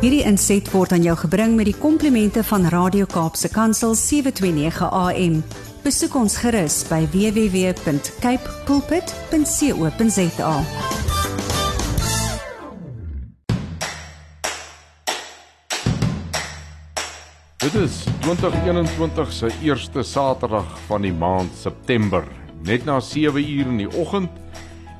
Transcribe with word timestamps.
Hierdie 0.00 0.22
inset 0.24 0.64
word 0.72 0.94
aan 0.96 1.02
jou 1.04 1.12
gebring 1.26 1.58
met 1.58 1.66
die 1.68 1.76
komplimente 1.76 2.40
van 2.48 2.62
Radio 2.72 3.04
Kaapse 3.04 3.50
Kansel 3.52 3.92
729 3.92 4.86
AM. 4.96 5.34
Besoek 5.84 6.14
ons 6.16 6.38
gerus 6.40 6.78
by 6.88 7.02
www.cape 7.12 8.54
pulpit.co.za. 8.64 10.54
Dit 17.60 17.76
is 17.82 17.98
2021 18.24 19.34
se 19.36 19.50
eerste 19.60 20.00
Saterdag 20.00 20.78
van 20.86 21.04
die 21.04 21.12
maand 21.12 21.52
September, 21.60 22.24
net 22.64 22.88
na 22.88 22.96
7 23.04 23.36
uur 23.36 23.68
in 23.68 23.84
die 23.84 23.90
oggend. 23.92 24.32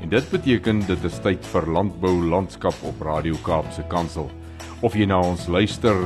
En 0.05 0.13
dit 0.13 0.29
beteken 0.29 0.85
dit 0.85 1.09
is 1.09 1.17
tyd 1.25 1.49
vir 1.55 1.73
landbou 1.73 2.13
landskap 2.21 2.77
op 2.85 3.01
Radio 3.01 3.41
Kaapse 3.49 3.89
Kansel. 3.89 4.29
Of 4.81 4.95
jy 4.97 5.05
na 5.05 5.19
ons 5.21 5.47
luister 5.47 5.97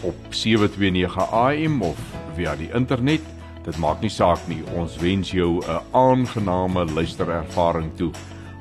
op 0.00 0.16
729 0.32 1.16
AM 1.28 1.82
of 1.84 1.98
via 2.36 2.54
die 2.56 2.70
internet, 2.72 3.20
dit 3.64 3.76
maak 3.80 4.00
nie 4.00 4.12
saak 4.12 4.40
nie. 4.48 4.62
Ons 4.76 4.96
wens 5.00 5.30
jou 5.30 5.60
'n 5.60 5.80
aangename 5.92 6.84
luisterervaring 6.92 7.92
toe. 7.96 8.10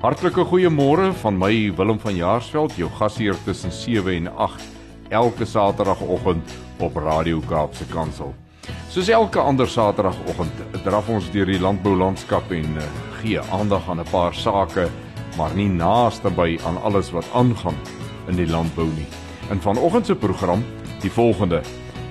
Hartlike 0.01 0.43
goeiemôre 0.43 1.13
van 1.13 1.37
my 1.37 1.71
Willem 1.75 1.99
van 1.99 2.15
Jaarsveld, 2.15 2.75
jou 2.75 2.89
gasheer 2.89 3.35
tussen 3.45 3.71
7 3.71 4.15
en 4.15 4.27
8 4.35 4.63
elke 5.09 5.45
Saterdagoggend 5.45 6.53
op 6.79 6.95
Radio 6.95 7.39
Kaapse 7.39 7.85
Kansel. 7.85 8.33
Soos 8.89 9.07
elke 9.07 9.39
ander 9.39 9.67
Saterdagoggend 9.67 10.83
draf 10.83 11.09
ons 11.09 11.31
deur 11.31 11.45
die 11.45 11.59
landboulandskap 11.59 12.51
en 12.51 12.77
uh, 12.77 12.83
gee 13.21 13.39
aandag 13.39 13.89
aan 13.89 13.99
'n 13.99 14.11
paar 14.11 14.35
sake, 14.35 14.89
maar 15.37 15.55
nie 15.55 15.69
naaste 15.69 16.29
by 16.29 16.59
aan 16.65 16.81
alles 16.83 17.11
wat 17.11 17.25
aangaan 17.33 17.77
in 18.27 18.35
die 18.35 18.47
landbou 18.47 18.87
nie. 18.87 19.22
In 19.51 19.61
vanoggend 19.61 20.05
se 20.05 20.15
program, 20.15 20.63
die 21.01 21.11
volgende 21.11 21.61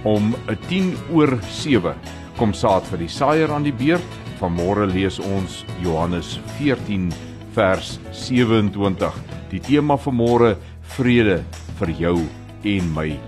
om 0.03 0.35
'n 0.47 0.59
10 0.69 0.97
oor 1.13 1.39
7 1.49 1.95
kom 2.37 2.53
saad 2.53 2.87
vir 2.87 2.99
die 2.99 3.09
saaier 3.09 3.53
aan 3.53 3.63
die 3.63 3.73
beurt. 3.73 4.11
Vanmôre 4.41 4.87
lees 4.87 5.19
ons 5.19 5.65
Johannes 5.83 6.41
14 6.59 7.13
vers 7.55 7.99
27. 8.11 9.15
Die 9.51 9.61
tema 9.61 9.97
vir 9.97 10.13
môre 10.13 10.57
vrede 10.97 11.45
vir 11.79 11.91
jou 11.91 12.17
en 12.65 12.93
my. 12.95 13.19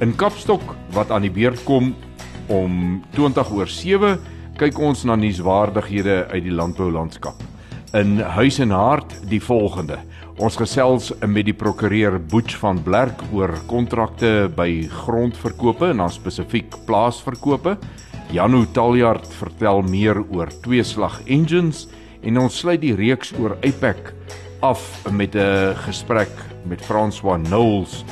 In 0.00 0.16
Kapstok 0.16 0.62
wat 0.92 1.10
aan 1.10 1.22
die 1.22 1.30
beurt 1.30 1.64
kom 1.64 1.94
om 2.48 3.02
20 3.14 3.52
oor 3.52 3.68
7 3.68 4.18
kyk 4.56 4.78
ons 4.78 5.04
na 5.04 5.16
nuuswaardighede 5.16 6.26
uit 6.32 6.42
die 6.42 6.54
landboulandskap. 6.54 7.45
In 7.96 8.18
Huis 8.20 8.58
en 8.60 8.74
Hart 8.76 9.14
die 9.24 9.38
volgende. 9.40 9.96
Ons 10.36 10.58
gesels 10.60 11.06
met 11.24 11.46
die 11.48 11.54
prokureur 11.56 12.18
Boets 12.20 12.58
van 12.60 12.76
Blerk 12.84 13.22
oor 13.32 13.54
kontrakte 13.70 14.50
by 14.52 14.82
grondverkope 14.92 15.88
en 15.94 16.02
dan 16.02 16.12
spesifiek 16.12 16.76
plaasverkope. 16.84 17.78
Janu 18.36 18.66
Taljard 18.76 19.24
vertel 19.38 19.80
meer 19.88 20.20
oor 20.26 20.52
tweeslag 20.66 21.22
engines 21.24 21.86
en 22.20 22.42
ons 22.42 22.58
sluit 22.60 22.82
die 22.82 22.92
reeks 22.98 23.32
oor 23.40 23.56
Apex 23.64 24.12
af 24.60 24.82
met 25.10 25.34
'n 25.34 25.72
gesprek 25.86 26.34
met 26.68 26.84
François 26.84 27.40
Knowles 27.40 28.04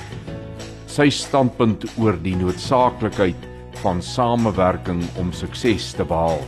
sy 0.87 1.11
standpunt 1.11 1.85
oor 1.99 2.17
die 2.23 2.37
noodsaaklikheid 2.37 3.37
van 3.83 4.01
samewerking 4.03 5.03
om 5.19 5.33
sukses 5.33 5.93
te 5.93 6.05
behaal. 6.05 6.41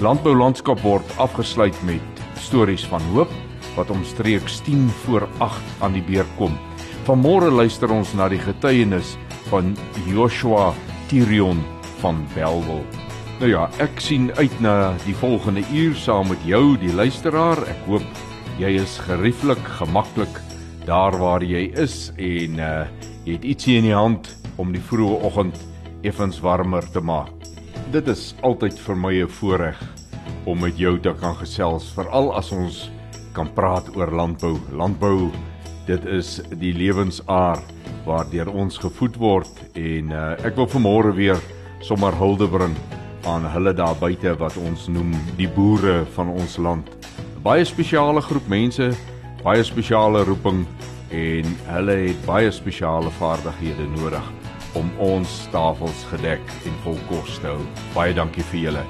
Landbou 0.00 0.34
landskap 0.36 0.80
word 0.80 1.16
afgesluit 1.16 1.82
met 1.82 2.15
stories 2.46 2.86
van 2.86 3.02
hoop 3.12 3.32
wat 3.76 3.90
omstreeks 3.90 4.60
10 4.66 4.88
voor 5.04 5.28
8 5.44 5.82
aan 5.84 5.96
die 5.96 6.04
beurt 6.06 6.30
kom. 6.38 6.54
Vanmôre 7.06 7.50
luister 7.50 7.90
ons 7.92 8.14
na 8.14 8.28
die 8.32 8.40
getuienis 8.40 9.16
van 9.50 9.74
Joshua 10.06 10.72
Tirion 11.10 11.60
van 12.00 12.22
Belwel. 12.34 12.84
Nou 13.40 13.50
ja, 13.50 13.66
ek 13.82 14.00
sien 14.00 14.30
uit 14.38 14.54
na 14.64 14.94
die 15.04 15.14
volgende 15.18 15.66
uur 15.74 15.98
saam 15.98 16.30
met 16.32 16.46
jou 16.48 16.76
die 16.80 16.94
luisteraar. 16.94 17.60
Ek 17.68 17.82
hoop 17.90 18.06
jy 18.62 18.78
is 18.80 18.96
gerieflik, 19.04 19.60
gemaklik 19.80 20.40
daar 20.86 21.18
waar 21.20 21.44
jy 21.44 21.66
is 21.76 22.06
en 22.16 22.62
uh 22.62 22.86
Jy 23.26 23.40
het 23.40 23.46
ietsie 23.50 23.74
in 23.80 23.88
die 23.88 23.94
hand 23.96 24.28
om 24.62 24.68
die 24.70 24.80
vroeë 24.86 25.16
oggend 25.26 25.56
effens 26.06 26.36
warmer 26.44 26.84
te 26.94 27.00
maak. 27.02 27.32
Dit 27.90 28.06
is 28.06 28.36
altyd 28.46 28.78
vir 28.78 28.96
my 28.96 29.14
'n 29.24 29.28
voorreg 29.28 29.80
om 30.46 30.60
met 30.62 30.78
jou 30.78 30.94
te 31.02 31.12
kan 31.20 31.34
gesels, 31.40 31.90
veral 31.96 32.30
as 32.38 32.52
ons 32.54 32.86
kan 33.36 33.48
praat 33.52 33.88
oor 33.96 34.12
landbou. 34.14 34.54
Landbou, 34.72 35.30
dit 35.86 36.06
is 36.06 36.38
die 36.60 36.72
lewensaar 36.74 37.60
waardeur 38.06 38.48
ons 38.54 38.78
gevoed 38.78 39.18
word 39.18 39.62
en 39.74 40.12
uh, 40.14 40.34
ek 40.46 40.54
wil 40.58 40.70
vanmôre 40.70 41.12
weer 41.18 41.42
sommer 41.84 42.14
hulde 42.16 42.46
bring 42.50 42.74
aan 43.26 43.46
hulle 43.50 43.74
daar 43.74 43.96
buite 43.98 44.36
wat 44.38 44.56
ons 44.62 44.86
noem 44.88 45.12
die 45.38 45.50
boere 45.50 46.04
van 46.14 46.30
ons 46.30 46.56
land. 46.62 46.86
Baie 47.42 47.66
spesiale 47.66 48.22
groep 48.22 48.46
mense, 48.50 48.92
baie 49.42 49.66
spesiale 49.66 50.22
roeping 50.26 50.62
en 51.14 51.52
hulle 51.70 51.98
het 52.06 52.24
baie 52.26 52.50
spesiale 52.54 53.10
vaardighede 53.18 53.90
nodig 53.98 54.32
om 54.78 54.90
ons 55.02 55.42
tafels 55.54 56.06
gedek 56.12 56.56
en 56.68 56.80
vol 56.86 56.98
kos 57.10 57.38
te 57.42 57.50
hou. 57.50 57.62
Baie 57.94 58.14
dankie 58.14 58.46
vir 58.52 58.66
julle. 58.68 58.86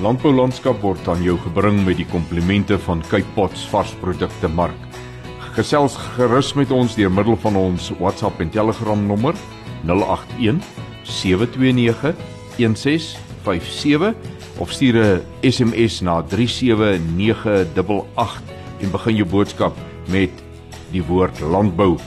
Landbou 0.00 0.30
landskap 0.32 0.78
word 0.80 1.04
aan 1.10 1.20
jou 1.20 1.34
gebring 1.44 1.82
met 1.84 1.98
die 2.00 2.06
komplimente 2.08 2.78
van 2.86 3.02
Cape 3.10 3.28
Pots 3.36 3.66
varsprodukte 3.68 4.48
mark. 4.48 4.80
Gesels 5.52 6.00
gerus 6.16 6.54
met 6.56 6.72
ons 6.72 6.96
deur 6.96 7.12
middel 7.12 7.36
van 7.42 7.56
ons 7.60 7.90
WhatsApp 7.98 8.40
en 8.40 8.48
Telegram 8.54 9.02
nommer 9.04 9.36
081 9.84 10.64
729 11.04 12.16
1657 12.56 14.14
of 14.58 14.72
stuur 14.72 14.96
'n 14.96 15.20
SMS 15.44 16.00
na 16.00 16.22
37988 16.22 18.42
en 18.80 18.90
begin 18.90 19.16
jou 19.16 19.28
boodskap 19.28 19.76
met 20.08 20.30
die 20.90 21.04
woord 21.04 21.40
landbou. 21.40 21.98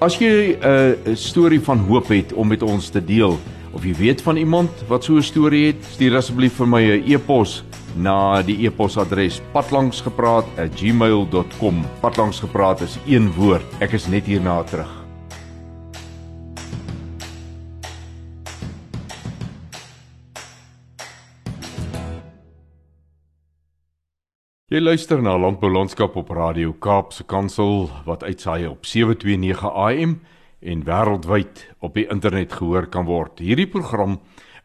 As 0.00 0.18
jy 0.18 0.58
'n 0.58 1.16
storie 1.16 1.60
van 1.60 1.78
hoop 1.78 2.08
het 2.08 2.32
om 2.32 2.48
met 2.48 2.62
ons 2.62 2.88
te 2.88 3.04
deel 3.04 3.38
of 3.72 3.84
jy 3.84 3.94
weet 3.94 4.22
van 4.22 4.36
iemand 4.36 4.70
wat 4.88 5.04
so 5.04 5.16
'n 5.16 5.22
storie 5.22 5.66
het, 5.66 5.84
stuur 5.84 6.16
asseblief 6.16 6.52
vir 6.56 6.66
my 6.66 6.82
'n 6.82 7.12
e-pos 7.12 7.64
na 7.96 8.42
die 8.42 8.66
e-posadres 8.66 9.40
patlangsgepraat@gmail.com. 9.52 11.84
Patlangsgepraat 12.00 12.80
is 12.80 12.98
een 13.06 13.32
woord. 13.32 13.64
Ek 13.80 13.92
is 13.92 14.06
net 14.06 14.24
hierna 14.24 14.62
terug. 14.62 15.02
Jy 24.72 24.80
luister 24.80 25.20
na 25.20 25.34
Landbou 25.36 25.68
Landskap 25.68 26.14
op 26.16 26.30
Radio 26.32 26.70
Kaapse 26.72 27.26
Kansel 27.28 27.90
wat 28.06 28.22
uitsaai 28.24 28.66
op 28.66 28.86
729 28.86 29.68
AM 29.68 30.14
en 30.62 30.84
wêreldwyd 30.86 31.66
op 31.80 31.94
die 31.94 32.06
internet 32.10 32.52
gehoor 32.58 32.86
kan 32.86 33.06
word. 33.06 33.42
Hierdie 33.42 33.70
program 33.70 34.20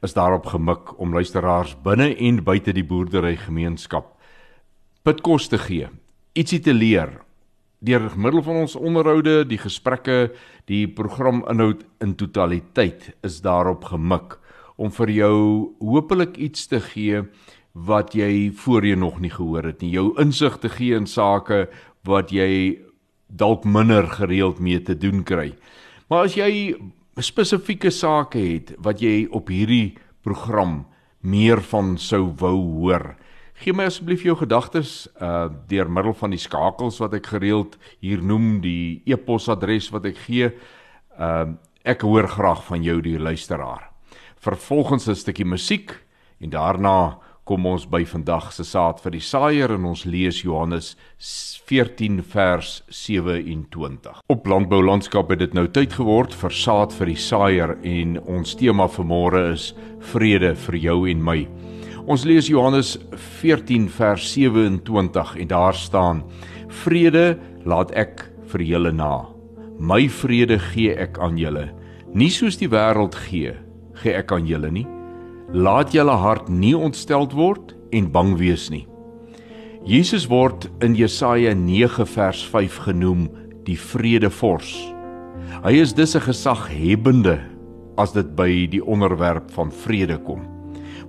is 0.06 0.14
daarop 0.14 0.46
gemik 0.46 0.94
om 1.02 1.14
luisteraars 1.14 1.76
binne 1.84 2.14
en 2.16 2.44
buite 2.44 2.74
die 2.74 2.86
boerdery 2.86 3.36
gemeenskap 3.36 4.14
pitkos 5.08 5.46
te 5.48 5.56
gee, 5.62 5.88
ietsie 6.36 6.60
te 6.60 6.74
leer 6.76 7.22
deur 7.80 8.10
middel 8.20 8.42
van 8.44 8.58
ons 8.64 8.74
onderhoude, 8.76 9.46
die 9.48 9.60
gesprekke, 9.62 10.34
die 10.68 10.88
programinhoud 10.90 11.86
in 12.04 12.16
totaliteit 12.20 13.12
is 13.24 13.38
daarop 13.46 13.86
gemik 13.88 14.36
om 14.76 14.92
vir 14.92 15.14
jou 15.14 15.38
hopelik 15.80 16.36
iets 16.42 16.66
te 16.68 16.82
gee 16.90 17.22
wat 17.88 18.18
jy 18.18 18.50
voorheen 18.64 19.00
nog 19.06 19.22
nie 19.22 19.32
gehoor 19.32 19.70
het 19.70 19.86
nie. 19.86 19.94
Jou 19.94 20.10
insig 20.20 20.58
te 20.60 20.74
gee 20.74 20.98
in 20.98 21.08
sake 21.08 21.68
wat 22.10 22.34
jy 22.34 22.82
dalk 23.30 23.64
minder 23.64 24.10
gereeld 24.18 24.60
mee 24.60 24.82
te 24.82 24.98
doen 24.98 25.24
kry. 25.24 25.54
Maar 26.08 26.28
as 26.30 26.38
jy 26.40 26.78
spesifieke 27.20 27.92
sake 27.92 28.40
het 28.40 28.76
wat 28.84 29.02
jy 29.04 29.26
op 29.36 29.50
hierdie 29.52 29.98
program 30.24 30.86
meer 31.20 31.60
van 31.72 31.98
sou 32.00 32.30
wou 32.40 32.56
hoor, 32.80 33.16
gee 33.58 33.74
my 33.74 33.88
asseblief 33.90 34.24
jou 34.24 34.38
gedagtes 34.40 35.08
uh 35.20 35.50
deur 35.68 35.90
middel 35.92 36.14
van 36.16 36.32
die 36.32 36.40
skakels 36.40 37.02
wat 37.04 37.18
ek 37.18 37.28
gereeld 37.34 37.76
hier 38.00 38.22
noem, 38.24 38.62
die 38.64 39.02
e-posadres 39.10 39.90
wat 39.92 40.08
ek 40.08 40.20
gee. 40.28 40.52
Uh 41.18 41.58
ek 41.88 42.04
hoor 42.04 42.28
graag 42.28 42.66
van 42.68 42.84
jou 42.84 42.98
die 43.00 43.16
luisteraar. 43.20 43.90
Vervolgens 44.44 45.08
'n 45.08 45.16
stukkie 45.16 45.46
musiek 45.46 45.92
en 46.40 46.50
daarna 46.50 47.20
kom 47.48 47.66
ons 47.70 47.86
by 47.88 48.02
vandag 48.08 48.50
se 48.52 48.66
saad 48.68 49.00
vir 49.00 49.14
die 49.16 49.24
saaier 49.24 49.72
en 49.78 49.86
ons 49.88 50.04
lees 50.10 50.42
Johannes 50.44 50.96
14 51.70 52.20
vers 52.34 52.82
27. 52.92 54.20
Op 54.28 54.50
landbou 54.52 54.82
landskap 54.84 55.32
het 55.32 55.40
dit 55.46 55.56
nou 55.56 55.64
tyd 55.72 55.96
geword 55.96 56.36
vir 56.36 56.52
saad 56.52 56.96
vir 56.98 57.14
die 57.14 57.22
saaier 57.22 57.78
en 57.88 58.18
ons 58.28 58.56
tema 58.60 58.90
vir 58.92 59.08
môre 59.08 59.44
is 59.54 59.70
vrede 60.12 60.54
vir 60.66 60.80
jou 60.84 60.98
en 61.08 61.24
my. 61.24 61.38
Ons 62.08 62.28
lees 62.28 62.52
Johannes 62.52 62.96
14 63.40 63.88
vers 63.96 64.28
27 64.34 65.34
en 65.44 65.52
daar 65.52 65.76
staan: 65.76 66.22
Vrede 66.84 67.38
laat 67.68 67.96
ek 67.96 68.28
vir 68.52 68.64
julle 68.64 68.92
na. 68.96 69.28
My 69.80 70.08
vrede 70.12 70.60
gee 70.72 70.96
ek 70.96 71.20
aan 71.24 71.40
julle, 71.40 71.70
nie 72.12 72.32
soos 72.34 72.60
die 72.60 72.72
wêreld 72.72 73.16
gee, 73.28 73.56
gee 74.02 74.16
ek 74.20 74.32
aan 74.36 74.48
julle 74.50 74.72
nie. 74.72 74.88
Laat 75.48 75.94
julle 75.96 76.12
hart 76.12 76.50
nie 76.52 76.74
ontsteld 76.76 77.32
word 77.32 77.72
en 77.96 78.10
bang 78.12 78.34
wees 78.36 78.66
nie. 78.68 78.84
Jesus 79.88 80.26
word 80.28 80.66
in 80.84 80.98
Jesaja 81.00 81.54
9 81.56 82.04
vers 82.12 82.42
5 82.52 82.80
genoem 82.90 83.30
die 83.64 83.78
vredevors. 83.80 84.74
Hy 85.64 85.72
is 85.80 85.94
dus 85.94 86.16
'n 86.16 86.28
gesaghebende 86.28 87.40
as 87.98 88.12
dit 88.12 88.36
by 88.36 88.68
die 88.68 88.84
onderwerp 88.84 89.50
van 89.52 89.72
vrede 89.72 90.18
kom. 90.18 90.44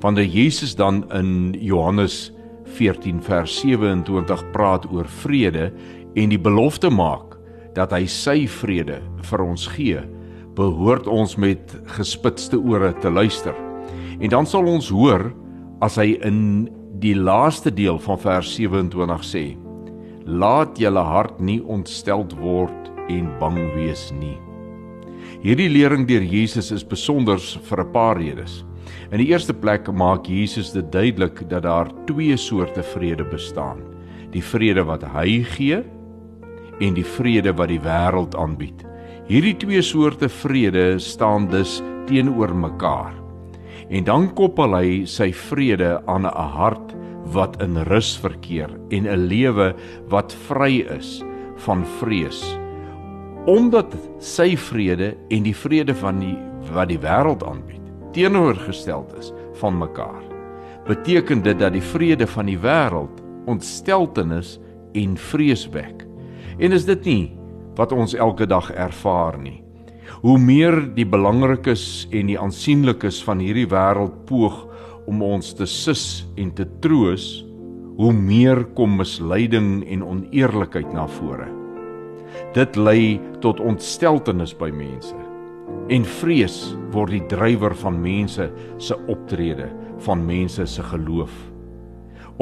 Wanneer 0.00 0.30
Jesus 0.30 0.76
dan 0.76 1.10
in 1.10 1.56
Johannes 1.58 2.32
14 2.64 3.20
vers 3.20 3.60
27 3.60 4.50
praat 4.52 4.86
oor 4.92 5.08
vrede 5.08 5.72
en 6.14 6.28
die 6.28 6.38
belofte 6.38 6.90
maak 6.90 7.38
dat 7.74 7.90
hy 7.90 8.06
sy 8.06 8.46
vrede 8.46 9.02
vir 9.22 9.42
ons 9.42 9.66
gee, 9.66 9.98
behoort 10.54 11.06
ons 11.06 11.36
met 11.36 11.76
gespitste 11.86 12.58
ore 12.58 12.94
te 13.00 13.10
luister. 13.10 13.67
En 14.18 14.28
dan 14.28 14.46
sal 14.46 14.66
ons 14.66 14.88
hoor 14.90 15.28
as 15.84 15.98
hy 16.00 16.16
in 16.26 16.66
die 16.98 17.14
laaste 17.14 17.70
deel 17.70 18.00
van 18.02 18.18
vers 18.18 18.50
27 18.56 19.26
sê: 19.26 19.44
Laat 20.26 20.78
julle 20.80 21.04
hart 21.06 21.38
nie 21.40 21.60
ontsteld 21.62 22.34
word 22.40 22.90
en 23.08 23.30
bang 23.38 23.60
wees 23.76 24.08
nie. 24.18 24.36
Hierdie 25.44 25.68
lering 25.70 26.08
deur 26.08 26.24
Jesus 26.26 26.72
is 26.74 26.82
besonder 26.82 27.38
vir 27.38 27.84
'n 27.84 27.92
paar 27.92 28.18
redes. 28.18 28.64
In 29.12 29.18
die 29.18 29.30
eerste 29.30 29.54
plek 29.54 29.86
maak 29.92 30.26
Jesus 30.26 30.72
dit 30.72 30.90
duidelik 30.92 31.48
dat 31.48 31.62
daar 31.62 31.88
twee 32.06 32.36
soorte 32.36 32.82
vrede 32.82 33.24
bestaan: 33.24 33.78
die 34.32 34.42
vrede 34.42 34.84
wat 34.84 35.04
hy 35.14 35.44
gee 35.44 35.84
en 36.80 36.94
die 36.94 37.06
vrede 37.06 37.52
wat 37.52 37.68
die 37.68 37.80
wêreld 37.80 38.34
aanbied. 38.34 38.84
Hierdie 39.28 39.56
twee 39.56 39.82
soorte 39.82 40.28
vrede 40.28 40.98
staan 40.98 41.48
dus 41.48 41.82
teenoor 42.06 42.54
mekaar. 42.54 43.27
En 43.88 44.04
dan 44.04 44.28
koppel 44.36 44.76
hy 44.76 45.04
sy 45.08 45.30
vrede 45.32 45.96
aan 46.06 46.26
'n 46.26 46.34
hart 46.56 46.94
wat 47.32 47.56
in 47.62 47.76
rus 47.88 48.16
verkeer 48.16 48.68
en 48.90 49.08
'n 49.08 49.28
lewe 49.28 49.74
wat 50.08 50.32
vry 50.48 50.84
is 50.98 51.24
van 51.56 51.84
vrees. 51.98 52.58
Omdat 53.46 53.96
sy 54.18 54.56
vrede 54.56 55.16
en 55.30 55.42
die 55.42 55.56
vrede 55.56 55.94
van 55.94 56.18
die 56.20 56.36
wat 56.72 56.88
die 56.88 56.98
wêreld 56.98 57.42
aanbied 57.42 57.80
teenoorgesteld 58.12 59.14
is 59.18 59.32
van 59.60 59.78
mekaar, 59.78 60.22
beteken 60.86 61.42
dit 61.42 61.58
dat 61.58 61.72
die 61.72 61.82
vrede 61.82 62.26
van 62.26 62.46
die 62.46 62.58
wêreld 62.58 63.22
ontsteltenis 63.46 64.58
en 64.92 65.16
vrees 65.16 65.68
wek. 65.68 66.06
En 66.58 66.72
is 66.72 66.84
dit 66.84 67.04
nie 67.04 67.38
wat 67.74 67.92
ons 67.92 68.14
elke 68.14 68.46
dag 68.46 68.70
ervaar 68.72 69.38
nie? 69.38 69.67
Hoe 70.18 70.34
meer 70.42 70.80
die 70.96 71.06
belangrikes 71.06 72.08
en 72.10 72.26
die 72.26 72.38
aansienlikes 72.40 73.20
van 73.22 73.38
hierdie 73.38 73.68
wêreld 73.70 74.16
poog 74.26 74.64
om 75.06 75.22
ons 75.22 75.52
te 75.54 75.66
sis 75.70 76.24
en 76.34 76.50
te 76.58 76.66
troos, 76.82 77.44
hoe 77.98 78.10
meer 78.14 78.64
kom 78.74 78.96
misleiding 78.98 79.84
en 79.86 80.02
oneerlikheid 80.02 80.90
na 80.94 81.06
vore. 81.20 81.46
Dit 82.56 82.74
lei 82.74 83.20
tot 83.44 83.62
ontsteltenis 83.62 84.56
by 84.58 84.72
mense. 84.74 85.14
En 85.94 86.10
vrees 86.18 86.58
word 86.90 87.14
die 87.14 87.24
drywer 87.30 87.78
van 87.78 88.02
mense 88.02 88.50
se 88.82 88.98
optrede, 89.06 89.70
van 90.02 90.26
mense 90.26 90.66
se 90.66 90.82
geloof. 90.90 91.32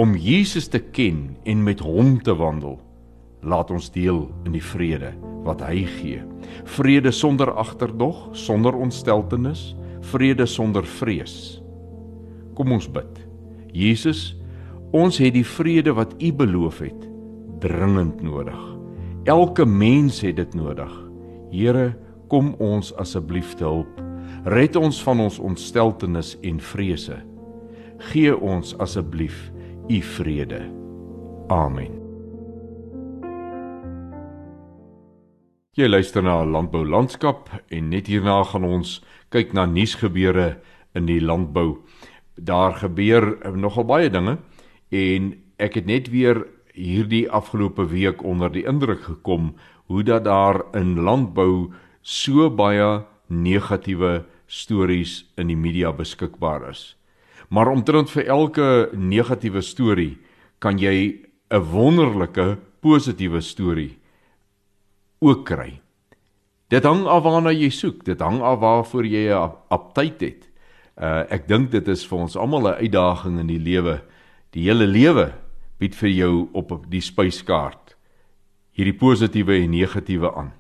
Om 0.01 0.17
Jesus 0.17 0.73
te 0.73 0.81
ken 0.81 1.37
en 1.45 1.65
met 1.65 1.85
hom 1.85 2.17
te 2.25 2.33
wandel, 2.41 2.81
laat 3.45 3.69
ons 3.71 3.93
deel 3.93 4.27
in 4.49 4.57
die 4.57 4.65
vrede 4.65 5.13
wat 5.47 5.63
hy 5.65 5.85
gee. 5.99 6.23
Vrede 6.77 7.13
sonder 7.15 7.53
agterdog, 7.55 8.29
sonder 8.37 8.77
ontsteltenis, 8.77 9.75
vrede 10.13 10.47
sonder 10.47 10.87
vrees. 10.87 11.61
Kom 12.57 12.73
ons 12.73 12.89
bid. 12.91 13.23
Jesus, 13.77 14.35
ons 14.97 15.19
het 15.21 15.35
die 15.37 15.47
vrede 15.47 15.95
wat 15.97 16.15
U 16.23 16.33
beloof 16.33 16.81
het 16.85 17.07
dringend 17.61 18.23
nodig. 18.23 18.59
Elke 19.27 19.67
mens 19.67 20.21
het 20.21 20.37
dit 20.37 20.55
nodig. 20.55 20.93
Here, 21.51 21.95
kom 22.29 22.55
ons 22.63 22.93
asseblief 23.01 23.55
te 23.59 23.65
hulp. 23.67 24.01
Red 24.47 24.77
ons 24.79 25.03
van 25.03 25.25
ons 25.27 25.39
ontsteltenis 25.43 26.37
en 26.47 26.63
vrese. 26.63 27.19
Gee 28.13 28.35
ons 28.37 28.75
asseblief 28.83 29.51
U 29.91 30.01
vrede. 30.17 30.67
Amen. 31.49 32.06
Jy 35.77 35.91
luister 35.91 36.23
na 36.25 36.39
Landbou 36.41 36.87
Landskap 36.89 37.51
en 37.69 37.91
net 37.93 38.07
hierna 38.09 38.39
gaan 38.49 38.65
ons 38.65 38.95
kyk 39.29 39.51
na 39.53 39.67
nuusgebeure 39.69 40.55
in 40.97 41.05
die 41.05 41.19
landbou 41.21 41.83
daar 42.41 42.79
gebeur 42.81 43.27
nogal 43.53 43.85
baie 43.85 44.09
dinge 44.09 44.39
en 44.89 45.27
ek 45.61 45.77
het 45.77 45.91
net 45.91 46.09
weer 46.15 46.41
hierdie 46.73 47.27
afgelope 47.29 47.85
week 47.91 48.25
onder 48.25 48.49
die 48.55 48.65
indruk 48.65 49.03
gekom 49.05 49.51
hoe 49.93 50.01
dat 50.01 50.25
daar 50.25 50.63
in 50.81 50.95
landbou 50.97 51.69
so 52.01 52.49
baie 52.49 53.05
negatiewe 53.29 54.25
stories 54.49 55.27
in 55.37 55.53
die 55.53 55.61
media 55.61 55.93
beskikbaar 55.93 56.71
is. 56.71 56.97
Maar 57.53 57.69
omtrent 57.69 58.09
vir 58.17 58.33
elke 58.33 58.89
negatiewe 58.97 59.61
storie 59.61 60.17
kan 60.59 60.81
jy 60.81 61.21
'n 61.53 61.61
wonderlike 61.69 62.57
positiewe 62.81 63.45
storie 63.45 63.99
ook 65.21 65.45
kry. 65.47 65.81
Dit 66.69 66.85
hang 66.85 67.07
af 67.07 67.23
waarna 67.23 67.53
jy 67.55 67.71
soek, 67.71 68.05
dit 68.05 68.21
hang 68.21 68.41
af 68.43 68.59
waarvoor 68.61 69.07
jy 69.07 69.31
'n 69.31 69.53
aptyd 69.71 70.21
het. 70.21 70.49
Uh 70.97 71.25
ek 71.31 71.49
dink 71.49 71.71
dit 71.71 71.89
is 71.89 72.07
vir 72.07 72.19
ons 72.19 72.37
almal 72.37 72.69
'n 72.69 72.81
uitdaging 72.83 73.39
in 73.41 73.47
die 73.47 73.59
lewe. 73.59 74.03
Die 74.51 74.65
hele 74.65 74.87
lewe 74.87 75.33
bied 75.79 75.95
vir 75.95 76.09
jou 76.09 76.49
op 76.53 76.91
die 76.91 77.01
spyskaart 77.01 77.87
hierdie 78.77 78.97
positiewe 78.97 79.57
en 79.63 79.73
negatiewe 79.73 80.31
aan. 80.37 80.53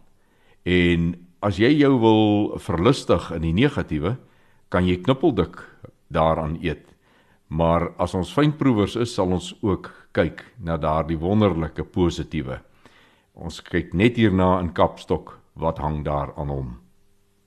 En 0.64 1.14
as 1.44 1.58
jy 1.60 1.70
jou 1.76 1.92
wil 2.00 2.22
verlustig 2.58 3.28
in 3.36 3.44
die 3.44 3.54
negatiewe, 3.56 4.16
kan 4.72 4.88
jy 4.88 4.96
knippeldik 5.04 5.60
daaraan 6.08 6.56
eet. 6.62 6.94
Maar 7.48 7.92
as 8.02 8.16
ons 8.16 8.32
fynproevers 8.32 8.96
is, 8.96 9.12
sal 9.14 9.36
ons 9.36 9.52
ook 9.62 9.92
kyk 10.16 10.42
na 10.58 10.78
daardie 10.80 11.18
wonderlike 11.20 11.84
positiewe. 11.92 12.58
Ons 13.36 13.58
kyk 13.60 13.90
net 13.92 14.16
hierna 14.16 14.54
in 14.62 14.70
Kapstok 14.72 15.34
wat 15.60 15.76
hang 15.84 15.98
daar 16.06 16.30
aan 16.40 16.48
hom. 16.48 16.68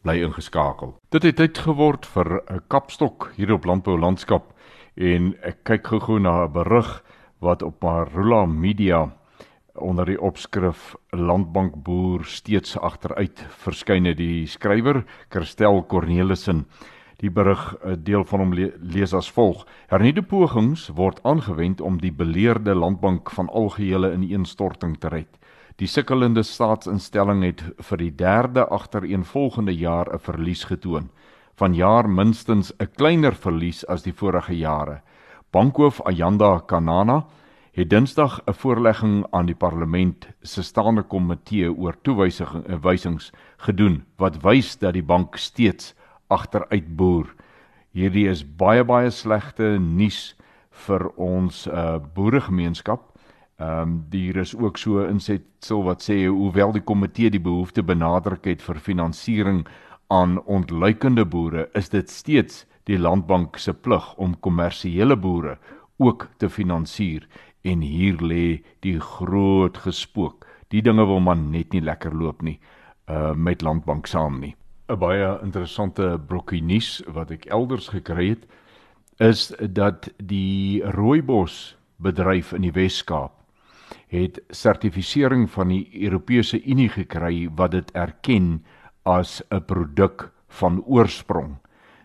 Bly 0.06 0.20
ingeskakel. 0.22 0.92
Dit 1.10 1.26
het 1.26 1.40
tyd 1.42 1.58
geword 1.66 2.06
vir 2.06 2.44
'n 2.46 2.62
kapstok 2.70 3.32
hier 3.36 3.54
op 3.54 3.66
Landbou 3.66 3.98
Landskap 3.98 4.54
en 4.96 5.34
ek 5.42 5.64
kyk 5.64 5.88
gou-gou 5.88 6.20
na 6.20 6.46
'n 6.46 6.54
berig 6.54 7.04
wat 7.42 7.64
op 7.64 7.82
Marula 7.82 8.46
Media 8.46 9.12
onder 9.74 10.06
die 10.06 10.22
opskrif 10.22 10.96
Landbankboer 11.12 12.24
steeds 12.24 12.78
agteruit 12.78 13.46
verskyn 13.50 14.06
het. 14.06 14.18
Die 14.18 14.46
skrywer 14.46 15.06
Kirstel 15.30 15.84
Cornelissen. 15.88 16.68
Die 17.18 17.32
berig 17.32 17.76
eh, 17.84 17.96
deel 17.98 18.24
van 18.24 18.40
hom 18.40 18.54
lees 18.54 19.14
as 19.14 19.32
volg. 19.32 19.66
Hernieude 19.88 20.22
pogings 20.22 20.90
word 20.90 21.20
aangewend 21.24 21.82
om 21.82 21.98
die 21.98 22.14
beleerde 22.14 22.76
landbank 22.76 23.32
van 23.32 23.50
algehele 23.50 24.14
ineenstorting 24.14 25.00
te 25.00 25.08
red 25.08 25.39
Die 25.80 25.88
sukkelende 25.88 26.42
staatsinstelling 26.44 27.46
het 27.46 27.62
vir 27.88 28.02
die 28.02 28.12
derde 28.12 28.66
agtereenvolgende 28.68 29.72
jaar 29.72 30.10
'n 30.12 30.20
verlies 30.20 30.64
getoon. 30.68 31.08
Vanjaar 31.56 32.10
minstens 32.10 32.74
'n 32.80 32.88
kleiner 32.98 33.34
verlies 33.34 33.88
as 33.88 34.04
die 34.04 34.12
vorige 34.12 34.58
jare. 34.58 35.02
Bankhoof 35.52 36.02
Ayanda 36.02 36.60
Kanana 36.68 37.26
het 37.72 37.90
Dinsdag 37.90 38.42
'n 38.46 38.54
voorlegging 38.54 39.26
aan 39.32 39.46
die 39.46 39.56
parlement 39.56 40.28
se 40.44 40.64
staande 40.64 41.04
komitee 41.04 41.72
oor 41.72 41.96
toewysings 42.02 43.32
gedoen 43.58 44.04
wat 44.18 44.44
wys 44.44 44.78
dat 44.78 44.94
die 44.94 45.04
bank 45.04 45.38
steeds 45.38 45.96
agteruit 46.28 46.96
boer. 46.96 47.36
Hierdie 47.94 48.28
is 48.28 48.44
baie 48.44 48.84
baie 48.84 49.10
slegte 49.10 49.80
nuus 49.80 50.36
vir 50.70 51.08
ons 51.16 51.68
uh, 51.68 52.00
boeregemeenskap 52.14 53.10
Ehm 53.60 53.82
um, 53.82 54.06
hier 54.12 54.38
is 54.40 54.56
ook 54.56 54.78
so 54.78 55.04
insetsel 55.04 55.84
wat 55.84 56.04
sê 56.04 56.16
hoewel 56.26 56.72
die 56.72 56.82
komitee 56.82 57.30
die 57.30 57.42
behoefte 57.44 57.84
benadruk 57.84 58.46
het 58.48 58.62
vir 58.64 58.78
finansiering 58.80 59.66
aan 60.08 60.38
ontluikende 60.46 61.26
boere, 61.26 61.66
is 61.76 61.90
dit 61.90 62.10
steeds 62.10 62.62
die 62.88 62.98
landbank 62.98 63.58
se 63.60 63.74
plig 63.74 64.06
om 64.16 64.38
kommersiële 64.40 65.18
boere 65.20 65.58
ook 65.98 66.30
te 66.38 66.50
finansier 66.50 67.28
en 67.62 67.82
hier 67.84 68.22
lê 68.24 68.62
die 68.80 69.00
groot 69.00 69.78
gespook. 69.78 70.48
Die 70.72 70.82
dinge 70.82 71.04
wil 71.06 71.20
man 71.20 71.50
net 71.52 71.74
nie 71.76 71.84
lekker 71.84 72.16
loop 72.16 72.42
nie 72.42 72.60
uh 73.10 73.34
met 73.34 73.62
landbank 73.62 74.08
saam 74.08 74.40
nie. 74.40 74.56
'n 74.88 75.00
Baie 75.00 75.40
interessante 75.44 76.20
brokkie 76.28 76.62
nuus 76.62 77.04
wat 77.08 77.32
ek 77.32 77.46
elders 77.46 77.90
gekry 77.90 78.30
het 78.30 78.48
is 79.20 79.52
dat 79.60 80.08
die 80.18 80.82
rooibos 80.96 81.76
bedryf 81.98 82.54
in 82.54 82.62
die 82.62 82.72
Wes-Kaap 82.72 83.39
het 84.08 84.42
sertifisering 84.50 85.50
van 85.50 85.68
die 85.68 85.90
Europese 86.04 86.64
Unie 86.64 86.90
gekry 86.90 87.50
wat 87.56 87.72
dit 87.72 87.92
erken 87.92 88.64
as 89.04 89.44
'n 89.52 89.66
produk 89.66 90.32
van 90.48 90.84
oorsprong. 90.86 91.58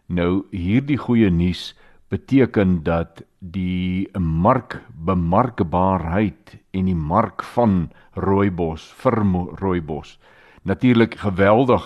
Nou 0.07 0.45
hierdie 0.51 0.99
goeie 0.99 1.31
nuus 1.31 1.79
beteken 2.09 2.83
dat 2.83 3.23
die 3.39 4.09
markbemarkbaarheid 4.19 6.57
en 6.71 6.85
die 6.85 6.95
mark 6.95 7.43
van 7.43 7.91
rooibos 8.15 8.93
vir 9.03 9.23
rooibos 9.61 10.19
natuurlik 10.65 11.19
geweldig 11.21 11.85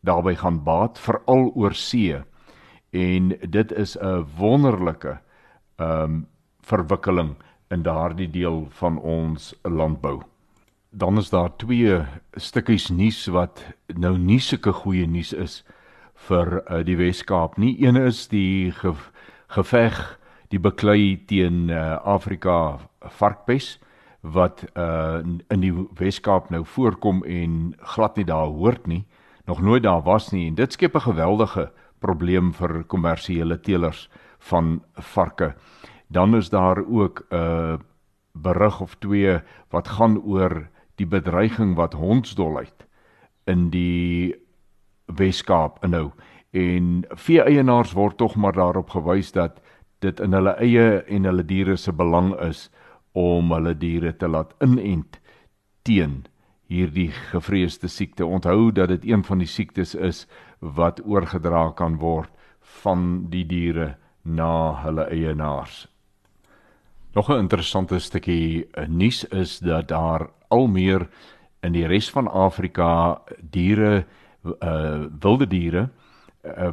daarbey 0.00 0.34
gaan 0.40 0.58
baat 0.66 0.98
veral 0.98 1.50
oor 1.54 1.74
see 1.74 2.18
en 2.90 3.28
dit 3.56 3.72
is 3.72 3.96
'n 3.96 4.26
wonderlike 4.38 5.18
ehm 5.78 6.02
um, 6.02 6.26
verwikkeling 6.60 7.36
in 7.70 7.82
daardie 7.82 8.30
deel 8.30 8.66
van 8.70 8.98
ons 8.98 9.54
landbou. 9.62 10.20
Dan 10.90 11.18
is 11.18 11.30
daar 11.30 11.56
twee 11.56 12.00
stukkies 12.34 12.88
nuus 12.90 13.26
wat 13.30 13.62
nou 13.86 14.16
nie 14.18 14.40
sulke 14.42 14.72
goeie 14.72 15.06
nuus 15.06 15.30
is 15.32 15.60
vir 16.26 16.58
uh, 16.58 16.80
die 16.84 16.96
Wes-Kaap 16.98 17.58
nie. 17.62 17.76
Een 17.78 17.96
is 17.96 18.26
die 18.28 18.72
ge 18.74 18.94
geveg, 19.50 20.18
die 20.50 20.58
beklei 20.62 21.16
teen 21.26 21.70
uh, 21.70 21.98
Afrika 22.06 22.78
varkpes 23.18 23.78
wat 24.20 24.62
uh, 24.74 25.22
in 25.50 25.62
die 25.62 25.72
Wes-Kaap 25.98 26.50
nou 26.50 26.64
voorkom 26.66 27.22
en 27.24 27.74
glad 27.94 28.18
nie 28.18 28.26
daar 28.26 28.50
hoort 28.50 28.86
nie, 28.86 29.04
nog 29.46 29.62
nooit 29.62 29.82
daar 29.82 30.02
was 30.06 30.30
nie 30.34 30.48
en 30.48 30.58
dit 30.58 30.72
skep 30.72 30.94
'n 30.94 31.06
geweldige 31.06 31.70
probleem 31.98 32.52
vir 32.52 32.84
kommersiële 32.84 33.60
teelers 33.60 34.08
van 34.38 34.82
varke. 34.94 35.54
Dan 36.10 36.36
is 36.36 36.50
daar 36.50 36.82
ook 36.86 37.26
'n 37.30 37.34
uh, 37.34 37.78
berig 38.32 38.80
of 38.80 38.94
twee 38.94 39.40
wat 39.70 39.88
gaan 39.88 40.22
oor 40.22 40.68
die 40.94 41.06
bedreiging 41.06 41.74
wat 41.76 41.92
hondsdolheid 41.92 42.86
in 43.44 43.70
die 43.70 44.34
Weskaap 45.06 45.84
inhou 45.84 46.10
en 46.50 47.04
vee 47.08 47.42
eienaars 47.42 47.92
word 47.92 48.16
tog 48.16 48.36
maar 48.36 48.52
daarop 48.52 48.90
gewys 48.90 49.32
dat 49.32 49.60
dit 49.98 50.20
in 50.20 50.32
hulle 50.32 50.54
eie 50.58 51.02
en 51.06 51.24
hulle 51.28 51.44
diere 51.44 51.76
se 51.76 51.92
belang 51.92 52.34
is 52.46 52.70
om 53.12 53.52
hulle 53.52 53.74
diere 53.78 54.12
te 54.16 54.28
laat 54.28 54.54
inent 54.64 55.20
teen 55.82 56.24
hierdie 56.70 57.10
gevreesde 57.10 57.88
siekte. 57.88 58.26
Onthou 58.26 58.70
dat 58.72 58.88
dit 58.88 59.04
een 59.10 59.24
van 59.26 59.42
die 59.42 59.50
siektes 59.50 59.94
is 59.94 60.26
wat 60.58 61.02
oorgedra 61.04 61.70
kan 61.76 61.98
word 61.98 62.30
van 62.82 63.26
die 63.30 63.44
diere 63.46 63.96
na 64.22 64.82
hulle 64.84 65.08
eienaars. 65.10 65.88
Nog 67.12 67.28
'n 67.28 67.38
interessante 67.38 67.98
stukkie 67.98 68.66
eh, 68.70 68.86
nuus 68.86 69.24
is 69.24 69.58
dat 69.58 69.88
daar 69.88 70.30
al 70.48 70.66
meer 70.66 71.08
in 71.60 71.72
die 71.72 71.86
res 71.86 72.10
van 72.10 72.28
Afrika 72.28 73.20
diere 73.50 74.06
uh 74.62 75.04
wilde 75.20 75.46
diere 75.46 75.88
uh, 76.44 76.70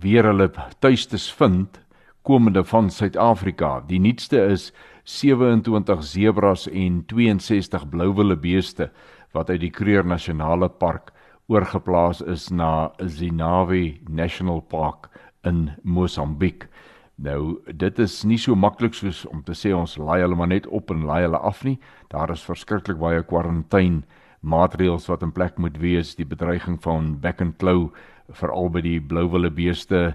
weer 0.00 0.24
hulle 0.24 0.50
tuistes 0.78 1.32
vind 1.32 1.80
komende 2.22 2.64
van 2.64 2.90
Suid-Afrika. 2.90 3.84
Die 3.86 4.00
nuutste 4.00 4.44
is 4.44 4.72
27 5.02 6.04
sebras 6.04 6.68
en 6.68 7.04
62 7.06 7.88
blouwille 7.88 8.36
beeste 8.36 8.90
wat 9.30 9.50
uit 9.50 9.60
die 9.60 9.70
Kruger 9.70 10.06
Nasionale 10.06 10.68
Park 10.68 11.12
oorgeplaas 11.46 12.20
is 12.20 12.48
na 12.48 12.92
Zinawi 12.96 14.00
National 14.08 14.60
Park 14.60 15.08
in 15.44 15.70
Mosambiek. 15.82 16.68
Nou, 17.16 17.60
dit 17.66 17.98
is 17.98 18.22
nie 18.24 18.38
so 18.38 18.54
maklik 18.56 18.94
soos 18.94 19.26
om 19.28 19.42
te 19.42 19.52
sê 19.52 19.74
ons 19.76 19.98
laai 19.98 20.22
hulle 20.22 20.36
maar 20.36 20.48
net 20.48 20.66
op 20.66 20.90
en 20.90 21.04
laai 21.06 21.22
hulle 21.26 21.38
af 21.38 21.64
nie. 21.64 21.78
Daar 22.10 22.30
is 22.32 22.44
verskriklik 22.44 22.98
baie 22.98 23.22
kwarantyne 23.22 24.02
maatreëls 24.42 25.06
wat 25.06 25.22
in 25.22 25.32
plek 25.32 25.58
moet 25.58 25.76
wees, 25.78 26.16
die 26.18 26.26
bedreiging 26.26 26.80
van 26.82 27.20
back 27.20 27.40
and 27.40 27.58
claw 27.58 27.90
veral 28.32 28.70
by 28.72 28.80
die 28.82 28.98
blouwille 29.00 29.50
beeste. 29.54 30.14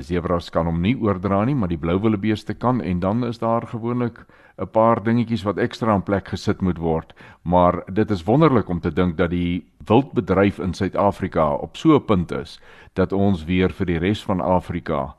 Zebras 0.00 0.48
kan 0.50 0.66
hom 0.66 0.80
nie 0.82 0.94
oordra 0.96 1.44
nie, 1.44 1.54
maar 1.54 1.70
die 1.70 1.80
blouwille 1.80 2.18
beeste 2.18 2.54
kan 2.54 2.80
en 2.80 3.00
dan 3.00 3.24
is 3.24 3.38
daar 3.42 3.66
gewoonlik 3.66 4.24
'n 4.58 4.70
paar 4.72 5.02
dingetjies 5.02 5.44
wat 5.44 5.58
ekstra 5.58 5.94
in 5.94 6.02
plek 6.02 6.28
gesit 6.28 6.62
moet 6.62 6.78
word. 6.78 7.12
Maar 7.42 7.84
dit 7.92 8.10
is 8.10 8.24
wonderlik 8.24 8.68
om 8.68 8.80
te 8.80 8.90
dink 8.90 9.16
dat 9.16 9.30
die 9.30 9.66
wildbedryf 9.86 10.58
in 10.58 10.74
Suid-Afrika 10.74 11.52
op 11.52 11.76
so 11.76 11.96
'n 11.96 12.04
punt 12.04 12.32
is 12.32 12.60
dat 12.94 13.12
ons 13.12 13.44
weer 13.44 13.70
vir 13.70 13.86
die 13.86 13.98
res 13.98 14.24
van 14.24 14.40
Afrika 14.40 15.14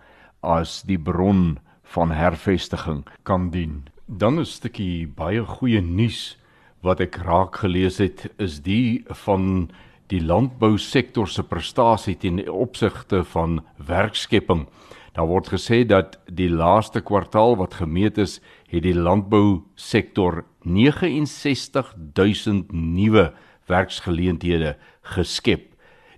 as 0.47 0.81
die 0.87 0.99
bron 0.99 1.57
van 1.93 2.11
hervestiging 2.15 3.03
kan 3.23 3.49
dien. 3.51 3.87
Dan 4.07 4.39
'n 4.39 4.45
stukkie 4.45 5.07
baie 5.07 5.43
goeie 5.43 5.81
nuus 5.81 6.37
wat 6.81 7.01
ek 7.01 7.15
raak 7.27 7.55
gelees 7.63 7.97
het 7.97 8.31
is 8.39 8.61
die 8.61 9.03
van 9.25 9.69
die 10.07 10.21
landbousektor 10.21 11.27
se 11.27 11.43
prestasie 11.43 12.15
ten 12.15 12.49
opsigte 12.49 13.23
van 13.23 13.65
werkskepping. 13.77 14.67
Daar 15.13 15.27
word 15.27 15.47
gesê 15.49 15.87
dat 15.87 16.19
die 16.29 16.49
laaste 16.49 17.01
kwartaal 17.01 17.55
wat 17.57 17.73
gemeet 17.81 18.17
is, 18.17 18.41
het 18.69 18.83
die 18.83 18.95
landbousektor 18.95 20.45
69000 20.63 22.71
nuwe 22.71 23.33
werksgeleenthede 23.67 24.77
geskep. 25.01 25.76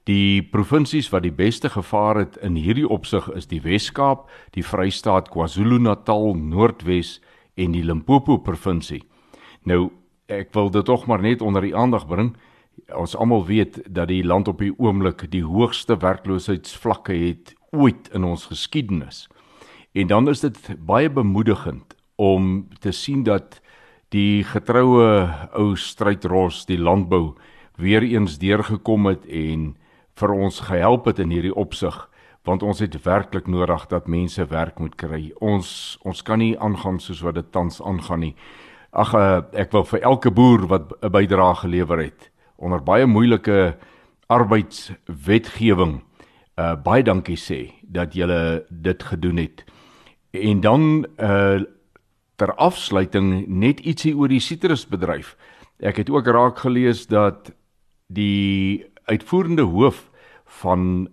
Die 0.10 0.42
provinsies 0.42 1.12
wat 1.14 1.22
die 1.22 1.36
beste 1.36 1.70
gevaar 1.70 2.18
het 2.18 2.38
in 2.42 2.56
hierdie 2.58 2.88
opsig 2.88 3.28
is 3.38 3.46
die 3.52 3.60
Wes-Kaap, 3.62 4.24
die 4.56 4.64
Vrystaat, 4.66 5.28
KwaZulu-Natal, 5.30 6.32
Noordwes 6.34 7.20
en 7.60 7.76
die 7.76 7.84
Limpopo 7.86 8.40
provinsie. 8.42 9.04
Nou, 9.70 9.92
ek 10.26 10.50
wil 10.58 10.72
dit 10.74 10.88
tog 10.88 11.04
maar 11.06 11.22
net 11.22 11.44
onder 11.46 11.62
die 11.62 11.76
aandag 11.78 12.08
bring. 12.10 12.32
Ons 12.98 13.14
almal 13.14 13.46
weet 13.46 13.78
dat 13.86 14.10
die 14.10 14.24
land 14.26 14.50
op 14.50 14.64
die 14.64 14.72
oomblik 14.80 15.28
die 15.30 15.44
hoogste 15.46 16.00
werkloosheidsvlakke 16.02 17.14
het 17.14 17.54
ooit 17.70 18.10
in 18.16 18.26
ons 18.26 18.48
geskiedenis. 18.50 19.28
En 19.94 20.10
dan 20.10 20.30
is 20.32 20.42
dit 20.42 20.58
baie 20.90 21.10
bemoedigend 21.10 21.94
om 22.16 22.66
te 22.82 22.96
sien 22.96 23.28
dat 23.28 23.60
die 24.10 24.42
getroue 24.42 25.30
ou 25.54 25.76
strydros 25.78 26.64
die 26.66 26.80
landbou 26.82 27.36
weer 27.78 28.02
eens 28.02 28.40
deurgekom 28.42 29.06
het 29.12 29.30
en 29.30 29.76
vir 30.20 30.34
ons 30.36 30.60
gehelp 30.68 31.06
het 31.06 31.20
in 31.20 31.32
hierdie 31.34 31.56
opsig 31.56 32.10
want 32.48 32.64
ons 32.64 32.80
het 32.80 32.96
werklik 33.04 33.48
nodig 33.52 33.86
dat 33.92 34.08
mense 34.08 34.46
werk 34.50 34.80
moet 34.80 34.96
kry. 34.98 35.32
Ons 35.44 36.00
ons 36.08 36.22
kan 36.24 36.40
nie 36.40 36.56
aangaan 36.58 37.00
soos 37.04 37.22
wat 37.22 37.36
dit 37.36 37.52
tans 37.52 37.82
aangaan 37.82 38.24
nie. 38.24 38.36
Ag 38.92 39.14
eh, 39.14 39.42
ek 39.66 39.74
wil 39.76 39.86
vir 39.86 40.02
elke 40.02 40.32
boer 40.32 40.66
wat 40.68 40.94
'n 41.04 41.12
bydrae 41.12 41.56
gelewer 41.56 42.00
het 42.00 42.32
onder 42.58 42.82
baie 42.84 43.06
moeilike 43.06 43.78
arbeidswetgewing 44.28 46.02
uh 46.58 46.76
baie 46.76 47.04
dankie 47.04 47.38
sê 47.38 47.72
dat 47.84 48.14
julle 48.14 48.66
dit 48.70 49.04
gedoen 49.04 49.38
het. 49.38 49.66
En 50.32 50.62
dan 50.62 51.06
uh 51.18 51.62
ter 52.36 52.56
afsluiting 52.56 53.48
net 53.48 53.80
ietsie 53.80 54.16
oor 54.16 54.28
die 54.28 54.40
sitrusbedryf. 54.40 55.36
Ek 55.80 55.98
het 55.98 56.10
ook 56.10 56.28
raak 56.28 56.60
gelees 56.60 57.08
dat 57.08 57.52
die 58.08 58.86
uitvoerende 59.06 59.62
hoof 59.62 60.09
van 60.50 61.08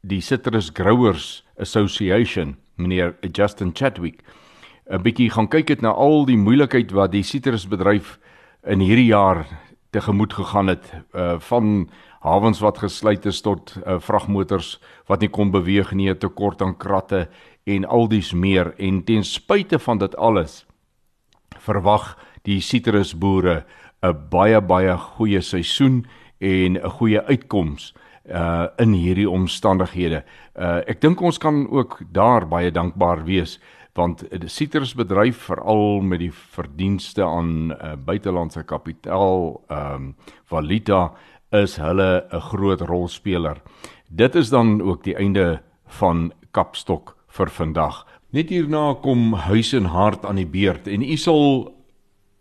die 0.00 0.20
Citrus 0.20 0.70
Growers 0.72 1.44
Association, 1.60 2.56
meneer 2.74 3.16
Justin 3.32 3.70
Chadwick, 3.74 4.22
'n 4.90 5.02
bietjie 5.02 5.30
gaan 5.30 5.48
kyk 5.48 5.68
het 5.68 5.80
na 5.80 5.92
al 5.92 6.24
die 6.26 6.38
moeilikheid 6.38 6.90
wat 6.92 7.12
die 7.12 7.22
sitrusbedryf 7.22 8.18
in 8.66 8.80
hierdie 8.80 9.12
jaar 9.12 9.46
tegemoet 9.92 10.32
gegaan 10.32 10.66
het, 10.66 10.92
uh 11.14 11.38
van 11.38 11.90
hawens 12.20 12.60
wat 12.60 12.78
gesluit 12.78 13.26
is 13.26 13.40
tot 13.40 13.76
uh, 13.86 13.98
vragmotors 13.98 14.80
wat 15.06 15.20
nie 15.20 15.28
kon 15.28 15.50
beweeg 15.50 15.92
nie, 15.92 16.14
tekort 16.14 16.62
aan 16.62 16.76
kratte 16.76 17.28
en 17.64 17.84
al 17.84 18.08
dies 18.08 18.32
meer. 18.32 18.74
En 18.78 19.04
ten 19.04 19.24
spyte 19.24 19.78
van 19.78 19.98
dit 19.98 20.16
alles 20.16 20.66
verwag 21.58 22.18
die 22.42 22.60
sitrusboere 22.60 23.64
'n 24.02 24.28
baie 24.30 24.60
baie 24.60 24.96
goeie 24.96 25.40
seisoen 25.40 26.06
en 26.38 26.76
'n 26.76 26.90
goeie 26.90 27.22
uitkoms 27.22 27.92
uh 27.94 28.09
in 28.78 28.92
hierdie 28.94 29.28
omstandighede. 29.30 30.22
Uh 30.54 30.80
ek 30.86 31.00
dink 31.00 31.20
ons 31.20 31.38
kan 31.38 31.66
ook 31.70 32.00
daar 32.12 32.46
baie 32.48 32.70
dankbaar 32.70 33.24
wees 33.24 33.58
want 33.98 34.22
die 34.30 34.48
sitrusbedryf 34.50 35.48
veral 35.48 36.00
met 36.06 36.22
die 36.22 36.32
verdienste 36.32 37.24
aan 37.26 37.72
uh, 37.72 37.96
buitelandse 37.96 38.62
kapitaal 38.62 39.60
ehm 39.68 39.94
um, 39.94 40.14
valuta 40.46 41.10
is 41.50 41.76
hulle 41.76 42.24
'n 42.30 42.40
groot 42.40 42.80
rolspeler. 42.80 43.56
Dit 44.08 44.34
is 44.34 44.50
dan 44.50 44.80
ook 44.82 45.04
die 45.04 45.16
einde 45.16 45.62
van 45.86 46.32
Kapstok 46.50 47.16
vir 47.28 47.50
vandag. 47.50 48.06
Net 48.30 48.50
hierna 48.50 48.94
kom 48.94 49.34
huis 49.34 49.72
en 49.72 49.84
hart 49.84 50.24
aan 50.24 50.36
die 50.36 50.46
beurt 50.46 50.86
en 50.88 51.02
u 51.02 51.16
sal 51.16 51.74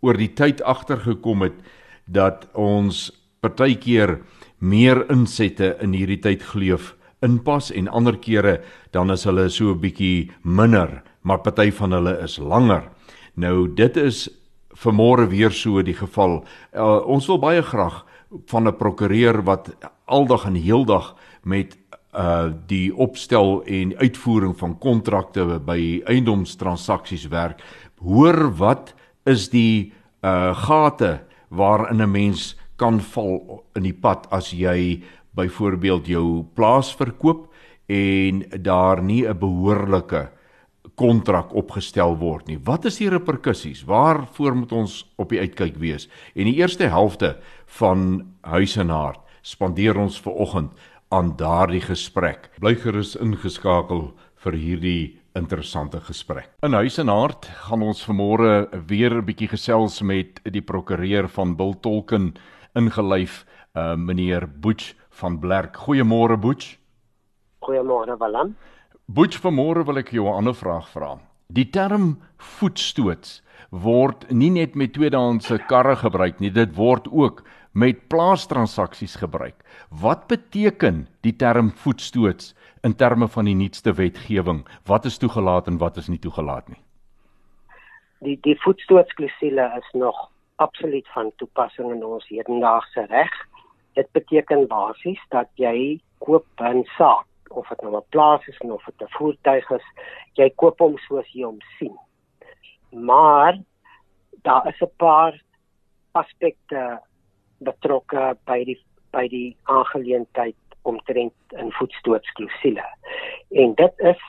oor 0.01 0.17
die 0.17 0.33
tyd 0.33 0.61
agtergekom 0.61 1.41
het 1.41 1.57
dat 2.05 2.47
ons 2.53 3.11
partykeer 3.41 4.19
meer 4.59 5.05
insette 5.11 5.77
in 5.81 5.93
hierdie 5.93 6.21
tyd 6.21 6.43
gleef 6.43 6.95
inpas 7.25 7.71
en 7.71 7.87
ander 7.87 8.17
kere 8.17 8.59
dan 8.91 9.11
is 9.11 9.25
hulle 9.27 9.49
so 9.49 9.71
'n 9.73 9.79
bietjie 9.79 10.31
minder, 10.43 11.03
maar 11.23 11.39
party 11.39 11.71
van 11.71 11.91
hulle 11.91 12.17
is 12.23 12.37
langer. 12.37 12.89
Nou 13.35 13.67
dit 13.67 13.97
is 13.97 14.29
vermore 14.73 15.27
weer 15.27 15.51
so 15.51 15.81
die 15.81 15.93
geval. 15.93 16.45
Uh, 16.73 17.01
ons 17.05 17.27
wil 17.27 17.39
baie 17.39 17.61
graag 17.61 18.05
van 18.47 18.67
'n 18.67 18.77
prokureur 18.77 19.43
wat 19.43 19.75
aldag 20.05 20.45
en 20.45 20.55
heeldag 20.55 21.15
met 21.43 21.77
uh 22.13 22.49
die 22.67 22.95
opstel 22.95 23.63
en 23.65 23.93
uitvoering 23.97 24.57
van 24.57 24.77
kontrakte 24.79 25.59
by 25.65 26.01
eiendomstransaksies 26.05 27.27
werk 27.29 27.61
hoor 28.01 28.49
wat 28.57 28.95
is 29.25 29.49
die 29.49 29.93
uh 30.25 30.55
gate 30.55 31.21
waarin 31.49 32.01
'n 32.01 32.11
mens 32.11 32.57
kan 32.79 32.99
val 33.13 33.63
in 33.75 33.83
die 33.83 33.95
pad 33.95 34.27
as 34.31 34.53
jy 34.55 35.03
byvoorbeeld 35.37 36.07
jou 36.07 36.25
plaas 36.55 36.91
verkoop 36.95 37.47
en 37.89 38.43
daar 38.63 39.03
nie 39.03 39.25
'n 39.27 39.39
behoorlike 39.39 40.29
kontrak 40.95 41.53
opgestel 41.55 42.17
word 42.17 42.47
nie. 42.47 42.57
Wat 42.57 42.85
is 42.85 42.97
die 42.97 43.09
reperkusies? 43.09 43.85
Waarvoor 43.87 44.55
moet 44.55 44.71
ons 44.71 45.05
op 45.15 45.29
die 45.29 45.39
uitkyk 45.39 45.77
wees? 45.77 46.09
En 46.35 46.45
die 46.49 46.59
eerste 46.59 46.87
helfte 46.87 47.37
van 47.79 48.25
Huis 48.41 48.75
en 48.77 48.89
Hart 48.89 49.19
spandeer 49.41 49.97
ons 49.97 50.19
ver 50.19 50.33
oggend 50.33 50.71
aan 51.09 51.33
daardie 51.37 51.81
gesprek. 51.81 52.49
Bly 52.59 52.75
gerus 52.75 53.15
ingeskakel 53.15 54.13
vir 54.43 54.53
hierdie 54.53 55.19
interessante 55.37 55.99
gesprek. 56.03 56.49
In 56.65 56.73
Huis 56.73 56.99
en 57.01 57.07
Hart 57.07 57.47
gaan 57.65 57.81
ons 57.81 58.03
vanmôre 58.05 58.67
weer 58.87 59.15
'n 59.15 59.25
bietjie 59.25 59.49
gesels 59.49 60.01
met 60.01 60.39
die 60.43 60.61
prokureur 60.61 61.27
van 61.27 61.55
Biltolken 61.55 62.33
ingelyf, 62.75 63.45
uh 63.75 63.95
meneer 63.95 64.47
Boets 64.47 64.95
van 65.09 65.39
Blerk. 65.39 65.75
Goeiemôre 65.75 66.37
Boets. 66.37 66.77
Goeiemôre 67.61 68.17
Walan. 68.17 68.55
Boets, 69.05 69.39
vanmôre 69.41 69.85
wil 69.85 69.97
ek 69.97 70.11
jou 70.11 70.25
'n 70.27 70.37
ander 70.37 70.53
vraag 70.53 70.89
vra. 70.89 71.19
Die 71.47 71.69
term 71.69 72.19
voetstoots 72.37 73.41
word 73.71 74.31
nie 74.31 74.49
net 74.49 74.75
met 74.75 74.93
tweedehandse 74.93 75.57
karre 75.67 75.95
gebruik 75.95 76.39
nie, 76.39 76.51
dit 76.51 76.75
word 76.75 77.07
ook 77.11 77.43
met 77.73 78.07
plaastransaksies 78.07 79.15
gebruik. 79.15 79.55
Wat 79.89 80.27
beteken 80.27 81.07
die 81.21 81.35
term 81.35 81.71
voetstoots 81.71 82.53
in 82.83 82.95
terme 82.95 83.27
van 83.27 83.45
die 83.45 83.55
nuutste 83.55 83.93
wetgewing? 83.93 84.65
Wat 84.85 85.05
is 85.05 85.17
toegelaat 85.17 85.67
en 85.67 85.77
wat 85.77 85.97
is 85.97 86.07
nie 86.07 86.19
toegelaat 86.19 86.69
nie? 86.69 86.81
Die 88.21 88.37
die 88.43 88.57
voetstootsklausule 88.61 89.71
is 89.77 89.89
nog 89.93 90.29
absoluut 90.59 91.07
van 91.15 91.31
toepassing 91.41 91.91
in 91.93 92.03
ons 92.05 92.27
hedendaagse 92.27 93.05
reg. 93.09 93.33
Dit 93.97 94.11
beteken 94.15 94.67
basies 94.67 95.21
dat 95.33 95.49
jy 95.55 95.99
koop 96.25 96.45
'n 96.59 96.83
saak 96.97 97.27
of 97.49 97.67
dit 97.69 97.81
nou 97.81 97.95
'n 97.97 98.09
plaas 98.09 98.47
is 98.47 98.59
of 98.59 98.85
dit 98.85 99.01
'n 99.01 99.15
voertuig 99.17 99.69
is, 99.71 99.87
jy 100.33 100.49
koop 100.49 100.79
hom 100.79 100.97
soos 100.97 101.27
jy 101.33 101.43
hom 101.43 101.59
sien. 101.77 101.97
Maar 102.91 103.57
daar 104.43 104.67
is 104.67 104.81
'n 104.81 104.95
paar 104.97 105.41
aspekte 106.11 107.01
betrokke 107.59 108.37
by 108.45 108.63
die 108.63 108.79
by 109.11 109.27
die 109.27 109.57
aangeleentheid 109.63 110.55
omtrent 110.83 111.33
in 111.49 111.71
voetstootsklausule. 111.71 112.85
En 113.51 113.73
dit 113.75 113.93
is 113.97 114.21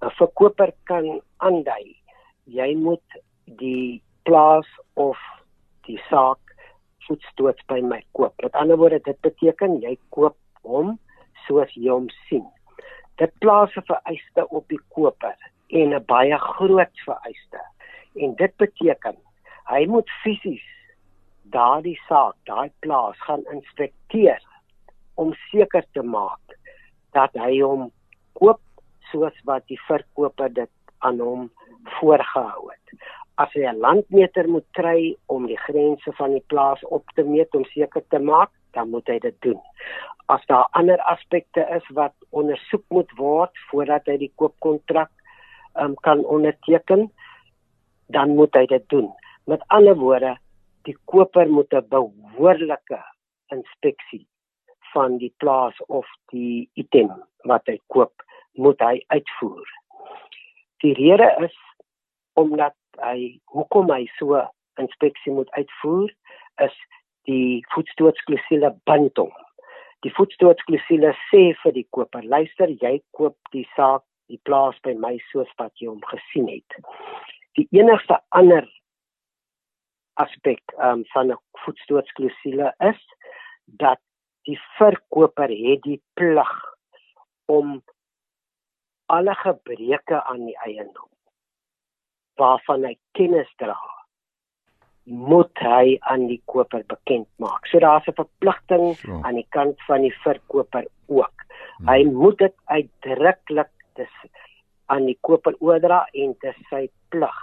'n 0.00 0.10
verkoper 0.10 0.72
kan 0.84 1.20
aandui 1.36 2.02
jy 2.44 2.74
moet 2.74 3.20
die 3.44 4.02
plaas 4.26 4.66
of 4.94 5.18
die 5.86 6.00
saak 6.08 6.38
voetstoots 7.06 7.64
by 7.68 7.80
my 7.80 8.02
koop. 8.12 8.34
Met 8.42 8.54
ander 8.58 8.78
woorde, 8.78 9.00
dit 9.04 9.18
beteken 9.26 9.80
jy 9.82 9.96
koop 10.14 10.36
hom 10.62 10.98
soos 11.46 11.72
jy 11.74 11.90
hom 11.90 12.08
sien. 12.28 12.46
Dit 13.18 13.32
plaas 13.40 13.74
'n 13.76 13.86
vereiste 13.86 14.48
op 14.48 14.68
die 14.68 14.80
koper 14.94 15.36
en 15.68 15.94
'n 15.94 16.04
baie 16.06 16.38
groot 16.38 16.94
vereiste. 17.04 17.60
En 18.14 18.34
dit 18.34 18.56
beteken 18.56 19.16
hy 19.68 19.86
moet 19.86 20.10
fisies 20.22 20.68
daardie 21.42 21.98
saak, 22.08 22.34
daai 22.44 22.70
plaas 22.80 23.18
gaan 23.26 23.44
inspekteer 23.52 24.42
om 25.14 25.34
seker 25.50 25.84
te 25.92 26.02
maak 26.02 26.58
dat 27.12 27.34
hy 27.34 27.60
hom 27.60 27.90
koop 28.32 28.60
soos 29.10 29.36
wat 29.44 29.66
die 29.66 29.80
verkoper 29.88 30.52
dit 30.52 30.70
aan 30.98 31.20
hom 31.20 31.50
voorgehou 31.98 32.70
het. 32.70 33.00
As 33.36 33.52
hy 33.54 33.64
'n 33.64 33.80
landmeter 33.80 34.48
moet 34.48 34.66
kry 34.72 35.16
om 35.26 35.46
die 35.46 35.56
grense 35.56 36.12
van 36.12 36.32
die 36.32 36.44
plaas 36.46 36.84
op 36.84 37.04
te 37.14 37.24
meet 37.24 37.54
om 37.54 37.64
seker 37.64 38.02
te 38.08 38.18
maak, 38.18 38.50
dan 38.72 38.90
moet 38.90 39.08
hy 39.08 39.18
dit 39.18 39.36
doen. 39.40 39.60
As 40.26 40.44
daar 40.46 40.68
ander 40.72 41.00
aspekte 41.00 41.66
is 41.76 41.88
wat 41.88 42.14
ondersoek 42.30 42.84
moet 42.88 43.10
word 43.16 43.52
voordat 43.70 44.06
hy 44.06 44.16
die 44.16 44.32
koopkontrak 44.36 45.10
um, 45.74 45.94
kan 45.94 46.24
onderteken, 46.24 47.10
dan 48.06 48.34
moet 48.36 48.54
hy 48.54 48.66
dit 48.66 48.88
doen. 48.88 49.08
Met 49.46 49.64
ander 49.68 49.96
woorde, 49.96 50.36
die 50.84 50.96
koper 51.04 51.48
moet 51.48 51.72
'n 51.72 51.88
behoorlike 51.88 53.00
inspeksie 53.52 54.26
van 54.92 55.18
die 55.18 55.32
plaas 55.36 55.76
of 55.88 56.06
die 56.32 56.68
item 56.74 57.10
wat 57.48 57.66
hy 57.66 57.78
koop, 57.86 58.12
moet 58.52 58.80
hy 58.80 59.04
uitvoer. 59.08 59.68
Die 60.84 60.94
rede 60.94 61.28
is 61.44 61.56
omdat 62.34 62.74
hy 63.00 63.38
hoekom 63.54 63.90
hy 63.90 64.06
so 64.18 64.40
inspeksie 64.80 65.32
moet 65.32 65.50
uitvoer 65.56 66.10
is 66.64 66.76
die 67.28 67.62
voetstootsklausule 67.74 68.72
bind 68.88 69.18
hom. 69.20 69.32
Die 70.02 70.12
voetstootsklausule 70.16 71.12
sê 71.28 71.42
vir 71.62 71.76
die 71.76 71.86
koper, 71.94 72.24
luister, 72.26 72.72
jy 72.82 72.98
koop 73.16 73.36
die 73.54 73.66
saak, 73.76 74.02
die 74.30 74.40
plaas 74.48 74.78
by 74.86 74.94
my 74.98 75.14
soos 75.30 75.50
wat 75.60 75.72
jy 75.78 75.90
hom 75.90 76.02
gesien 76.10 76.48
het. 76.50 76.78
Die 77.58 77.68
enigste 77.76 78.18
ander 78.34 78.66
aspek 80.20 80.62
um, 80.78 81.04
van 81.12 81.32
'n 81.32 81.38
voetstootsklausule 81.64 82.72
is 82.90 83.00
dat 83.66 84.00
die 84.48 84.58
verkoper 84.78 85.48
het 85.48 85.82
die 85.86 86.00
plig 86.18 86.52
om 87.46 87.82
alle 89.06 89.34
gebreke 89.34 90.22
aan 90.24 90.46
die 90.46 90.58
eiendom 90.66 91.11
waarvan 92.40 92.84
hy 92.84 92.94
kennis 93.16 93.50
dra 93.60 93.78
moet 95.04 95.58
hy 95.58 95.98
aan 96.10 96.28
die 96.30 96.40
koper 96.46 96.84
bekend 96.86 97.26
maak. 97.42 97.66
So 97.66 97.78
daar's 97.82 98.06
'n 98.06 98.14
verpligting 98.14 98.94
so. 98.96 99.20
aan 99.24 99.34
die 99.34 99.46
kant 99.50 99.80
van 99.86 100.00
die 100.02 100.14
verkoper 100.22 100.86
ook. 101.08 101.36
Hmm. 101.78 101.88
Hy 101.88 102.04
moet 102.04 102.38
dit 102.38 102.54
uitdruklik 102.64 103.70
dis 103.94 104.14
aan 104.86 105.06
die 105.06 105.18
koper 105.20 105.54
oordra 105.58 106.06
en 106.12 106.36
dit 106.40 106.54
is 106.54 106.68
sy 106.70 106.88
plig. 107.08 107.40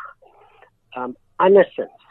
Um 0.95 1.15
andersins 1.35 2.05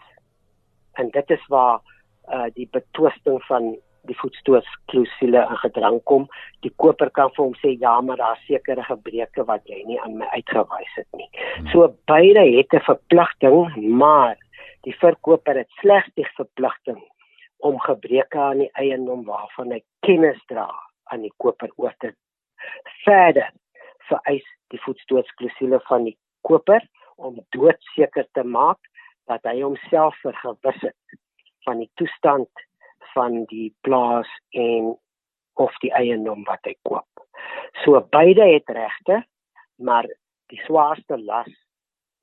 en 0.92 1.10
dit 1.10 1.30
is 1.30 1.46
waar 1.48 1.80
uh 2.28 2.48
die 2.54 2.68
betwisting 2.72 3.42
van 3.48 3.76
die 4.08 4.16
voetstootsklausule 4.18 5.44
in 5.44 5.60
gedrang 5.62 6.00
kom. 6.10 6.26
Die 6.66 6.72
koper 6.82 7.10
kan 7.14 7.30
vir 7.36 7.44
hom 7.44 7.54
sê 7.60 7.74
ja, 7.78 7.94
maar 8.00 8.20
daar 8.20 8.40
sekerre 8.46 8.84
gebreke 8.88 9.44
wat 9.48 9.64
jy 9.70 9.82
nie 9.86 10.00
aan 10.02 10.18
my 10.20 10.28
uitgewys 10.34 10.96
het 10.96 11.08
nie. 11.20 11.28
Hmm. 11.30 11.70
So 11.72 11.88
beide 12.10 12.44
het 12.56 12.74
'n 12.74 12.84
verpligting, 12.90 13.76
maar 14.02 14.36
die 14.86 14.96
verkoper 14.96 15.56
het 15.56 15.70
slegs 15.80 16.10
die 16.14 16.26
verpligting 16.36 17.00
om 17.58 17.80
gebreke 17.80 18.38
aan 18.38 18.58
die 18.58 18.70
eiendom 18.72 19.24
waarvan 19.26 19.72
hy 19.74 19.82
kennis 20.06 20.38
dra 20.46 20.68
aan 21.10 21.24
die 21.26 21.32
koper 21.36 21.70
oor 21.76 21.94
te 21.98 22.12
verder 23.04 23.50
vereis 24.08 24.46
die 24.72 24.80
voetstootsklausule 24.84 25.80
van 25.88 26.06
die 26.08 26.16
koper 26.46 26.84
om 27.16 27.40
doodseker 27.56 28.28
te 28.32 28.44
maak 28.44 28.78
dat 29.28 29.44
hy 29.48 29.60
homself 29.60 30.16
vergewis 30.22 30.80
het 30.86 31.18
van 31.66 31.82
die 31.82 31.90
toestand 32.00 32.67
van 33.18 33.42
die 33.50 33.68
plaas 33.82 34.30
en 34.54 34.94
of 35.58 35.74
die 35.82 35.90
eiendom 35.98 36.44
wat 36.46 36.62
hy 36.68 36.76
koop. 36.86 37.24
So 37.82 37.98
beide 38.14 38.46
het 38.46 38.70
regte, 38.70 39.22
maar 39.82 40.06
die 40.52 40.60
swaarste 40.66 41.18
las 41.18 41.50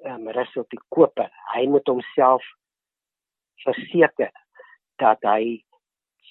ehm 0.06 0.28
um, 0.28 0.32
rus 0.36 0.56
op 0.60 0.70
die 0.70 0.82
koper. 0.94 1.32
Hy 1.54 1.66
moet 1.72 1.88
homself 1.88 2.44
verseker 3.64 4.32
dat 5.02 5.24
hy 5.28 5.64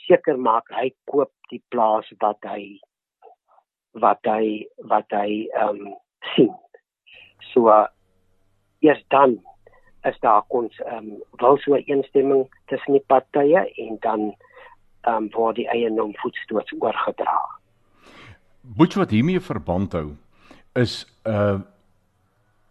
seker 0.04 0.38
maak 0.38 0.68
hy 0.76 0.90
koop 1.10 1.32
die 1.50 1.62
plaas 1.72 2.08
wat 2.22 2.44
hy 2.48 2.76
wat 4.04 4.20
hy 4.28 4.68
wat 4.92 5.16
hy 5.16 5.48
ehm 5.52 5.88
um, 5.88 5.96
sien. 6.34 6.52
So 7.52 7.68
uh, 7.72 7.88
eers 8.84 9.02
dan 9.14 9.38
is 10.08 10.18
daar 10.20 10.44
kons 10.52 10.76
ehm 10.84 10.96
um, 10.96 11.22
wel 11.42 11.60
so 11.64 11.74
'n 11.76 11.86
instemming 11.96 12.48
tussen 12.72 12.92
die 12.92 13.06
partye 13.12 13.64
en 13.86 13.96
dan 14.00 14.34
um, 15.06 15.28
word 15.34 15.56
die 15.60 15.68
eiendom 15.68 16.12
voetstoots 16.22 16.74
oorgedra. 16.80 17.36
Boets 18.60 18.96
wat 18.96 19.12
hiermee 19.12 19.40
verband 19.40 19.92
hou 19.92 20.08
is 20.74 21.04
uh 21.28 21.60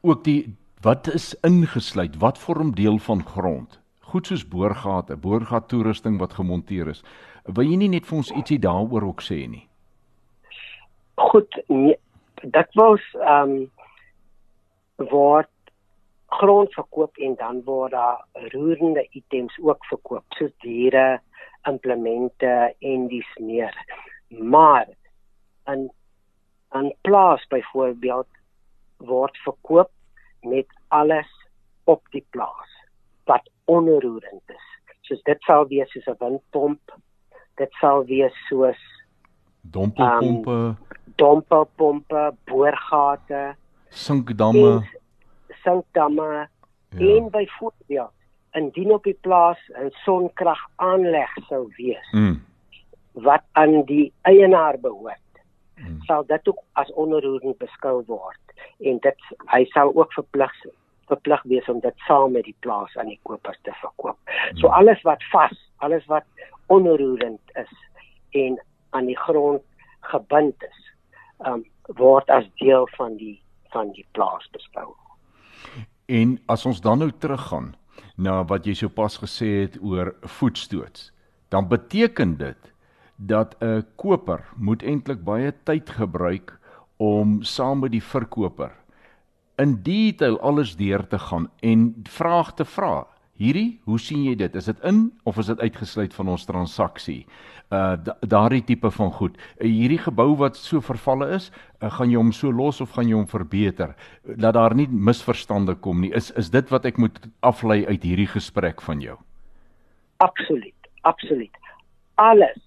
ook 0.03 0.23
die 0.23 0.55
wat 0.83 1.07
is 1.07 1.31
ingesluit? 1.47 2.17
Wat 2.19 2.37
vorm 2.37 2.73
deel 2.75 2.97
van 2.99 3.21
grond? 3.23 3.79
Goed 4.11 4.27
soos 4.27 4.43
boorgate 4.47 5.15
boorgat 5.15 5.69
toerusting 5.71 6.17
wat 6.19 6.35
gemonteer 6.35 6.89
is. 6.91 7.03
Wil 7.45 7.69
jy 7.71 7.77
nie 7.79 7.91
net 7.93 8.09
vir 8.09 8.17
ons 8.17 8.31
ietsie 8.35 8.59
daaroor 8.59 9.07
ook 9.07 9.23
sê 9.23 9.45
nie? 9.47 9.63
Goed 11.15 11.55
nee, 11.69 11.95
dit 12.41 12.75
was 12.75 13.05
ehm 13.21 13.55
um, 13.55 13.71
word 15.09 15.49
grond 16.39 16.73
verkoop 16.73 17.17
en 17.17 17.35
dan 17.39 17.61
word 17.65 17.91
daar 17.91 18.25
roerende 18.53 19.07
items 19.11 19.55
ook 19.61 19.85
verkoop 19.85 20.37
soos 20.37 20.53
diere, 20.65 21.21
implemente 21.69 22.75
en 22.79 23.07
dis 23.07 23.37
meer. 23.39 23.75
Maar 24.27 24.87
in 25.65 25.91
'n 26.73 26.93
plaas 27.01 27.47
byvoorbeeld 27.47 28.27
word 28.97 29.37
verkoop 29.37 29.91
met 30.41 30.67
alles 30.87 31.29
op 31.83 32.01
die 32.09 32.25
plaas 32.29 32.71
wat 33.23 33.49
onroerend 33.65 34.41
is. 34.45 34.67
Soos 35.01 35.21
dit 35.21 35.41
sal 35.41 35.67
wees 35.67 35.91
soos 35.91 36.07
'n 36.07 36.15
windpomp. 36.19 36.95
Dit 37.55 37.71
sal 37.71 38.05
wees 38.05 38.35
soos 38.47 38.81
dompelpompe, 39.61 40.51
um, 40.51 40.77
dompelpompe, 41.15 42.35
boorgate, 42.45 43.55
sinkdamme, 43.89 44.89
sinkdamme 45.63 46.47
ja. 46.89 47.15
en 47.15 47.29
byvoorbeeld 47.29 48.22
indien 48.53 48.93
op 48.93 49.03
die 49.03 49.17
plaas 49.21 49.59
'n 49.69 49.91
sonkrag 50.05 50.61
aanleg 50.75 51.33
sou 51.49 51.67
wees 51.77 52.11
mm. 52.11 52.41
wat 53.11 53.43
aan 53.51 53.83
die 53.85 54.13
eienaar 54.21 54.79
behoort 54.79 55.41
mm. 55.75 56.01
sal 56.05 56.25
dit 56.25 56.47
ook 56.47 56.61
as 56.73 56.93
onroerend 56.93 57.57
beskou 57.57 58.03
word 58.07 58.55
en 58.79 58.99
dit 58.99 59.19
hy 59.53 59.65
sal 59.65 59.91
ook 59.95 60.13
verplig 60.13 60.53
verplig 61.07 61.43
wees 61.43 61.69
om 61.69 61.79
dit 61.79 61.97
saam 62.07 62.31
met 62.31 62.43
die 62.43 62.55
plaas 62.59 62.97
aan 62.97 63.11
die 63.11 63.19
kopers 63.27 63.59
te 63.61 63.73
verkoop. 63.81 64.17
Mm. 64.25 64.57
So 64.57 64.67
alles 64.67 65.01
wat 65.01 65.23
vas, 65.31 65.57
alles 65.77 66.05
wat 66.05 66.23
onroerend 66.67 67.41
is 67.59 67.73
en 68.31 68.57
aan 68.89 69.05
die 69.05 69.17
grond 69.17 69.61
gebind 69.99 70.63
is, 70.63 70.79
um, 71.47 71.63
word 71.99 72.29
as 72.29 72.47
deel 72.61 72.87
van 72.97 73.17
die 73.17 73.41
van 73.73 73.91
die 73.91 74.05
plaas 74.11 74.45
beskou. 74.53 74.93
En 76.05 76.37
as 76.45 76.65
ons 76.69 76.81
dan 76.81 77.01
nou 77.01 77.09
teruggaan 77.11 77.73
na 78.15 78.43
wat 78.43 78.65
jy 78.65 78.73
sopas 78.73 79.17
gesê 79.17 79.63
het 79.63 79.77
oor 79.81 80.15
voetstoots, 80.21 81.11
dan 81.49 81.67
beteken 81.67 82.37
dit 82.37 82.71
dat 83.15 83.55
'n 83.61 83.85
koper 83.95 84.45
moet 84.57 84.83
eintlik 84.83 85.23
baie 85.23 85.53
tyd 85.63 85.89
gebruik 85.89 86.59
om 86.97 87.43
saam 87.43 87.79
met 87.79 87.91
die 87.91 88.03
verkoper 88.03 88.83
in 89.55 89.81
detail 89.83 90.39
alles 90.41 90.75
deur 90.75 91.07
te 91.07 91.19
gaan 91.19 91.49
en 91.59 91.93
vrae 92.09 92.53
te 92.55 92.65
vra. 92.65 93.05
Hierdie, 93.41 93.79
hoe 93.89 93.97
sien 93.97 94.21
jy 94.27 94.35
dit? 94.37 94.55
Is 94.59 94.67
dit 94.69 94.83
in 94.85 95.07
of 95.25 95.39
is 95.41 95.47
dit 95.49 95.61
uitgesluit 95.65 96.13
van 96.13 96.27
ons 96.35 96.45
transaksie? 96.45 97.23
Uh 97.73 97.95
daardie 98.21 98.61
tipe 98.61 98.91
van 98.93 99.09
goed. 99.11 99.39
Uh, 99.57 99.65
hierdie 99.65 99.97
gebou 99.97 100.35
wat 100.37 100.59
so 100.59 100.83
vervalle 100.85 101.31
is, 101.33 101.47
uh, 101.81 101.89
gaan 101.95 102.11
jy 102.11 102.19
hom 102.21 102.29
so 102.35 102.53
los 102.53 102.81
of 102.85 102.93
gaan 102.93 103.09
jy 103.09 103.17
hom 103.17 103.25
verbeter? 103.31 103.95
Dat 104.23 104.53
daar 104.53 104.77
nie 104.77 104.85
misverstande 104.85 105.73
kom 105.81 106.05
nie. 106.05 106.11
Is 106.13 106.29
is 106.37 106.53
dit 106.53 106.69
wat 106.69 106.85
ek 106.85 107.01
moet 107.01 107.17
aflei 107.41 107.81
uit 107.89 108.05
hierdie 108.05 108.29
gesprek 108.29 108.85
van 108.85 109.01
jou? 109.01 109.17
Absoluut. 110.21 110.77
Absoluut. 111.01 111.57
Alles 112.21 112.61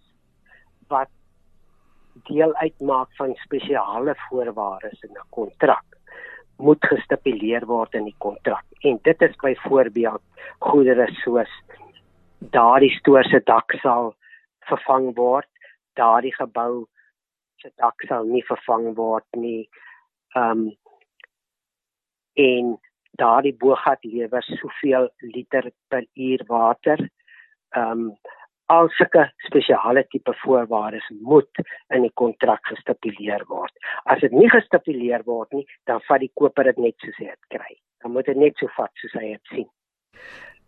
wat 0.91 1.13
deel 2.27 2.51
uitmaak 2.59 3.15
van 3.17 3.39
spesiale 3.45 4.17
voorwaardes 4.27 4.99
in 5.07 5.15
'n 5.15 5.31
kontrak 5.31 5.96
moet 6.57 6.85
gestipuleer 6.89 7.67
word 7.67 7.95
in 7.95 8.05
die 8.09 8.17
kontrak. 8.19 8.65
En 8.81 8.99
dit 9.03 9.23
is 9.23 9.37
byvoorbeeld 9.43 10.23
goedere 10.59 11.07
soos 11.23 11.53
daardie 12.39 12.93
stoor 12.99 13.25
se 13.25 13.41
dak 13.45 13.73
sal 13.83 14.15
vervang 14.69 15.13
word, 15.17 15.49
daardie 15.97 16.35
gebou 16.35 16.87
se 17.61 17.71
dak 17.77 18.03
sal 18.09 18.25
nie 18.25 18.45
vervang 18.49 18.95
word 18.97 19.27
nie. 19.37 19.69
Ehm 20.37 20.67
um, 20.67 20.75
en 22.37 22.75
daardie 23.17 23.55
bogat 23.57 24.03
lewer 24.05 24.45
soveel 24.45 25.07
liter 25.21 25.71
per 25.89 26.05
uur 26.15 26.45
water. 26.49 27.09
Ehm 27.77 28.09
um, 28.09 28.11
al 28.73 28.89
sulke 28.99 29.25
spesiale 29.47 30.05
tipe 30.11 30.35
voorwaardes 30.43 31.09
moet 31.21 31.63
in 31.95 32.07
die 32.07 32.13
kontrak 32.15 32.65
gestipuleer 32.67 33.45
word. 33.51 33.73
As 34.05 34.21
dit 34.25 34.33
nie 34.35 34.49
gestipuleer 34.51 35.23
word 35.27 35.53
nie, 35.55 35.67
dan 35.87 36.03
vat 36.09 36.23
die 36.25 36.33
koper 36.35 36.71
dit 36.73 36.81
net 36.89 36.97
soos 37.05 37.19
hy 37.23 37.31
dit 37.31 37.59
kry. 37.59 37.77
Dan 38.03 38.15
moet 38.17 38.27
dit 38.31 38.41
net 38.43 38.59
so 38.59 38.71
vat 38.77 39.03
soos 39.03 39.19
hy 39.21 39.35
dit 39.35 39.53
sien. 39.53 39.69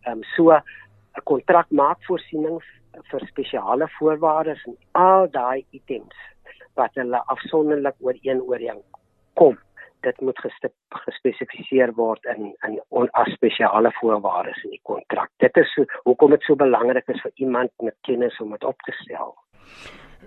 Ehm 0.07 0.19
um, 0.19 0.23
so 0.35 0.51
'n 0.55 1.25
kontrak 1.25 1.71
maak 1.71 1.99
voorsiening 2.07 2.59
vir 3.11 3.27
spesiale 3.27 3.87
voorwaardes 3.97 4.63
en 4.65 4.77
al 4.91 5.27
daai 5.31 5.65
items 5.71 6.15
wat 6.75 6.95
hulle 6.95 7.19
afsonderlik 7.35 7.95
oor 7.99 8.15
een 8.23 8.41
ooreenkom 8.41 8.99
kom 9.39 9.57
dit 10.05 10.21
moet 10.21 10.39
gespesifiseer 11.05 11.93
word 11.97 12.25
in 12.35 12.53
in 12.67 12.79
as 13.11 13.31
spesiale 13.33 13.91
voorwaardes 13.99 14.63
in 14.63 14.75
die 14.75 14.83
kontrak. 14.83 15.29
Dit 15.43 15.57
is 15.57 15.73
so, 15.73 15.85
hoekom 16.03 16.35
dit 16.35 16.47
so 16.47 16.55
belangrik 16.55 17.07
is 17.07 17.21
vir 17.21 17.31
iemand 17.35 17.71
met 17.83 17.95
kennis 18.07 18.39
om 18.39 18.51
dit 18.55 18.63
op 18.63 18.81
te 18.87 18.95
stel. 19.03 19.35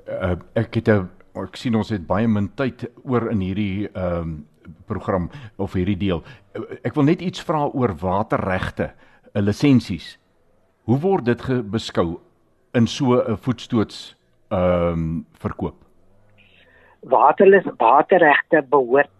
Uh, 0.06 0.36
ek 0.54 0.74
het 0.74 0.88
'n 0.88 1.10
ek 1.34 1.56
sien 1.56 1.74
ons 1.74 1.90
het 1.90 2.06
baie 2.06 2.28
min 2.28 2.48
tyd 2.54 2.90
oor 3.04 3.30
in 3.30 3.40
hierdie 3.40 3.88
ehm 3.92 4.20
um, 4.20 4.46
program 4.86 5.30
of 5.58 5.72
hierdie 5.72 5.96
deel. 5.96 6.22
Uh, 6.54 6.62
ek 6.84 6.94
wil 6.94 7.04
net 7.04 7.20
iets 7.20 7.42
vra 7.42 7.66
oor 7.66 7.94
waterregte, 7.96 8.92
'n 9.34 9.44
lisensies. 9.44 10.18
Hoe 10.84 10.98
word 10.98 11.24
dit 11.24 11.70
beskou 11.70 12.20
in 12.74 12.86
so 12.86 13.14
'n 13.14 13.36
voetstoots 13.36 14.16
ehm 14.50 14.92
um, 14.92 15.26
verkoop? 15.32 15.76
Waterlis 17.00 17.66
waterregte 17.76 18.62
behoort 18.70 19.10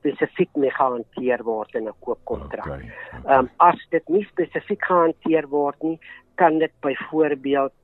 spesifiek 0.00 0.56
mee 0.56 0.72
gehanteer 0.72 1.44
word 1.44 1.74
in 1.74 1.88
'n 1.88 2.00
koopkontrak. 2.00 2.66
Ehm 2.66 2.74
okay, 2.74 2.92
okay. 3.18 3.38
um, 3.38 3.50
as 3.58 3.80
dit 3.90 4.08
nie 4.08 4.24
spesifiek 4.30 4.84
gehanteer 4.84 5.48
word 5.48 5.82
nie, 5.82 5.98
kan 6.34 6.58
dit 6.58 6.72
byvoorbeeld 6.80 7.76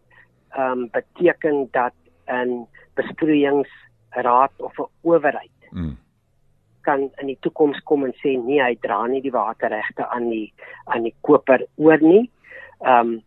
ehm 0.56 0.72
um, 0.72 0.88
beteken 0.90 1.68
dat 1.70 1.94
'n 2.28 2.66
besproeiingsraad 2.94 4.52
of 4.56 4.78
'n 4.78 4.90
owerheid 5.02 5.70
mm. 5.70 5.96
kan 6.80 7.10
in 7.20 7.26
die 7.26 7.38
toekoms 7.40 7.78
kom 7.82 8.04
en 8.04 8.14
sê 8.22 8.36
nee, 8.38 8.62
hy 8.62 8.76
dra 8.80 9.06
nie 9.06 9.22
die 9.22 9.34
waterregte 9.34 10.08
aan 10.08 10.30
die 10.30 10.52
aan 10.84 11.02
die 11.02 11.14
koper 11.20 11.66
oor 11.76 12.00
nie. 12.00 12.30
Ehm 12.80 13.00
um, 13.00 13.22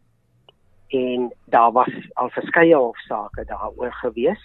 en 0.89 1.33
daar 1.45 1.71
was 1.71 1.93
al 2.13 2.29
verskeie 2.29 2.75
hofsaake 2.75 3.45
daaroor 3.45 3.93
gewees. 3.93 4.41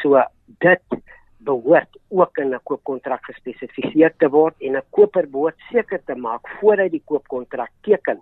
So 0.00 0.22
dit 0.64 1.02
behoort 1.44 1.98
ook 2.08 2.38
in 2.38 2.54
'n 2.54 2.60
koopkontrak 2.62 3.24
gespesifiseer 3.24 4.12
te 4.16 4.28
word 4.28 4.54
en 4.60 4.76
'n 4.76 4.88
koper 4.90 5.30
behoort 5.30 5.58
seker 5.70 6.00
te 6.04 6.14
maak 6.14 6.48
voor 6.60 6.76
hy 6.76 6.88
die 6.88 7.02
koopkontrak 7.04 7.70
teken 7.82 8.20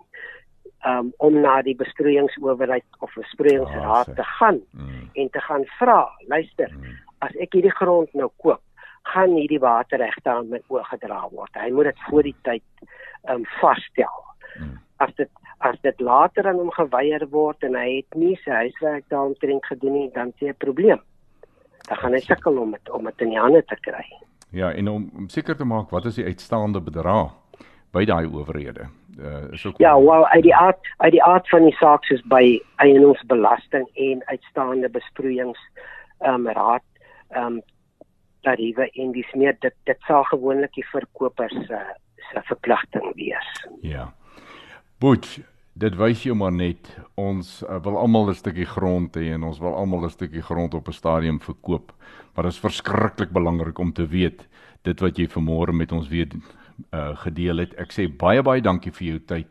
um, 0.85 1.13
om 1.17 1.39
na 1.41 1.61
die 1.61 1.75
besproeiingsowerheid 1.75 2.85
of 2.99 3.13
besproeiingsraad 3.13 4.07
oh, 4.07 4.15
te 4.15 4.23
gaan 4.23 4.59
mm. 4.71 5.09
en 5.13 5.29
te 5.29 5.39
gaan 5.39 5.65
vra, 5.65 6.09
luister, 6.27 6.71
mm. 6.73 6.97
as 7.25 7.35
ek 7.35 7.53
hierdie 7.57 7.75
grond 7.77 8.13
nou 8.13 8.29
koop, 8.37 8.61
gaan 9.13 9.35
hierdie 9.37 9.61
waterregte 9.61 10.29
aan 10.29 10.49
my 10.49 10.61
oorgedra 10.67 11.27
word. 11.31 11.53
Hy 11.57 11.69
moet 11.73 11.89
dit 11.89 12.01
voor 12.09 12.23
die 12.23 12.35
tyd 12.41 12.89
um 13.29 13.45
vasstel. 13.59 14.25
Mm. 14.57 14.75
As 14.97 15.13
dit 15.15 15.29
as 15.61 15.77
dit 15.85 15.99
later 16.01 16.47
aan 16.49 16.57
hom 16.57 16.71
geweier 16.73 17.27
word 17.29 17.63
en 17.63 17.75
hy 17.77 17.99
het 17.99 18.15
nie 18.17 18.33
sy 18.41 18.63
huiswerk 18.63 19.05
daaromtrent 19.13 19.65
gedoen 19.69 19.93
nie, 19.93 20.07
dan 20.13 20.33
sien 20.39 20.49
'n 20.49 20.57
probleem 20.57 21.01
dan 21.91 21.99
gaan 21.99 22.15
hy 22.15 22.23
sukkel 22.23 22.57
om 22.57 22.71
dit 22.71 22.89
om 22.95 23.07
dit 23.09 23.23
in 23.25 23.33
die 23.33 23.39
hande 23.39 23.59
te 23.67 23.75
kry. 23.83 24.05
Ja, 24.55 24.71
en 24.71 24.87
om, 24.87 25.09
om 25.17 25.27
seker 25.29 25.57
te 25.59 25.67
maak 25.67 25.91
wat 25.91 26.05
is 26.07 26.15
die 26.19 26.27
uitstaande 26.27 26.79
bedrag 26.83 27.33
by 27.91 28.05
daai 28.07 28.29
owerhede? 28.29 28.87
Uh 29.19 29.51
is 29.51 29.65
ook 29.67 29.81
Ja, 29.83 29.91
wel 29.99 30.27
uit 30.27 30.43
die 30.43 30.55
aard 30.55 30.87
uit 31.03 31.11
die 31.11 31.23
aard 31.23 31.49
van 31.49 31.67
die 31.67 31.75
saak 31.75 32.07
soos 32.07 32.23
by 32.31 32.61
eienoomsbelasting 32.83 33.89
en 34.07 34.23
uitstaande 34.31 34.89
besproeiings 34.89 35.59
ehm 36.21 36.47
um, 36.47 36.47
raad 36.47 36.87
ehm 37.29 37.59
um, 37.59 37.61
tariewe 38.47 38.87
en 39.03 39.11
dis 39.11 39.33
meer 39.33 39.57
dit 39.59 39.75
dit 39.83 40.07
sal 40.07 40.23
gewoonlik 40.31 40.73
die 40.79 40.87
verkopers 40.93 41.57
se 41.67 41.75
uh, 41.75 41.91
se 42.31 42.41
verpligting 42.47 43.11
wees. 43.15 43.51
Ja. 43.81 44.13
Boet, 44.99 45.39
dit 45.73 45.95
wys 45.95 46.23
jou 46.23 46.35
maar 46.35 46.51
net 46.51 46.89
ons 47.15 47.63
uh, 47.63 47.79
wil 47.83 47.97
almal 47.97 48.29
'n 48.29 48.35
stukkie 48.35 48.65
grond 48.65 49.15
hê 49.15 49.31
en 49.33 49.43
ons 49.43 49.59
wil 49.59 49.75
almal 49.75 50.05
'n 50.05 50.09
stukkie 50.09 50.41
grond 50.41 50.73
op 50.73 50.87
'n 50.87 50.93
stadium 50.93 51.39
verkoop. 51.39 51.93
Maar 52.33 52.43
dit 52.43 52.53
is 52.53 52.59
verskriklik 52.59 53.31
belangrik 53.31 53.79
om 53.79 53.93
te 53.93 54.07
weet 54.07 54.47
dit 54.83 54.99
wat 54.99 55.17
jy 55.17 55.27
vanmôre 55.27 55.73
met 55.73 55.91
ons 55.91 56.07
weer 56.07 56.27
uh, 56.93 57.15
gedeel 57.15 57.57
het. 57.57 57.73
Ek 57.77 57.91
sê 57.91 58.07
baie 58.07 58.41
baie 58.41 58.61
dankie 58.61 58.91
vir 58.91 59.07
jou 59.07 59.19
tyd. 59.19 59.47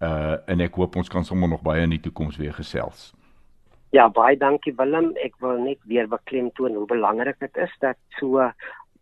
Uh 0.00 0.36
en 0.46 0.60
ek 0.60 0.74
hoop 0.74 0.96
ons 0.96 1.08
kan 1.08 1.24
sommer 1.24 1.48
nog 1.48 1.62
baie 1.62 1.82
in 1.82 1.90
die 1.90 2.00
toekoms 2.00 2.36
weer 2.36 2.54
gesels. 2.54 3.12
Ja, 3.90 4.08
baie 4.08 4.36
dankie 4.36 4.74
Willem. 4.76 5.16
Ek 5.24 5.34
wil 5.40 5.58
net 5.64 5.78
weer 5.84 6.08
beklemtoon 6.08 6.74
hoe 6.74 6.86
belangrik 6.86 7.38
dit 7.40 7.56
is 7.56 7.72
dat 7.80 7.96
so 8.20 8.52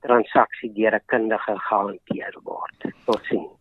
transaksie 0.00 0.72
deur 0.72 0.94
'n 0.94 1.05
kundige 1.07 1.59
gehanteer 1.68 2.35
word. 2.44 2.94
Totsiens. 3.05 3.56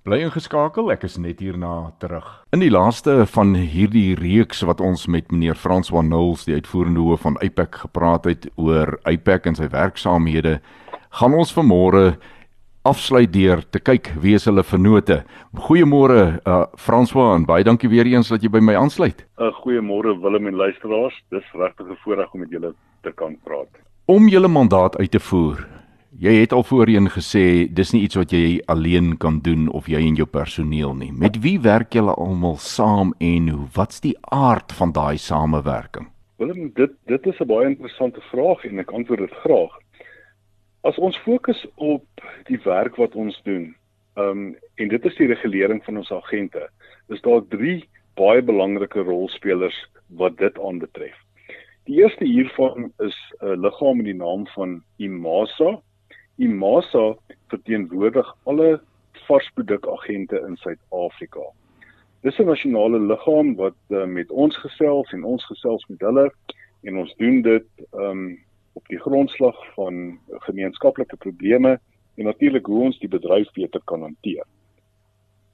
Bly 0.00 0.22
ingeskakel, 0.24 0.86
ek 0.94 1.02
is 1.04 1.18
net 1.20 1.42
hierna 1.44 1.90
terug. 2.00 2.24
In 2.56 2.62
die 2.62 2.70
laaste 2.72 3.26
van 3.34 3.50
hierdie 3.52 4.14
reeks 4.16 4.62
wat 4.64 4.78
ons 4.80 5.02
met 5.12 5.26
meneer 5.28 5.58
Frans 5.60 5.90
van 5.92 6.08
Nulls, 6.08 6.46
die 6.48 6.54
uitvoerende 6.56 7.02
hoof 7.04 7.26
van 7.26 7.36
Ipac 7.44 7.82
gepraat 7.82 8.24
het 8.24 8.46
oor 8.56 8.94
Ipac 9.04 9.44
en 9.50 9.58
sy 9.58 9.68
werksaamhede, 9.68 10.54
gaan 11.20 11.36
ons 11.36 11.52
vanmôre 11.52 12.14
afsluit 12.88 13.28
deur 13.34 13.60
te 13.60 13.82
kyk 13.84 14.08
wie 14.22 14.32
is 14.38 14.48
hulle 14.48 14.64
vennote. 14.64 15.18
Goeiemôre 15.68 16.22
uh 16.48 16.62
François 16.80 17.34
en 17.36 17.44
baie 17.44 17.66
dankie 17.68 17.90
weer 17.92 18.08
eens 18.08 18.32
dat 18.32 18.40
jy 18.40 18.48
by 18.48 18.64
my 18.64 18.78
aansluit. 18.80 19.20
'n 19.36 19.50
uh, 19.50 19.52
Goeiemôre 19.60 20.16
Willem 20.22 20.48
en 20.48 20.56
luisteraars. 20.64 21.20
Dis 21.28 21.44
regtig 21.52 21.92
'n 21.92 22.00
voorreg 22.06 22.32
om 22.32 22.40
met 22.40 22.48
julle 22.48 22.72
te 23.02 23.12
kan 23.12 23.36
praat. 23.44 23.68
Om 24.08 24.32
julle 24.32 24.48
mandaat 24.48 24.96
uit 24.96 25.10
te 25.10 25.20
voer. 25.20 25.79
Jy 26.18 26.32
het 26.40 26.52
al 26.52 26.64
voorheen 26.66 27.06
gesê 27.06 27.70
dis 27.70 27.92
nie 27.94 28.00
iets 28.02 28.16
wat 28.18 28.32
jy 28.34 28.58
alleen 28.66 29.12
kan 29.22 29.36
doen 29.46 29.68
of 29.70 29.86
jy 29.86 30.00
en 30.02 30.16
jou 30.18 30.26
personeel 30.26 30.94
nie. 30.98 31.12
Met 31.14 31.36
wie 31.44 31.60
werk 31.62 31.94
julle 31.94 32.10
almal 32.18 32.56
saam 32.58 33.12
en 33.22 33.46
hoe? 33.48 33.68
Wat's 33.76 34.00
die 34.02 34.16
aard 34.34 34.72
van 34.74 34.90
daai 34.92 35.18
samewerking? 35.22 36.08
Willem, 36.42 36.72
dit 36.74 36.90
dit 37.06 37.26
is 37.26 37.38
'n 37.38 37.46
baie 37.46 37.68
interessante 37.68 38.20
vraag 38.20 38.64
en 38.64 38.78
ek 38.78 38.90
antwoord 38.90 39.20
dit 39.20 39.36
graag. 39.44 39.70
As 40.82 40.98
ons 40.98 41.16
fokus 41.18 41.66
op 41.76 42.04
die 42.46 42.58
werk 42.64 42.96
wat 42.96 43.14
ons 43.14 43.40
doen, 43.44 43.76
ehm 44.16 44.30
um, 44.30 44.56
en 44.74 44.88
dit 44.88 45.04
is 45.04 45.14
die 45.14 45.26
regulering 45.26 45.84
van 45.84 45.96
ons 45.96 46.10
agente, 46.10 46.68
is 47.08 47.20
daar 47.20 47.46
drie 47.48 47.88
baie 48.16 48.42
belangrike 48.42 49.00
rolspelers 49.00 49.86
wat 50.08 50.36
dit 50.38 50.58
aanbetref. 50.58 51.14
Die 51.84 52.02
eerste 52.02 52.24
hiervan 52.24 52.92
is 52.98 53.16
'n 53.42 53.60
liggaam 53.60 53.96
met 53.96 54.06
die 54.06 54.18
naam 54.18 54.46
van 54.46 54.82
IMASA. 54.96 55.80
IMASA 56.40 57.14
verteenwoordig 57.52 58.28
alle 58.50 58.80
varsprodukagente 59.28 60.40
in 60.48 60.56
Suid-Afrika. 60.56 61.44
Dis 62.24 62.38
'n 62.38 62.48
nasionale 62.48 63.00
liggaam 63.00 63.54
wat 63.56 63.78
uh, 63.88 64.04
met 64.04 64.30
ons 64.30 64.56
gesels 64.56 65.12
en 65.12 65.24
ons 65.24 65.44
gesels 65.46 65.84
met 65.88 66.00
hulle 66.00 66.30
en 66.82 66.96
ons 66.96 67.14
doen 67.16 67.42
dit 67.42 67.66
um, 67.92 68.38
op 68.72 68.86
die 68.88 69.00
grondslag 69.00 69.56
van 69.74 70.18
gemeenskaplike 70.46 71.16
probleme 71.16 71.78
en 72.16 72.24
natuurlik 72.24 72.66
hoe 72.66 72.82
ons 72.82 72.98
die 72.98 73.08
bedryf 73.08 73.52
beter 73.52 73.80
kan 73.84 74.02
hanteer. 74.02 74.44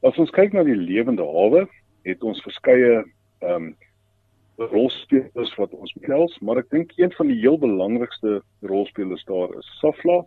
As 0.02 0.18
ons 0.18 0.30
kyk 0.30 0.52
na 0.52 0.62
die 0.66 0.76
lewende 0.76 1.24
hawe, 1.24 1.66
het 2.06 2.22
ons 2.22 2.42
verskeie 2.42 3.04
um, 3.42 3.74
rolspelers 4.56 5.54
wat 5.60 5.74
ons 5.76 5.92
behels, 6.00 6.34
maar 6.40 6.60
ek 6.62 6.70
dink 6.72 6.94
een 6.96 7.12
van 7.16 7.30
die 7.30 7.38
heel 7.40 7.58
belangrikste 7.60 8.40
rolspelers 8.62 9.24
daar 9.28 9.52
is 9.58 9.70
SAFLA. 9.80 10.22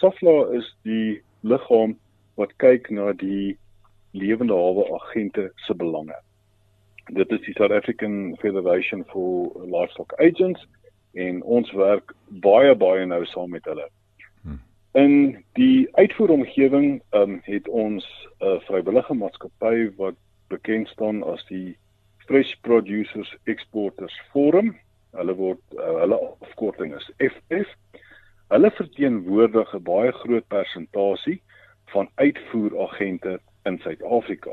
SAFLA 0.00 0.56
is 0.58 0.66
die 0.82 1.22
liggaam 1.42 1.96
wat 2.40 2.54
kyk 2.62 2.90
na 2.90 3.12
die 3.12 3.56
lewende 4.14 4.54
hawe 4.54 4.86
agente 5.00 5.50
se 5.66 5.74
belange. 5.74 6.16
Dit 7.12 7.30
is 7.32 7.40
die 7.46 7.54
South 7.54 7.70
African 7.70 8.36
Federation 8.40 9.04
for 9.12 9.52
Livestock 9.66 10.14
Agents 10.18 10.66
en 11.12 11.42
ons 11.42 11.70
werk 11.72 12.14
baie 12.42 12.74
baie 12.74 13.06
nou 13.06 13.22
saam 13.30 13.52
met 13.54 13.66
hulle. 13.70 13.86
Hmm. 14.42 14.60
In 14.98 15.14
die 15.58 15.86
uitvoeromgewing 15.98 17.02
um, 17.14 17.40
het 17.44 17.68
ons 17.68 18.06
'n 18.40 18.46
uh, 18.46 18.60
vrywillige 18.66 19.14
maatskappy 19.14 19.90
wat 19.96 20.18
bekend 20.48 20.88
staan 20.88 21.22
as 21.22 21.44
die 21.48 21.76
Fresh 22.26 22.54
Producers 22.62 23.36
Exporters 23.44 24.20
Forum. 24.32 24.74
Hulle 25.12 25.34
word 25.34 25.62
uh, 25.78 26.00
hulle 26.00 26.18
afkorting 26.40 26.94
is 26.96 27.10
FF. 27.18 27.68
Hulle 28.54 28.70
verteenwoordig 28.70 29.72
'n 29.74 29.82
baie 29.82 30.12
groot 30.12 30.46
persentasie 30.46 31.40
van 31.84 32.08
uitvoeragente 32.14 33.40
in 33.62 33.78
Suid-Afrika. 33.78 34.52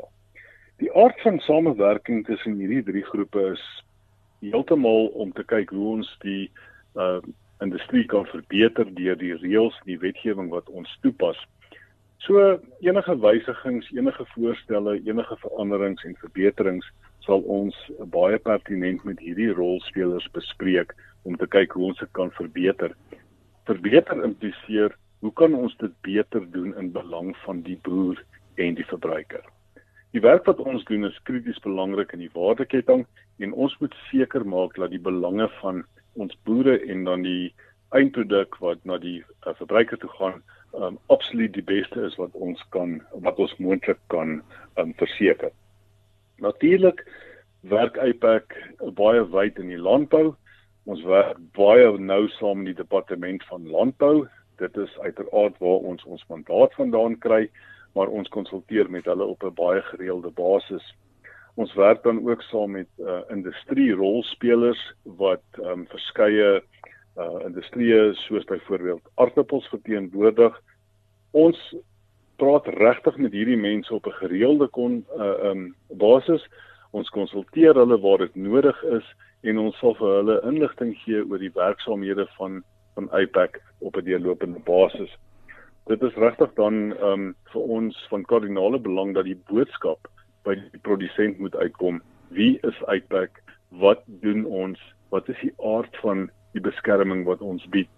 Die 0.76 0.90
aard 0.94 1.20
van 1.20 1.38
samewerking 1.38 2.24
tussen 2.26 2.56
hierdie 2.58 2.82
drie 2.82 3.04
groepe 3.04 3.44
is 3.52 3.84
heeltemal 4.40 5.06
om 5.06 5.32
te 5.32 5.44
kyk 5.44 5.70
hoe 5.70 5.86
ons 5.92 6.10
die 6.26 6.50
uh 6.94 7.20
industrie 7.60 8.04
kan 8.06 8.26
verbeter 8.26 8.90
deur 8.94 9.16
die 9.16 9.36
reëls, 9.36 9.78
die 9.84 9.98
wetgewing 9.98 10.50
wat 10.50 10.68
ons 10.68 10.98
toepas. 11.00 11.38
So 12.18 12.58
enige 12.80 13.18
wysigings, 13.20 13.92
enige 13.92 14.26
voorstelle, 14.34 14.98
enige 15.06 15.36
veranderings 15.36 16.04
en 16.04 16.16
verbeterings 16.16 16.90
sal 17.18 17.40
ons 17.40 17.90
baie 18.10 18.38
pertinent 18.38 19.04
met 19.04 19.18
hierdie 19.20 19.52
rolspelers 19.54 20.30
bespreek 20.30 20.94
om 21.22 21.36
te 21.36 21.46
kyk 21.46 21.72
hoe 21.72 21.84
ons 21.84 21.98
dit 21.98 22.12
kan 22.12 22.30
verbeter. 22.30 22.96
Verbeter 23.68 24.24
impliseer 24.24 24.96
hoe 25.22 25.32
kan 25.38 25.54
ons 25.54 25.74
dit 25.78 25.92
beter 26.02 26.46
doen 26.50 26.74
in 26.78 26.92
belang 26.92 27.34
van 27.44 27.62
die 27.62 27.78
boer 27.86 28.18
en 28.54 28.74
die 28.74 28.86
verbruiker. 28.86 29.44
Die 30.12 30.20
werk 30.20 30.44
wat 30.44 30.60
ons 30.60 30.84
doen 30.84 31.06
is 31.08 31.20
krities 31.28 31.60
belangrik 31.64 32.12
in 32.12 32.24
die 32.24 32.32
waardeketting 32.34 33.06
en 33.38 33.52
ons 33.52 33.76
moet 33.80 33.94
seker 34.10 34.44
maak 34.44 34.74
dat 34.76 34.90
die 34.92 35.00
belange 35.00 35.48
van 35.60 35.84
ons 36.20 36.34
boere 36.44 36.74
en 36.90 37.06
dan 37.08 37.22
die 37.24 37.54
eindproduk 37.96 38.58
wat 38.64 38.82
na 38.88 38.98
die 39.00 39.20
uh, 39.22 39.54
verbruiker 39.56 40.00
toe 40.02 40.10
gaan 40.18 40.42
um, 40.74 40.98
absoluut 41.12 41.52
die 41.54 41.64
beste 41.64 42.04
is 42.08 42.16
wat 42.20 42.34
ons 42.34 42.60
kan 42.76 42.98
wat 43.24 43.40
ons 43.40 43.54
moontlik 43.60 44.00
kan 44.12 44.40
um, 44.80 44.92
verseker. 45.00 45.52
Natuurlik 46.42 47.04
werk 47.72 47.96
IPAC 47.96 48.56
baie 48.98 49.22
wyd 49.30 49.60
in 49.62 49.70
die 49.70 49.80
landbou. 49.80 50.32
Ons 50.84 51.02
werk 51.02 51.36
baie 51.52 51.98
nou 51.98 52.28
saam 52.28 52.62
met 52.62 52.66
die 52.66 52.82
departement 52.82 53.44
van 53.44 53.68
landbou. 53.68 54.28
Dit 54.58 54.76
is 54.76 54.98
uiteraard 54.98 55.58
waar 55.58 55.80
ons 55.92 56.04
ons 56.04 56.24
mandaat 56.28 56.74
vandaan 56.74 57.18
kry 57.18 57.50
maar 57.92 58.08
ons 58.08 58.28
konsulteer 58.28 58.90
met 58.90 59.04
hulle 59.04 59.24
op 59.24 59.42
'n 59.44 59.54
baie 59.54 59.82
gereelde 59.82 60.30
basis. 60.30 60.94
Ons 61.54 61.74
werk 61.74 62.02
dan 62.02 62.28
ook 62.28 62.42
saam 62.42 62.70
met 62.70 62.88
uh, 62.98 63.20
industrie 63.28 63.92
rolspelers 63.92 64.92
wat 65.02 65.42
um, 65.60 65.86
verskeie 65.86 66.62
uh, 67.16 67.38
industrieë 67.44 68.14
soos 68.14 68.44
byvoorbeeld 68.44 69.10
aardappels 69.14 69.68
verteenwoordig. 69.68 70.60
Ons 71.30 71.76
praat 72.36 72.66
regtig 72.66 73.16
met 73.16 73.32
hierdie 73.32 73.56
mense 73.56 73.94
op 73.94 74.06
'n 74.06 74.10
gereelde 74.10 74.68
kon 74.68 75.04
uh, 75.16 75.44
um, 75.44 75.74
basis. 75.88 76.48
Ons 76.90 77.08
konsulteer 77.08 77.74
hulle 77.74 78.00
waar 78.00 78.18
dit 78.18 78.34
nodig 78.34 78.82
is 78.82 79.14
en 79.42 79.58
ons 79.58 79.78
sal 79.78 79.94
vir 79.94 80.16
hulle 80.18 80.40
inligting 80.50 80.94
gee 81.04 81.24
oor 81.24 81.38
die 81.38 81.54
werksaamhede 81.54 82.26
van 82.38 82.62
van 82.94 83.08
IPAC 83.20 83.60
op 83.80 83.96
'n 83.96 84.04
deurlopende 84.04 84.60
basis 84.64 85.18
dit 85.86 86.02
is 86.02 86.14
regtig 86.14 86.52
dan 86.54 86.74
ehm 86.92 87.12
um, 87.12 87.34
vir 87.52 87.62
ons 87.76 88.06
van 88.08 88.24
kardinale 88.24 88.78
belang 88.78 89.14
dat 89.14 89.24
die 89.24 89.38
boodskap 89.50 90.08
by 90.46 90.54
die 90.54 90.82
produsent 90.86 91.38
moet 91.38 91.56
uitkom. 91.56 92.00
Wie 92.28 92.58
is 92.66 92.84
Uitpack? 92.84 93.42
Wat 93.68 94.02
doen 94.06 94.44
ons? 94.44 94.80
Wat 95.08 95.28
is 95.28 95.38
die 95.42 95.52
aard 95.58 95.96
van 96.02 96.30
die 96.52 96.62
beskerming 96.62 97.24
wat 97.24 97.40
ons 97.40 97.66
bied? 97.74 97.90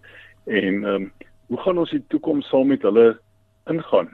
En 0.45 0.83
ehm 0.83 0.93
um, 0.95 1.11
hoe 1.45 1.59
gaan 1.61 1.77
ons 1.77 1.91
die 1.93 2.03
toekoms 2.09 2.47
saam 2.49 2.71
met 2.73 2.81
hulle 2.81 3.19
ingaan? 3.69 4.07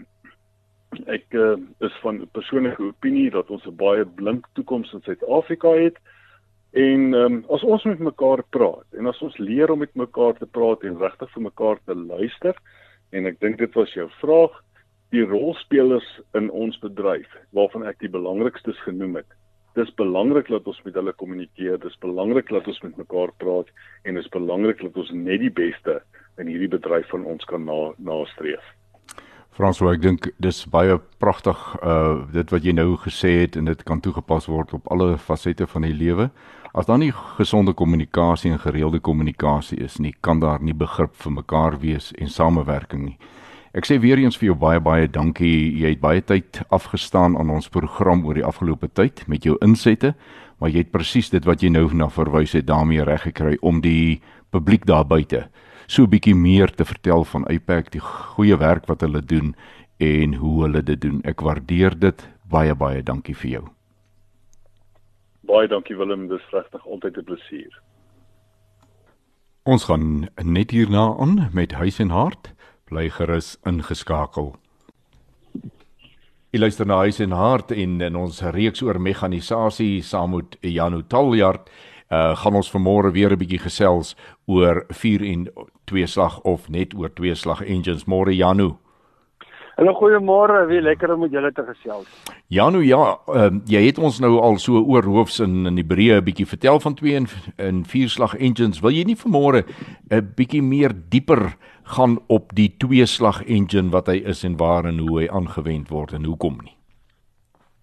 Ek 1.08 1.24
uh, 1.32 1.56
is 1.80 1.94
van 2.04 2.26
persoonlike 2.36 2.84
opinie 2.84 3.30
dat 3.32 3.50
ons 3.50 3.66
'n 3.66 3.76
baie 3.76 4.06
blink 4.06 4.48
toekoms 4.54 4.92
in 4.94 5.02
Suid-Afrika 5.02 5.72
het. 5.72 5.96
En 6.72 7.14
ehm 7.14 7.34
um, 7.34 7.46
as 7.52 7.64
ons 7.68 7.84
met 7.84 8.00
mekaar 8.00 8.44
praat 8.50 8.88
en 8.96 9.08
as 9.12 9.20
ons 9.22 9.38
leer 9.38 9.72
om 9.72 9.80
met 9.84 9.96
mekaar 9.96 10.38
te 10.40 10.48
praat 10.48 10.84
en 10.88 10.98
regtig 10.98 11.32
vir 11.34 11.44
mekaar 11.44 11.80
te 11.86 11.96
luister, 11.96 12.56
en 13.12 13.28
ek 13.28 13.42
dink 13.44 13.58
dit 13.60 13.74
was 13.76 13.92
jou 13.92 14.08
vraag 14.22 14.56
die 15.12 15.26
rolspelers 15.28 16.08
in 16.40 16.48
ons 16.56 16.78
bedryf 16.80 17.28
waarvan 17.52 17.84
ek 17.90 18.00
die 18.00 18.12
belangrikstes 18.12 18.80
genoem 18.86 19.20
het. 19.20 19.28
Dis 19.76 19.92
belangrik 20.00 20.48
dat 20.52 20.68
ons 20.68 20.80
met 20.86 20.96
hulle 20.96 21.14
kommunikeer, 21.20 21.78
dis 21.84 22.00
belangrik 22.00 22.48
dat 22.52 22.68
ons 22.68 22.80
met 22.84 22.96
mekaar 23.04 23.36
praat 23.44 23.68
en 24.08 24.16
dis 24.16 24.32
belangrik 24.32 24.80
dat 24.84 24.96
ons 24.96 25.12
net 25.12 25.44
die 25.44 25.52
beste 25.52 26.00
in 26.40 26.48
hierdie 26.48 26.72
bedryf 26.72 27.12
van 27.12 27.28
ons 27.28 27.44
kan 27.52 27.68
na, 27.68 27.92
nastreef. 28.00 28.64
François, 29.52 29.98
ek 29.98 30.04
dink 30.08 30.30
dis 30.40 30.64
baie 30.72 30.96
pragtig 31.20 31.60
uh 31.84 32.24
dit 32.32 32.56
wat 32.56 32.64
jy 32.64 32.72
nou 32.80 32.96
gesê 33.04 33.42
het 33.44 33.60
en 33.60 33.68
dit 33.68 33.84
kan 33.84 34.00
toegepas 34.00 34.48
word 34.48 34.72
op 34.80 34.88
alle 34.96 35.18
fasette 35.20 35.68
van 35.68 35.84
die 35.84 35.96
lewe. 35.96 36.30
As 36.74 36.86
daar 36.86 36.98
nie 36.98 37.12
gesonde 37.12 37.74
kommunikasie 37.74 38.52
en 38.52 38.60
gereelde 38.60 39.00
kommunikasie 39.00 39.78
is 39.84 39.98
nie, 40.00 40.14
kan 40.22 40.40
daar 40.40 40.62
nie 40.64 40.74
begrip 40.74 41.16
vir 41.20 41.32
mekaar 41.32 41.80
wees 41.80 42.12
en 42.18 42.30
samewerking 42.32 43.04
nie. 43.06 43.18
Ek 43.74 43.88
sê 43.88 43.98
weer 44.00 44.20
eens 44.20 44.38
vir 44.40 44.52
jou 44.52 44.56
baie 44.60 44.80
baie 44.80 45.08
dankie. 45.08 45.72
Jy 45.80 45.96
het 45.96 46.02
baie 46.02 46.22
tyd 46.22 46.62
afgestaan 46.70 47.38
aan 47.40 47.50
ons 47.50 47.68
program 47.72 48.26
oor 48.26 48.40
die 48.40 48.48
afgelope 48.48 48.88
tyd 48.88 49.24
met 49.28 49.44
jou 49.44 49.58
insette, 49.62 50.14
maar 50.60 50.70
jy 50.72 50.86
het 50.86 50.92
presies 50.92 51.32
dit 51.32 51.46
wat 51.46 51.64
jy 51.64 51.72
nou 51.72 51.90
na 51.94 52.08
verwys 52.08 52.56
het 52.56 52.68
daarmee 52.68 53.04
reg 53.04 53.28
gekry 53.28 53.58
om 53.62 53.82
die 53.82 54.22
publiek 54.52 54.86
daar 54.86 55.08
buite 55.08 55.50
so 55.92 56.04
'n 56.04 56.10
bietjie 56.10 56.36
meer 56.36 56.72
te 56.72 56.86
vertel 56.86 57.24
van 57.24 57.48
Apex, 57.48 57.90
die 57.92 58.00
goeie 58.00 58.58
werk 58.58 58.88
wat 58.88 59.02
hulle 59.02 59.22
doen 59.22 59.56
en 60.00 60.34
hoe 60.34 60.64
hulle 60.64 60.84
dit 60.84 61.02
doen. 61.02 61.22
Ek 61.24 61.42
waardeer 61.42 62.00
dit. 62.00 62.28
Baie 62.50 62.76
baie 62.76 63.04
dankie 63.04 63.36
vir 63.36 63.52
jou. 63.52 63.81
Baie 65.52 65.68
dankie 65.68 65.98
Willem, 66.00 66.30
dis 66.32 66.44
regtig 66.54 66.84
altyd 66.88 67.18
'n 67.18 67.24
plesier. 67.28 67.82
Ons 69.64 69.84
gaan 69.84 70.30
net 70.44 70.72
hierna 70.72 71.16
aan 71.20 71.50
met 71.52 71.72
Huis 71.72 72.00
en 72.00 72.10
Hart. 72.10 72.54
Bly 72.88 73.10
gerus 73.10 73.58
ingeskakel. 73.66 74.56
Jy 76.52 76.60
luister 76.60 76.86
na 76.86 76.98
Huis 76.98 77.20
en 77.20 77.32
Hart 77.32 77.72
en 77.72 78.02
in 78.02 78.16
ons 78.16 78.42
reeks 78.42 78.82
oor 78.82 79.00
mekanisasie 79.00 80.02
saam 80.02 80.36
met 80.36 80.58
Janu 80.62 81.04
Taljard 81.08 81.70
uh 82.12 82.36
gaan 82.36 82.56
ons 82.56 82.72
vanmôre 82.72 83.12
weer 83.12 83.32
'n 83.32 83.38
bietjie 83.38 83.60
gesels 83.60 84.16
oor 84.46 84.86
4 84.90 85.22
en 85.22 85.48
2 85.86 86.08
slag 86.08 86.42
of 86.42 86.70
net 86.70 86.94
oor 86.94 87.10
2 87.10 87.36
slag 87.36 87.62
engines 87.62 88.06
môre 88.06 88.32
Janu. 88.36 88.78
Hallo 89.82 89.96
goeiemôre, 89.98 90.68
wie 90.70 90.78
lekker 90.78 91.10
om 91.16 91.24
julle 91.26 91.50
te 91.58 91.64
gesels. 91.66 92.10
Janu, 92.54 92.84
ja, 92.86 93.16
uh, 93.34 93.48
jy 93.66 93.80
het 93.88 93.98
ons 93.98 94.20
nou 94.22 94.36
al 94.38 94.60
so 94.62 94.78
oor 94.78 95.08
hoofs 95.10 95.40
in 95.42 95.66
in 95.66 95.80
Hebreë 95.82 96.20
'n 96.20 96.26
bietjie 96.28 96.46
vertel 96.46 96.78
van 96.80 96.94
twee 96.94 97.16
en, 97.18 97.26
en 97.58 97.80
vier 97.84 98.10
slag 98.10 98.36
engines. 98.38 98.84
Wil 98.86 98.94
jy 98.94 99.06
nie 99.10 99.18
vanmôre 99.18 99.64
'n 100.12 100.34
bietjie 100.38 100.62
meer 100.62 100.94
dieper 100.94 101.58
gaan 101.98 102.20
op 102.28 102.54
die 102.54 102.70
twee 102.78 103.06
slag 103.06 103.42
engine 103.48 103.90
wat 103.90 104.06
hy 104.06 104.22
is 104.22 104.44
en 104.44 104.58
waar 104.58 104.86
en 104.86 105.00
hoe 105.00 105.22
hy 105.22 105.28
aangewend 105.28 105.90
word 105.90 106.14
en 106.14 106.30
hoekom 106.30 106.62
nie? 106.62 106.78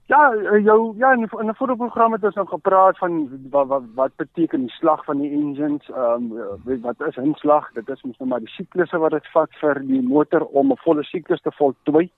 Ja, 0.09 0.33
eh, 0.33 0.65
jou 0.65 0.95
ja 0.97 1.13
in 1.13 1.29
'n 1.49 1.55
voorprogram 1.55 2.13
het 2.13 2.25
ons 2.25 2.35
nou 2.35 2.47
gepraat 2.47 2.99
van 2.99 3.29
wat 3.51 3.67
wat 3.67 3.83
wat 3.95 4.17
beteken 4.17 4.61
die 4.61 4.71
slag 4.71 5.05
van 5.05 5.19
die 5.19 5.31
engines, 5.31 5.89
ehm 5.89 6.33
um, 6.67 6.81
wat 6.81 7.01
is 7.01 7.17
'n 7.17 7.33
slag? 7.35 7.73
Dit 7.73 7.89
is 7.89 8.03
mos 8.03 8.19
nou 8.19 8.29
maar 8.29 8.39
die 8.39 8.49
siklusse 8.49 8.99
wat 8.99 9.11
dit 9.11 9.27
vat 9.27 9.51
vir 9.61 9.75
die 9.81 10.03
motor 10.03 10.45
om 10.45 10.73
'n 10.73 10.77
volle 10.77 11.05
siklus 11.05 11.41
te 11.41 11.53
voltooi. 11.53 12.11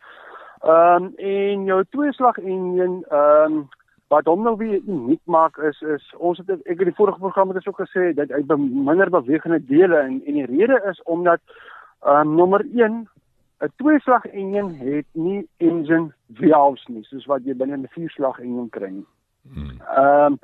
Ehm 0.60 1.02
um, 1.02 1.12
en 1.16 1.64
jou 1.64 1.84
twee 1.90 2.12
slag 2.12 2.38
engine 2.38 3.04
ehm 3.08 3.52
um, 3.52 3.68
wat 4.08 4.24
hom 4.24 4.42
nou 4.42 4.56
weer 4.56 4.80
uniek 4.86 5.20
maak 5.24 5.58
is 5.58 5.82
is 5.82 6.14
ons 6.16 6.38
het 6.38 6.50
ek 6.50 6.78
in 6.78 6.90
die 6.90 7.00
vorige 7.00 7.18
program 7.18 7.48
het 7.48 7.56
ons 7.56 7.66
ook 7.66 7.88
gesê 7.88 8.14
dat 8.14 8.28
hy 8.28 8.56
minder 8.56 9.10
bewegende 9.10 9.66
dele 9.66 9.96
en 9.96 10.22
en 10.26 10.34
die 10.34 10.46
rede 10.46 10.82
is 10.90 11.02
omdat 11.02 11.40
ehm 12.02 12.28
um, 12.28 12.34
nommer 12.34 12.66
1 12.74 13.08
'n 13.60 13.72
tweeslag 13.76 14.24
enjin 14.24 14.70
het 14.74 15.06
nie 15.12 15.48
engine 15.56 16.12
valves 16.28 16.86
nie 16.88 17.04
soos 17.04 17.26
wat 17.26 17.44
jy 17.44 17.54
binne 17.54 17.76
'n 17.76 17.92
vierslag 17.96 18.40
enjin 18.40 18.68
kry 18.68 18.90
nie. 18.90 19.06
Hmm. 19.52 19.76
Ehm 19.96 20.32
um, 20.32 20.38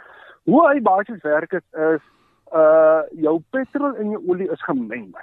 hoe 0.44 0.68
hy 0.68 0.80
basies 0.80 1.22
werk 1.22 1.52
is, 1.52 1.66
is 1.72 2.04
uh 2.52 3.02
jou 3.12 3.40
petrol 3.50 3.96
en 3.96 4.10
jou 4.10 4.22
olie 4.28 4.50
is 4.52 4.62
gemeng. 4.62 5.14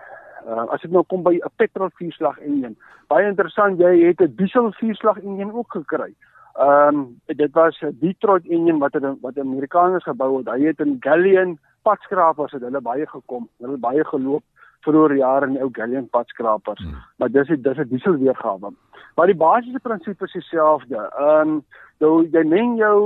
Uh 0.45 0.65
as 0.73 0.81
dit 0.81 0.91
nou 0.91 1.03
kom 1.03 1.23
by 1.23 1.35
'n 1.37 1.55
petrol 1.55 1.89
vierslag 2.01 2.39
enjin, 2.39 2.77
baie 3.07 3.27
interessant, 3.27 3.79
jy 3.79 4.07
het 4.07 4.21
'n 4.21 4.35
diesel 4.35 4.71
vierslag 4.71 5.17
enjin 5.17 5.53
ook 5.53 5.71
gekry. 5.71 6.13
Ehm 6.53 6.95
um, 6.95 7.21
dit 7.25 7.51
was 7.53 7.81
'n 7.81 7.97
Detroit 7.99 8.45
enjin 8.45 8.79
wat 8.79 8.93
het, 8.93 9.03
wat 9.21 9.37
Amerikaners 9.37 10.03
gebou 10.03 10.37
het. 10.37 10.47
Hy 10.47 10.65
het 10.65 10.79
in 10.79 10.97
Galleon 10.99 11.59
padskrapers 11.81 12.51
het 12.51 12.61
hulle 12.61 12.81
baie 12.81 13.07
gekom. 13.07 13.49
Hulle 13.59 13.77
baie 13.77 14.05
geloop 14.05 14.43
vroeër 14.85 15.15
jare 15.17 15.47
in 15.47 15.57
die 15.57 15.63
ou 15.63 15.69
Galleon 15.71 16.09
padskrapers. 16.09 16.83
Hmm. 16.83 17.01
Maar 17.17 17.31
dis 17.31 17.47
dit 17.47 17.63
dis 17.63 17.77
'n 17.77 17.89
diesel 17.89 18.17
weergawe. 18.17 18.73
Maar 19.15 19.27
die 19.27 19.35
basiese 19.35 19.79
prinsip 19.79 20.21
is 20.21 20.31
dieselfde. 20.31 21.09
Ehm 21.17 21.49
um, 21.49 21.63
jy 21.97 22.29
jy 22.31 22.43
meng 22.43 22.77
jou 22.77 22.99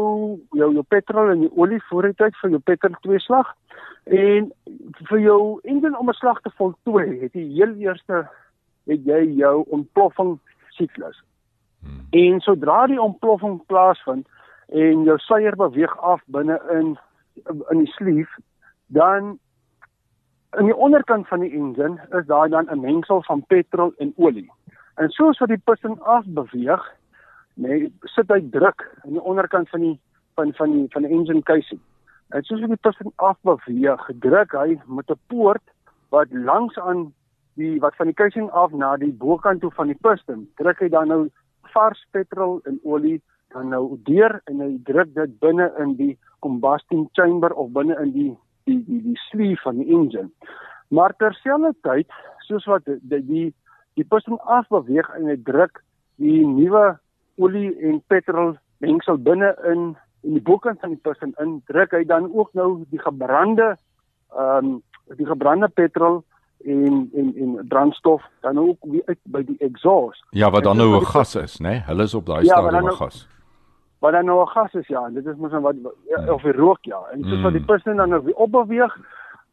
jou 0.51 0.73
jou 0.73 0.83
petrol 0.87 1.29
en 1.29 1.39
die 1.45 1.55
olie 1.55 1.81
voor 1.89 2.09
die 2.09 2.17
tyd 2.17 2.35
vir 2.41 2.49
jou 2.49 2.59
petrol 2.59 2.95
twee 3.01 3.19
slag 3.19 3.53
en 4.05 4.51
vir 5.09 5.19
jou 5.19 5.59
engine 5.63 5.97
om 5.97 6.09
'n 6.09 6.13
slag 6.13 6.41
te 6.41 6.51
voltooi, 6.57 7.19
het 7.21 7.33
jy 7.33 7.47
heel 7.59 7.73
eerste 7.75 8.27
het 8.87 9.05
jy 9.05 9.23
jou 9.35 9.65
ontploffing 9.69 10.39
siklus. 10.69 11.23
Hmm. 11.81 12.07
En 12.11 12.39
sodra 12.39 12.87
die 12.87 13.01
ontploffing 13.01 13.65
plaasvind 13.65 14.27
en 14.67 15.03
jou 15.03 15.17
suier 15.17 15.55
beweeg 15.55 15.97
af 16.01 16.21
binne 16.25 16.61
in 16.71 16.97
in 17.69 17.77
die 17.77 17.91
sleeve, 17.91 18.41
dan 18.87 19.39
in 20.55 20.65
die 20.65 20.75
onderkant 20.75 21.27
van 21.27 21.39
die 21.39 21.51
engine 21.51 21.99
is 22.19 22.25
daar 22.25 22.49
dan 22.49 22.69
'n 22.71 22.79
mengsel 22.79 23.23
van 23.23 23.43
petrol 23.47 23.93
en 23.97 24.13
olie. 24.15 24.51
En 24.95 25.09
soos 25.09 25.39
wat 25.39 25.49
die 25.49 25.61
piston 25.63 26.01
af 26.01 26.25
beweeg, 26.25 26.93
nee, 27.53 27.93
sit 28.01 28.27
hy 28.27 28.49
druk 28.49 28.99
in 29.03 29.11
die 29.11 29.21
onderkant 29.21 29.69
van 29.69 29.79
die 29.79 29.99
van 30.35 30.53
van 30.53 30.71
die 30.71 30.85
van 30.89 31.01
die 31.01 31.11
engine 31.11 31.43
casing. 31.43 31.79
En 32.29 32.43
soos 32.43 32.59
wat 32.59 32.69
die 32.69 32.81
piston 32.81 33.11
af 33.15 33.37
beweeg, 33.41 34.09
druk 34.19 34.51
hy 34.51 34.79
met 34.85 35.09
'n 35.09 35.19
poort 35.27 35.63
wat 36.09 36.27
langs 36.31 36.79
aan 36.79 37.13
die 37.53 37.79
wat 37.79 37.95
van 37.95 38.05
die 38.05 38.15
casing 38.15 38.49
af 38.49 38.71
na 38.71 38.97
die 38.97 39.13
bokant 39.13 39.61
toe 39.61 39.71
van 39.71 39.87
die 39.87 39.99
piston, 40.01 40.49
druk 40.55 40.79
hy 40.79 40.89
dan 40.89 41.07
nou 41.07 41.29
vars 41.61 42.07
petrol 42.11 42.59
en 42.63 42.79
olie 42.83 43.21
dan 43.53 43.69
nou 43.69 43.99
deur 44.03 44.41
en 44.45 44.59
hy 44.59 44.77
druk 44.83 45.13
dit 45.13 45.39
binne 45.39 45.73
in 45.79 45.95
die 45.95 46.17
combustion 46.39 47.09
chamber 47.11 47.53
of 47.53 47.71
binne 47.71 47.95
in 48.01 48.11
die 48.11 48.37
die 48.67 48.83
die 48.85 49.01
die 49.09 49.19
sleeve 49.29 49.61
van 49.63 49.81
die 49.81 49.89
engine. 49.93 50.29
Maar 50.93 51.15
terselfdertyd, 51.19 52.11
soos 52.47 52.67
wat 52.69 52.85
die 52.85 53.23
die 53.25 53.47
die 53.97 54.05
piston 54.05 54.39
afbeweeg 54.45 55.09
en 55.17 55.29
hy 55.31 55.37
druk 55.43 55.81
die 56.21 56.43
nuwe 56.45 56.97
olie 57.41 57.71
en 57.81 58.01
petrol 58.11 58.55
mengsel 58.83 59.17
binne 59.17 59.53
in 59.71 59.95
in 60.25 60.35
die 60.35 60.43
bokant 60.43 60.81
van 60.83 60.93
die 60.95 61.01
piston 61.01 61.33
in, 61.41 61.59
druk 61.69 61.93
hy 61.95 62.03
dan 62.05 62.27
ook 62.33 62.53
nou 62.57 62.83
die 62.93 63.01
gebrande 63.01 63.75
ehm 64.35 64.73
um, 64.73 64.81
die 65.15 65.25
gebrande 65.25 65.69
petrol 65.71 66.23
en 66.65 67.09
en 67.15 67.33
en 67.43 67.67
brandstof 67.69 68.23
dan 68.41 68.59
ook 68.59 68.77
weer 68.91 69.05
uit 69.05 69.19
by 69.23 69.43
die 69.47 69.57
exhaust. 69.63 70.25
Ja, 70.35 70.49
wat 70.51 70.63
dan 70.63 70.77
nou 70.77 70.99
'n 70.99 71.05
gas 71.05 71.35
is, 71.35 71.59
né? 71.59 71.69
Nee? 71.69 71.83
Hulle 71.87 72.03
is 72.03 72.13
op 72.13 72.25
daai 72.25 72.43
ja, 72.43 72.57
stadium 72.57 72.81
'n 72.81 72.85
nou, 72.85 72.95
gas 72.95 73.27
wat 73.99 74.11
dan 74.11 74.25
nou 74.25 74.41
'n 74.41 74.47
gas 74.47 74.73
is 74.73 74.87
ja, 74.87 75.09
dit 75.09 75.25
is 75.25 75.35
mos 75.35 75.51
nou 75.51 75.61
wat 75.61 75.75
ja, 76.07 76.33
of 76.33 76.41
die 76.41 76.51
rook 76.51 76.83
ja. 76.85 76.99
En 77.11 77.23
soos 77.23 77.41
wat 77.41 77.51
die 77.51 77.61
mm. 77.61 77.65
piston 77.65 77.95
dan 77.95 78.09
nou 78.09 78.31
opbeweeg, 78.33 78.97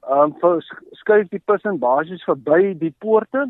ehm 0.09 0.33
um, 0.43 0.61
skuif 0.91 1.29
die 1.29 1.43
piston 1.45 1.79
basies 1.79 2.25
verby 2.25 2.79
die 2.79 2.95
poorte 2.99 3.49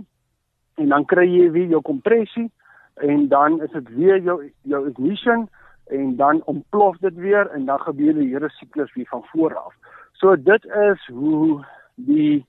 en 0.75 0.89
dan 0.89 1.05
kry 1.05 1.27
jy 1.27 1.51
weer 1.51 1.67
jou 1.67 1.81
kompressie 1.83 2.51
en 2.95 3.29
dan 3.29 3.63
is 3.63 3.71
dit 3.71 3.89
weer 3.97 4.23
jou 4.23 4.53
jou 4.63 4.89
ignition 4.89 5.49
en 5.85 6.17
dan 6.17 6.43
ontplof 6.45 6.97
dit 6.99 7.15
weer 7.15 7.51
en 7.51 7.65
dan 7.65 7.81
gebeur 7.81 8.15
die 8.15 8.29
hele 8.33 8.49
siklus 8.49 8.95
weer 8.95 9.07
van 9.07 9.23
voor 9.25 9.57
af. 9.57 9.75
So 10.13 10.37
dit 10.37 10.65
is 10.65 11.07
hoe 11.13 11.65
die 11.95 12.47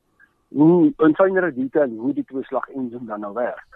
hoe 0.47 0.93
in 0.97 1.15
fynere 1.15 1.53
detail 1.53 1.89
hoe 1.89 2.13
die 2.13 2.25
twee 2.25 2.43
slag 2.43 2.69
engine 2.69 3.05
dan 3.05 3.19
nou 3.19 3.33
werk. 3.33 3.67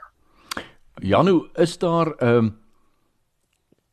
Janu, 0.93 1.41
is 1.53 1.77
daar 1.77 2.13
ehm 2.17 2.35
um 2.37 2.57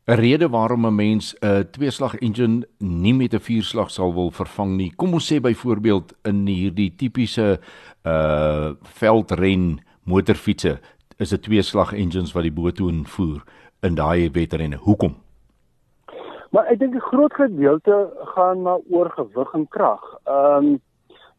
'n 0.06 0.14
rede 0.14 0.48
waarom 0.48 0.86
'n 0.86 0.94
mens 0.94 1.34
'n 1.42 1.66
tweeslag 1.70 2.14
engine 2.18 2.66
nie 2.78 3.14
met 3.14 3.34
'n 3.34 3.40
vierslag 3.40 3.90
sal 3.90 4.14
wil 4.14 4.30
vervang 4.30 4.76
nie. 4.76 4.92
Kom 4.96 5.12
ons 5.12 5.32
sê 5.32 5.40
byvoorbeeld 5.40 6.14
in 6.22 6.46
hierdie 6.46 6.94
tipiese 6.96 7.58
uh 8.04 8.70
veldren 8.82 9.80
motorfietsse 10.04 10.78
is 11.18 11.32
'n 11.32 11.40
tweeslag 11.40 11.92
engines 11.92 12.32
wat 12.32 12.42
die 12.42 12.52
botoon 12.52 13.06
voer 13.06 13.42
in 13.82 13.94
daai 13.94 14.30
wedrenne. 14.30 14.76
Hoekom? 14.76 15.14
Maar 16.50 16.66
ek 16.66 16.78
dink 16.78 16.94
'n 16.94 17.08
groot 17.10 17.34
gedeelte 17.34 18.10
gaan 18.34 18.62
maar 18.62 18.78
oor 18.90 19.10
gewig 19.10 19.54
en 19.54 19.68
krag. 19.68 20.02
Ehm 20.24 20.64
um, 20.64 20.80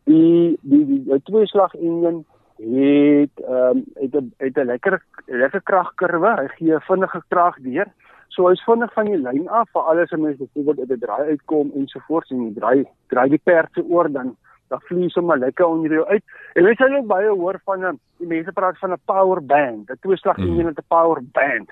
die 0.03 0.60
die 0.62 0.86
die, 0.86 1.03
die 1.03 1.21
tweeslag 1.23 1.73
engine 1.73 2.23
het 2.58 3.36
ehm 3.47 3.77
um, 3.77 3.84
het 3.95 4.13
'n 4.15 4.34
het 4.38 4.58
'n 4.58 4.65
lekker 4.65 5.03
lekker 5.25 5.62
kragkurwe. 5.62 6.36
Hy 6.36 6.47
gee 6.47 6.80
vinnige 6.80 7.23
krag 7.27 7.56
deur. 7.62 7.88
So 8.27 8.47
hy's 8.47 8.63
vinnig 8.63 8.93
van 8.93 9.05
die 9.05 9.17
lyn 9.17 9.47
af 9.47 9.69
vir 9.73 9.81
alles 9.81 10.11
en 10.11 10.21
mense 10.21 10.47
byvoorbeeld 10.53 10.79
uit 10.79 10.99
'n 10.99 11.05
draai 11.05 11.29
uitkom 11.29 11.71
ensovoorts 11.75 12.31
en 12.31 12.43
jy 12.43 12.53
draai 12.53 12.85
draai 13.07 13.29
die 13.29 13.43
perd 13.43 13.69
se 13.73 13.83
oor 13.83 14.11
dan 14.11 14.35
dan 14.69 14.81
vlieg 14.81 15.11
sommer 15.11 15.37
lekker 15.37 15.65
onder 15.65 15.91
jou 15.91 16.05
uit. 16.05 16.23
En 16.53 16.63
weet 16.63 16.77
jy 16.77 16.97
ook 16.97 17.07
baie 17.07 17.29
hoor 17.29 17.59
van 17.65 17.85
'n 17.85 17.99
die 18.17 18.27
mense 18.27 18.51
praat 18.51 18.77
van 18.77 18.91
'n 18.91 19.01
power 19.05 19.45
band, 19.45 19.89
'n 19.89 19.99
tweeslag 20.01 20.37
enjin 20.37 20.65
met 20.65 20.77
'n 20.77 20.87
power 20.87 21.21
band, 21.31 21.71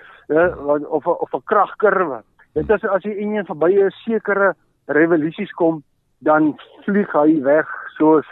of 0.87 1.07
of 1.07 1.33
'n 1.33 1.43
kragkurwe. 1.43 2.23
Dit 2.53 2.69
is 2.69 2.83
as 2.83 3.01
die 3.01 3.17
enjin 3.17 3.45
verby 3.45 3.71
'n 3.75 3.91
sekere 3.91 4.55
revolusies 4.85 5.51
kom, 5.51 5.83
dan 6.19 6.55
vlieg 6.85 7.11
hy 7.11 7.41
weg 7.41 7.67
soos 7.97 8.25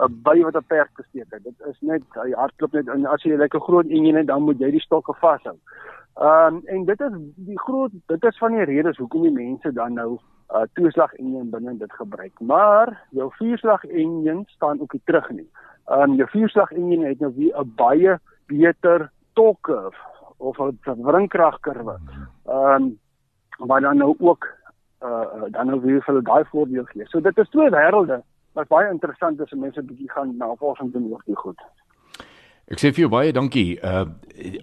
'n 0.00 0.22
by 0.22 0.40
wat 0.42 0.56
'n 0.56 0.66
perd 0.66 0.90
gesteek 0.94 1.30
het. 1.30 1.44
Dit 1.44 1.54
is 1.70 1.76
net 1.80 2.02
hy 2.14 2.32
hardloop 2.32 2.72
net 2.72 2.88
en 2.88 3.06
as 3.06 3.22
jy 3.22 3.32
'n 3.32 3.38
lekker 3.38 3.60
groot 3.60 3.86
enjin 3.86 4.16
het, 4.16 4.26
dan 4.26 4.42
moet 4.42 4.58
jy 4.58 4.70
die 4.70 4.80
stokke 4.80 5.14
vashou. 5.14 5.56
Ehm 6.14 6.54
um, 6.54 6.60
en 6.64 6.84
dit 6.84 7.00
is 7.00 7.12
die 7.36 7.60
groot 7.60 7.90
dit 8.06 8.24
is 8.24 8.38
van 8.38 8.52
die 8.52 8.64
redes 8.64 8.96
hoekom 8.96 9.22
die 9.22 9.32
mense 9.32 9.72
dan 9.72 9.92
nou 9.92 10.18
uh 10.52 10.62
toeslag 10.72 11.12
enjin 11.14 11.50
binne 11.50 11.76
dit 11.76 11.92
gebruik. 11.92 12.40
Maar 12.40 13.06
jou 13.10 13.30
vierslag 13.32 13.84
enjin 13.84 14.42
staan 14.46 14.80
ook 14.80 14.92
nie 14.92 15.02
terug 15.04 15.30
nie. 15.30 15.48
Ehm 15.86 16.10
um, 16.10 16.14
jou 16.14 16.28
vierslag 16.28 16.72
enjin 16.72 17.04
het 17.04 17.20
nou 17.20 17.32
weer 17.36 17.60
'n 17.60 17.72
baie 17.76 18.18
beter 18.46 19.10
torque 19.32 19.92
of 20.36 20.58
'n 20.58 21.02
wringkragkurwe. 21.02 21.96
Ehm 22.46 22.82
um, 22.82 22.98
wat 23.58 23.80
dan 23.80 23.96
nou 23.96 24.14
ook 24.18 24.48
uh 25.02 25.42
dan 25.50 25.66
nou 25.66 25.80
weer 25.80 26.02
vir 26.02 26.22
daai 26.22 26.44
voordeel 26.44 26.84
gee. 26.84 27.06
So 27.06 27.20
dit 27.20 27.38
is 27.38 27.48
twee 27.48 27.70
wêrelde 27.70 28.22
wat 28.52 28.68
baie 28.68 28.90
interessant 28.90 29.40
is 29.40 29.52
as 29.52 29.58
mense 29.58 29.82
bietjie 29.82 30.10
gaan 30.10 30.36
navorsing 30.36 30.92
doen 30.92 31.10
oor 31.12 31.22
die 31.24 31.36
goed. 31.36 31.60
Ek 32.72 32.80
sê 32.80 32.88
vir 32.88 33.04
jou 33.04 33.10
baie 33.12 33.32
dankie. 33.36 33.76
Uh 33.84 34.06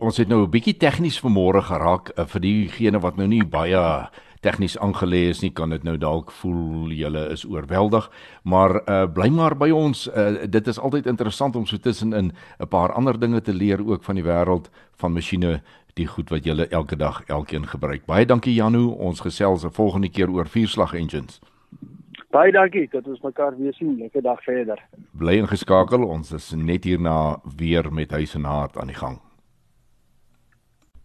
ons 0.01 0.17
het 0.17 0.27
nou 0.27 0.41
'n 0.43 0.51
bietjie 0.51 0.73
tegnies 0.73 1.19
vanmôre 1.21 1.61
geraak 1.61 2.09
uh, 2.17 2.25
vir 2.25 2.41
diegene 2.41 2.99
wat 2.99 3.17
nou 3.17 3.27
nie 3.27 3.45
baie 3.45 4.09
tegnies 4.41 4.77
aangelê 4.77 5.29
is 5.29 5.41
nie, 5.41 5.51
kan 5.53 5.69
dit 5.69 5.83
nou 5.83 5.95
dalk 5.95 6.31
voel 6.31 6.89
julle 6.89 7.29
is 7.31 7.45
oorweldig, 7.45 8.09
maar 8.43 8.81
uh 8.89 9.05
bly 9.05 9.29
maar 9.29 9.55
by 9.55 9.69
ons. 9.69 10.07
Uh 10.07 10.47
dit 10.47 10.67
is 10.67 10.79
altyd 10.79 11.05
interessant 11.05 11.55
om 11.55 11.65
so 11.65 11.77
tussenin 11.77 12.33
'n 12.59 12.67
paar 12.67 12.91
ander 12.93 13.19
dinge 13.19 13.41
te 13.41 13.53
leer 13.53 13.79
ook 13.87 14.03
van 14.03 14.15
die 14.15 14.25
wêreld 14.25 14.69
van 14.97 15.13
masjiene, 15.13 15.61
die 15.93 16.07
goed 16.07 16.29
wat 16.29 16.43
julle 16.43 16.67
elke 16.67 16.95
dag 16.95 17.23
elkeen 17.27 17.67
gebruik. 17.67 18.05
Baie 18.05 18.25
dankie 18.25 18.53
Janu, 18.53 18.89
ons 18.97 19.21
gesels 19.21 19.63
'n 19.63 19.71
volgende 19.71 20.09
keer 20.09 20.29
oor 20.31 20.47
vierslag 20.47 20.93
engines. 20.93 21.39
Baie 22.29 22.51
dankie 22.53 22.85
dat 22.91 23.07
ons 23.09 23.21
mekaar 23.25 23.55
weer 23.57 23.73
sien. 23.73 23.95
Lekker 23.97 24.21
dag 24.21 24.43
verder. 24.45 24.81
Bly 25.17 25.39
ingeskakel. 25.41 26.03
Ons 26.05 26.31
is 26.37 26.51
net 26.53 26.85
hierna 26.85 27.39
weer 27.57 27.89
met 27.93 28.11
huis 28.13 28.35
en 28.37 28.45
hart 28.45 28.77
aan 28.77 28.91
die 28.91 28.97
gang. 28.97 29.17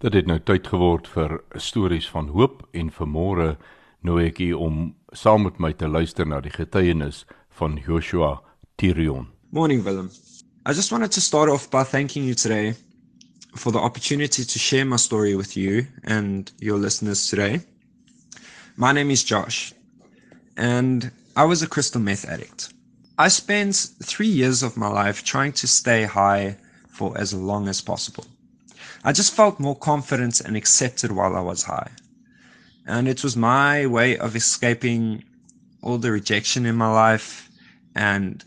Dit 0.04 0.12
het 0.12 0.26
nou 0.28 0.36
tyd 0.36 0.66
geword 0.68 1.08
vir 1.08 1.38
stories 1.56 2.08
van 2.12 2.28
hoop 2.34 2.66
en 2.76 2.90
vanmôre 2.92 3.54
nooi 4.04 4.26
ek 4.28 4.42
u 4.44 4.50
om 4.52 4.90
saam 5.16 5.46
met 5.48 5.56
my 5.58 5.72
te 5.72 5.88
luister 5.88 6.28
na 6.28 6.42
die 6.44 6.52
getuienis 6.52 7.22
van 7.56 7.78
Joshua 7.80 8.42
Tirion. 8.76 9.30
Morning 9.48 9.80
Willem. 9.82 10.10
I 10.68 10.76
just 10.76 10.92
wanted 10.92 11.12
to 11.12 11.20
start 11.20 11.48
off 11.48 11.70
by 11.70 11.84
thanking 11.84 12.24
you 12.24 12.34
today 12.34 12.74
for 13.56 13.72
the 13.72 13.80
opportunity 13.80 14.44
to 14.44 14.58
share 14.58 14.84
my 14.84 14.98
story 14.98 15.36
with 15.36 15.56
you 15.56 15.86
and 16.02 16.52
your 16.58 16.76
listeners 16.76 17.30
today. 17.30 17.62
My 18.76 18.92
name 18.92 19.10
is 19.10 19.24
Josh 19.24 19.72
and 20.56 21.10
I 21.36 21.44
was 21.44 21.62
a 21.62 21.66
crystal 21.66 22.00
meth 22.00 22.24
addict. 22.24 22.72
I 23.18 23.28
spent 23.28 23.76
3 24.02 24.26
years 24.26 24.62
of 24.62 24.76
my 24.76 24.88
life 24.88 25.24
trying 25.24 25.52
to 25.52 25.66
stay 25.66 26.04
high 26.04 26.56
for 26.88 27.16
as 27.18 27.32
long 27.32 27.68
as 27.68 27.80
possible. 27.80 28.26
I 29.04 29.12
just 29.12 29.34
felt 29.34 29.60
more 29.60 29.76
confident 29.76 30.40
and 30.40 30.56
accepted 30.56 31.12
while 31.12 31.36
I 31.36 31.40
was 31.40 31.64
high. 31.64 31.90
And 32.86 33.08
it 33.08 33.22
was 33.22 33.36
my 33.36 33.86
way 33.86 34.16
of 34.16 34.36
escaping 34.36 35.24
all 35.82 35.98
the 35.98 36.12
rejection 36.12 36.66
in 36.66 36.76
my 36.76 36.90
life. 36.92 37.50
And 37.94 38.44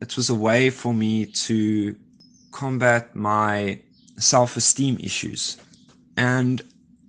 it 0.00 0.16
was 0.16 0.30
a 0.30 0.34
way 0.34 0.70
for 0.70 0.94
me 0.94 1.26
to 1.26 1.96
combat 2.52 3.14
my 3.14 3.80
self 4.18 4.56
esteem 4.56 4.98
issues. 5.00 5.56
And 6.16 6.62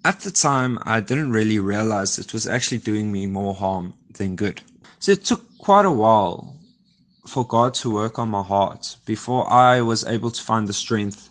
at 0.03 0.21
the 0.21 0.31
time, 0.31 0.79
I 0.83 0.99
didn't 0.99 1.31
really 1.31 1.59
realize 1.59 2.17
it 2.17 2.33
was 2.33 2.47
actually 2.47 2.79
doing 2.79 3.11
me 3.11 3.27
more 3.27 3.53
harm 3.53 3.93
than 4.15 4.35
good. 4.35 4.61
So 4.99 5.11
it 5.11 5.25
took 5.25 5.57
quite 5.57 5.85
a 5.85 5.91
while 5.91 6.55
for 7.27 7.45
God 7.45 7.73
to 7.75 7.89
work 7.93 8.19
on 8.19 8.29
my 8.29 8.43
heart 8.43 8.97
before 9.05 9.51
I 9.51 9.81
was 9.81 10.05
able 10.05 10.31
to 10.31 10.43
find 10.43 10.67
the 10.67 10.73
strength 10.73 11.29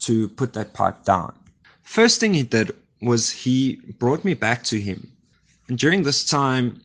to 0.00 0.28
put 0.28 0.52
that 0.52 0.74
pipe 0.74 1.04
down. 1.04 1.32
First 1.82 2.20
thing 2.20 2.34
he 2.34 2.42
did 2.42 2.74
was 3.00 3.30
he 3.30 3.76
brought 3.98 4.24
me 4.24 4.34
back 4.34 4.62
to 4.64 4.80
him. 4.80 5.10
And 5.68 5.78
during 5.78 6.02
this 6.02 6.24
time, 6.24 6.80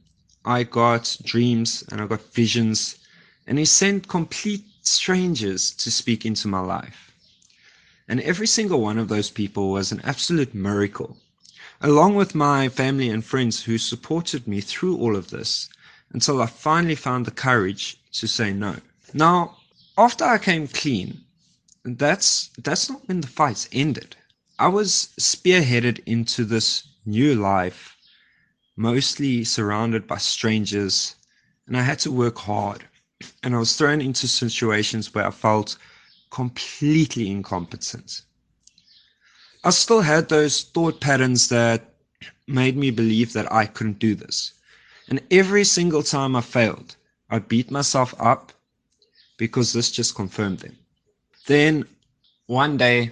I 0.45 0.63
got 0.63 1.17
dreams 1.23 1.83
and 1.91 2.01
I 2.01 2.07
got 2.07 2.33
visions, 2.33 2.97
and 3.47 3.57
he 3.57 3.65
sent 3.65 4.07
complete 4.07 4.63
strangers 4.81 5.71
to 5.71 5.91
speak 5.91 6.25
into 6.25 6.47
my 6.47 6.59
life. 6.59 7.11
And 8.07 8.21
every 8.21 8.47
single 8.47 8.81
one 8.81 8.97
of 8.97 9.09
those 9.09 9.29
people 9.29 9.71
was 9.71 9.91
an 9.91 10.01
absolute 10.03 10.53
miracle, 10.55 11.17
along 11.81 12.15
with 12.15 12.33
my 12.33 12.67
family 12.69 13.09
and 13.09 13.23
friends 13.23 13.63
who 13.63 13.77
supported 13.77 14.47
me 14.47 14.59
through 14.61 14.97
all 14.97 15.15
of 15.15 15.29
this 15.29 15.69
until 16.11 16.41
I 16.41 16.47
finally 16.47 16.95
found 16.95 17.25
the 17.25 17.31
courage 17.31 17.97
to 18.13 18.27
say 18.27 18.51
no. 18.51 18.77
Now, 19.13 19.57
after 19.97 20.25
I 20.25 20.37
came 20.37 20.67
clean, 20.67 21.21
that's 21.83 22.49
that's 22.57 22.89
not 22.89 23.07
when 23.07 23.21
the 23.21 23.27
fights 23.27 23.69
ended. 23.71 24.15
I 24.59 24.67
was 24.67 25.09
spearheaded 25.19 26.01
into 26.05 26.45
this 26.45 26.87
new 27.05 27.35
life, 27.35 27.95
mostly 28.75 29.43
surrounded 29.43 30.07
by 30.07 30.17
strangers, 30.17 31.15
and 31.67 31.77
I 31.77 31.83
had 31.83 31.99
to 31.99 32.11
work 32.11 32.37
hard. 32.37 32.85
And 33.43 33.55
I 33.55 33.59
was 33.59 33.75
thrown 33.75 34.01
into 34.01 34.27
situations 34.27 35.13
where 35.13 35.27
I 35.27 35.31
felt 35.31 35.77
completely 36.29 37.29
incompetent. 37.29 38.21
I 39.67 39.71
still 39.71 39.99
had 39.99 40.29
those 40.29 40.63
thought 40.63 41.01
patterns 41.01 41.49
that 41.49 41.81
made 42.47 42.77
me 42.77 42.89
believe 42.89 43.33
that 43.33 43.51
I 43.51 43.65
couldn't 43.65 43.99
do 43.99 44.15
this. 44.15 44.53
And 45.09 45.21
every 45.29 45.65
single 45.65 46.03
time 46.03 46.37
I 46.37 46.41
failed, 46.41 46.95
I 47.29 47.39
beat 47.39 47.69
myself 47.69 48.15
up 48.17 48.53
because 49.37 49.73
this 49.73 49.91
just 49.91 50.15
confirmed 50.15 50.59
them. 50.59 50.77
Then 51.47 51.85
one 52.45 52.77
day, 52.77 53.11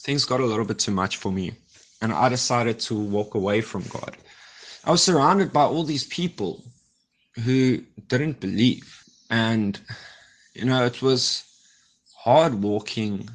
things 0.00 0.24
got 0.24 0.40
a 0.40 0.46
little 0.46 0.64
bit 0.64 0.78
too 0.78 0.92
much 0.92 1.18
for 1.18 1.30
me, 1.30 1.52
and 2.00 2.10
I 2.10 2.30
decided 2.30 2.80
to 2.80 2.98
walk 2.98 3.34
away 3.34 3.60
from 3.60 3.82
God. 3.82 4.16
I 4.84 4.92
was 4.92 5.02
surrounded 5.02 5.52
by 5.52 5.64
all 5.64 5.84
these 5.84 6.04
people 6.04 6.64
who 7.44 7.82
didn't 8.08 8.40
believe, 8.40 9.04
and 9.28 9.78
you 10.54 10.64
know, 10.64 10.86
it 10.86 11.02
was 11.02 11.44
hard 12.16 12.54
walking 12.62 13.28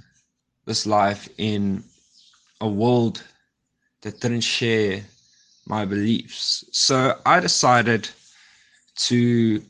this 0.66 0.88
life 0.88 1.30
in 1.38 1.84
a 2.62 2.68
world 2.68 3.24
that 4.01 4.20
didn't 4.20 4.41
share 4.41 5.03
my 5.66 5.86
beliefs. 5.86 6.64
So 6.72 7.20
I 7.26 7.39
decided 7.39 8.10
to 9.08 9.62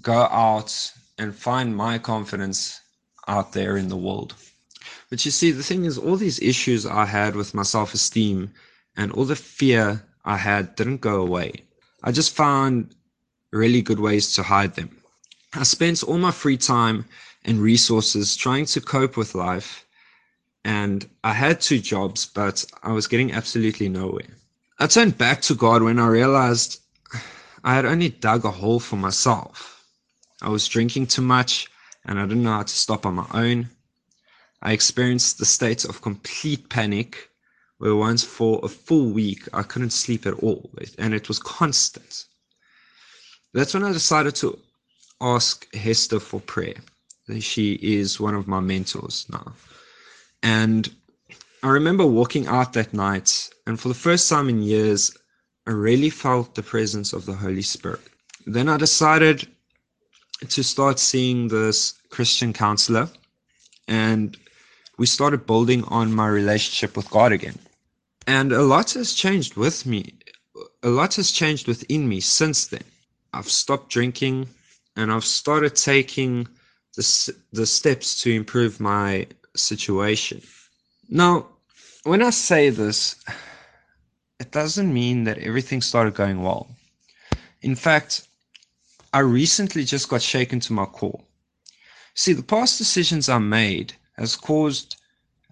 go 0.00 0.22
out 0.22 0.92
and 1.18 1.34
find 1.34 1.76
my 1.76 1.98
confidence 1.98 2.80
out 3.28 3.52
there 3.52 3.76
in 3.76 3.88
the 3.88 3.96
world. 3.96 4.34
But 5.08 5.24
you 5.24 5.30
see, 5.30 5.50
the 5.50 5.62
thing 5.62 5.84
is, 5.84 5.98
all 5.98 6.16
these 6.16 6.40
issues 6.40 6.84
I 6.84 7.06
had 7.06 7.36
with 7.36 7.54
my 7.54 7.62
self 7.62 7.94
esteem 7.94 8.52
and 8.96 9.12
all 9.12 9.24
the 9.24 9.36
fear 9.36 10.04
I 10.24 10.36
had 10.36 10.74
didn't 10.74 11.00
go 11.00 11.22
away. 11.22 11.62
I 12.02 12.12
just 12.12 12.34
found 12.34 12.94
really 13.52 13.82
good 13.82 14.00
ways 14.00 14.34
to 14.34 14.42
hide 14.42 14.74
them. 14.74 14.90
I 15.54 15.62
spent 15.62 16.02
all 16.02 16.18
my 16.18 16.32
free 16.32 16.56
time 16.56 17.06
and 17.44 17.60
resources 17.60 18.36
trying 18.36 18.66
to 18.66 18.80
cope 18.80 19.16
with 19.16 19.34
life, 19.34 19.85
and 20.66 21.08
I 21.22 21.32
had 21.32 21.60
two 21.60 21.78
jobs, 21.78 22.26
but 22.26 22.64
I 22.82 22.90
was 22.90 23.06
getting 23.06 23.30
absolutely 23.30 23.88
nowhere. 23.88 24.36
I 24.80 24.88
turned 24.88 25.16
back 25.16 25.40
to 25.42 25.54
God 25.54 25.80
when 25.80 26.00
I 26.00 26.08
realized 26.08 26.80
I 27.62 27.72
had 27.76 27.86
only 27.86 28.08
dug 28.08 28.44
a 28.44 28.50
hole 28.50 28.80
for 28.80 28.96
myself. 28.96 29.84
I 30.42 30.48
was 30.48 30.66
drinking 30.66 31.06
too 31.06 31.22
much 31.22 31.68
and 32.04 32.18
I 32.18 32.26
didn't 32.26 32.42
know 32.42 32.54
how 32.54 32.64
to 32.64 32.68
stop 32.84 33.06
on 33.06 33.14
my 33.14 33.28
own. 33.32 33.68
I 34.60 34.72
experienced 34.72 35.38
the 35.38 35.44
state 35.44 35.84
of 35.84 36.02
complete 36.02 36.68
panic 36.68 37.30
where 37.78 37.94
once 37.94 38.24
for 38.24 38.58
a 38.64 38.68
full 38.68 39.10
week 39.10 39.48
I 39.52 39.62
couldn't 39.62 39.90
sleep 39.90 40.26
at 40.26 40.34
all 40.42 40.68
and 40.98 41.14
it 41.14 41.28
was 41.28 41.38
constant. 41.38 42.24
That's 43.54 43.72
when 43.72 43.84
I 43.84 43.92
decided 43.92 44.34
to 44.36 44.58
ask 45.20 45.72
Hester 45.76 46.18
for 46.18 46.40
prayer. 46.40 46.80
She 47.38 47.74
is 47.74 48.18
one 48.18 48.34
of 48.34 48.48
my 48.48 48.58
mentors 48.58 49.26
now. 49.30 49.52
And 50.46 50.88
I 51.64 51.70
remember 51.70 52.06
walking 52.06 52.46
out 52.46 52.74
that 52.74 52.94
night, 52.94 53.50
and 53.66 53.80
for 53.80 53.88
the 53.88 54.02
first 54.06 54.28
time 54.28 54.48
in 54.48 54.62
years, 54.62 55.10
I 55.66 55.72
really 55.72 56.08
felt 56.08 56.54
the 56.54 56.62
presence 56.62 57.12
of 57.12 57.26
the 57.26 57.34
Holy 57.34 57.62
Spirit. 57.62 58.02
Then 58.46 58.68
I 58.68 58.76
decided 58.76 59.48
to 60.48 60.62
start 60.62 61.00
seeing 61.00 61.48
this 61.48 61.94
Christian 62.10 62.52
counselor 62.52 63.08
and 63.88 64.36
we 64.98 65.06
started 65.06 65.46
building 65.46 65.82
on 65.88 66.14
my 66.14 66.28
relationship 66.28 66.96
with 66.96 67.10
God 67.10 67.32
again. 67.32 67.58
And 68.28 68.52
a 68.52 68.62
lot 68.62 68.92
has 68.92 69.14
changed 69.14 69.56
with 69.56 69.84
me. 69.84 70.14
A 70.84 70.90
lot 70.90 71.16
has 71.16 71.32
changed 71.32 71.66
within 71.66 72.08
me 72.08 72.20
since 72.20 72.68
then. 72.68 72.84
I've 73.34 73.50
stopped 73.50 73.90
drinking 73.90 74.48
and 74.94 75.10
I've 75.10 75.24
started 75.24 75.74
taking 75.74 76.46
the, 76.94 77.34
the 77.52 77.66
steps 77.66 78.22
to 78.22 78.30
improve 78.30 78.78
my 78.78 79.26
situation. 79.58 80.42
Now, 81.08 81.46
when 82.04 82.22
I 82.22 82.30
say 82.30 82.70
this, 82.70 83.16
it 84.38 84.52
doesn't 84.52 84.92
mean 84.92 85.24
that 85.24 85.38
everything 85.38 85.80
started 85.82 86.14
going 86.14 86.42
well. 86.42 86.68
In 87.62 87.74
fact, 87.74 88.28
I 89.12 89.20
recently 89.20 89.84
just 89.84 90.08
got 90.08 90.22
shaken 90.22 90.60
to 90.60 90.72
my 90.72 90.84
core. 90.84 91.24
See, 92.14 92.32
the 92.32 92.42
past 92.42 92.78
decisions 92.78 93.28
I 93.28 93.38
made 93.38 93.94
has 94.16 94.36
caused 94.36 94.96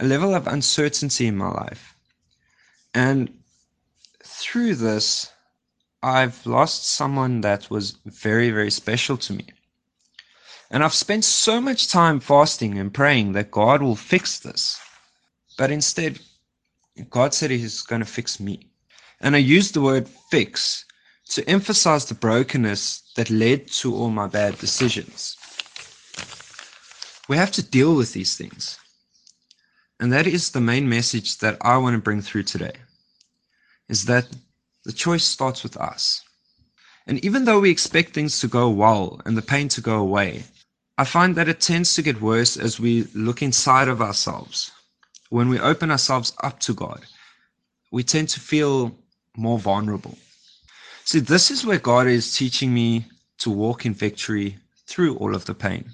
a 0.00 0.04
level 0.04 0.34
of 0.34 0.46
uncertainty 0.46 1.26
in 1.26 1.36
my 1.36 1.50
life. 1.50 1.94
And 2.94 3.32
through 4.22 4.76
this, 4.76 5.30
I've 6.02 6.44
lost 6.46 6.86
someone 6.88 7.40
that 7.40 7.70
was 7.70 7.98
very, 8.04 8.50
very 8.50 8.70
special 8.70 9.16
to 9.18 9.32
me. 9.32 9.46
And 10.74 10.82
I've 10.82 10.92
spent 10.92 11.24
so 11.24 11.60
much 11.60 11.86
time 11.86 12.18
fasting 12.18 12.80
and 12.80 12.92
praying 12.92 13.30
that 13.34 13.52
God 13.52 13.80
will 13.80 13.94
fix 13.94 14.40
this. 14.40 14.80
But 15.56 15.70
instead, 15.70 16.18
God 17.10 17.32
said 17.32 17.52
He's 17.52 17.80
going 17.82 18.00
to 18.00 18.06
fix 18.06 18.40
me. 18.40 18.72
And 19.20 19.36
I 19.36 19.38
used 19.38 19.74
the 19.74 19.80
word 19.80 20.08
fix 20.32 20.84
to 21.28 21.48
emphasize 21.48 22.06
the 22.06 22.16
brokenness 22.16 23.04
that 23.14 23.30
led 23.30 23.68
to 23.68 23.94
all 23.94 24.10
my 24.10 24.26
bad 24.26 24.58
decisions. 24.58 25.36
We 27.28 27.36
have 27.36 27.52
to 27.52 27.62
deal 27.62 27.94
with 27.94 28.12
these 28.12 28.36
things. 28.36 28.76
And 30.00 30.12
that 30.12 30.26
is 30.26 30.50
the 30.50 30.60
main 30.60 30.88
message 30.88 31.38
that 31.38 31.56
I 31.60 31.76
want 31.76 31.94
to 31.94 32.02
bring 32.02 32.20
through 32.20 32.42
today. 32.42 32.74
Is 33.88 34.06
that 34.06 34.26
the 34.84 34.92
choice 34.92 35.22
starts 35.22 35.62
with 35.62 35.76
us. 35.76 36.24
And 37.06 37.24
even 37.24 37.44
though 37.44 37.60
we 37.60 37.70
expect 37.70 38.12
things 38.12 38.40
to 38.40 38.48
go 38.48 38.68
well 38.70 39.20
and 39.24 39.36
the 39.36 39.42
pain 39.42 39.68
to 39.68 39.80
go 39.80 40.00
away, 40.00 40.42
I 40.96 41.04
find 41.04 41.34
that 41.36 41.48
it 41.48 41.60
tends 41.60 41.94
to 41.94 42.02
get 42.02 42.20
worse 42.20 42.56
as 42.56 42.78
we 42.78 43.04
look 43.14 43.42
inside 43.42 43.88
of 43.88 44.00
ourselves. 44.00 44.70
When 45.30 45.48
we 45.48 45.58
open 45.58 45.90
ourselves 45.90 46.32
up 46.42 46.60
to 46.60 46.74
God, 46.74 47.04
we 47.90 48.04
tend 48.04 48.28
to 48.30 48.40
feel 48.40 48.96
more 49.36 49.58
vulnerable. 49.58 50.16
See, 51.04 51.18
this 51.18 51.50
is 51.50 51.66
where 51.66 51.78
God 51.78 52.06
is 52.06 52.36
teaching 52.36 52.72
me 52.72 53.06
to 53.38 53.50
walk 53.50 53.84
in 53.84 53.94
victory 53.94 54.58
through 54.86 55.16
all 55.16 55.34
of 55.34 55.44
the 55.46 55.54
pain. 55.54 55.90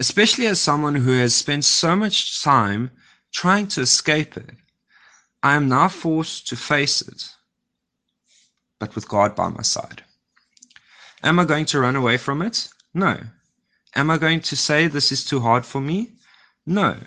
Especially 0.00 0.46
as 0.46 0.60
someone 0.60 0.94
who 0.94 1.12
has 1.12 1.34
spent 1.34 1.64
so 1.64 1.94
much 1.94 2.42
time 2.42 2.90
trying 3.30 3.66
to 3.68 3.82
escape 3.82 4.36
it, 4.36 4.50
I 5.42 5.54
am 5.54 5.68
now 5.68 5.88
forced 5.88 6.48
to 6.48 6.56
face 6.56 7.02
it, 7.02 7.28
but 8.78 8.94
with 8.94 9.08
God 9.08 9.36
by 9.36 9.48
my 9.48 9.62
side. 9.62 10.02
Am 11.22 11.38
I 11.38 11.44
going 11.44 11.66
to 11.66 11.80
run 11.80 11.96
away 11.96 12.16
from 12.16 12.42
it? 12.42 12.68
No. 12.94 13.18
Am 13.94 14.10
I 14.10 14.16
going 14.16 14.40
to 14.40 14.56
say 14.56 14.86
this 14.86 15.12
is 15.12 15.24
too 15.24 15.40
hard 15.40 15.66
for 15.66 15.80
me? 15.80 16.12
No. 16.64 16.98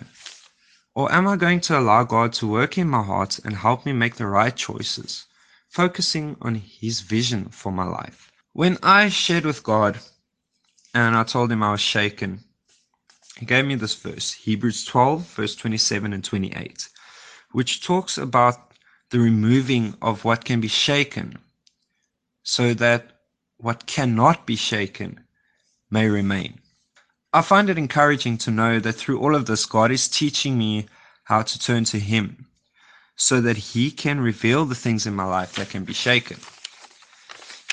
Or 0.94 1.12
am 1.12 1.26
I 1.26 1.36
going 1.36 1.60
to 1.62 1.78
allow 1.78 2.04
God 2.04 2.32
to 2.34 2.46
work 2.46 2.78
in 2.78 2.88
my 2.88 3.02
heart 3.02 3.40
and 3.44 3.56
help 3.56 3.84
me 3.84 3.92
make 3.92 4.14
the 4.14 4.26
right 4.26 4.54
choices, 4.54 5.26
focusing 5.68 6.36
on 6.40 6.54
His 6.54 7.00
vision 7.00 7.48
for 7.48 7.72
my 7.72 7.84
life? 7.84 8.30
When 8.52 8.78
I 8.82 9.08
shared 9.08 9.44
with 9.44 9.64
God 9.64 9.98
and 10.94 11.16
I 11.16 11.24
told 11.24 11.50
Him 11.50 11.62
I 11.62 11.72
was 11.72 11.80
shaken, 11.80 12.44
He 13.36 13.46
gave 13.46 13.66
me 13.66 13.74
this 13.74 13.96
verse, 13.96 14.32
Hebrews 14.32 14.84
12, 14.84 15.26
verse 15.34 15.56
27 15.56 16.12
and 16.12 16.22
28, 16.22 16.88
which 17.50 17.84
talks 17.84 18.16
about 18.16 18.72
the 19.10 19.18
removing 19.18 19.94
of 20.00 20.24
what 20.24 20.44
can 20.44 20.60
be 20.60 20.68
shaken 20.68 21.36
so 22.44 22.74
that 22.74 23.22
what 23.56 23.86
cannot 23.86 24.46
be 24.46 24.54
shaken 24.54 25.24
may 25.90 26.08
remain. 26.08 26.60
I 27.36 27.42
find 27.42 27.68
it 27.68 27.76
encouraging 27.76 28.38
to 28.38 28.50
know 28.50 28.80
that 28.80 28.94
through 28.94 29.20
all 29.20 29.34
of 29.34 29.44
this, 29.44 29.66
God 29.66 29.90
is 29.90 30.08
teaching 30.08 30.56
me 30.56 30.86
how 31.24 31.42
to 31.42 31.58
turn 31.58 31.84
to 31.84 31.98
Him 31.98 32.46
so 33.16 33.42
that 33.42 33.58
He 33.58 33.90
can 33.90 34.20
reveal 34.20 34.64
the 34.64 34.74
things 34.74 35.06
in 35.06 35.14
my 35.14 35.26
life 35.26 35.56
that 35.56 35.68
can 35.68 35.84
be 35.84 35.92
shaken. 35.92 36.38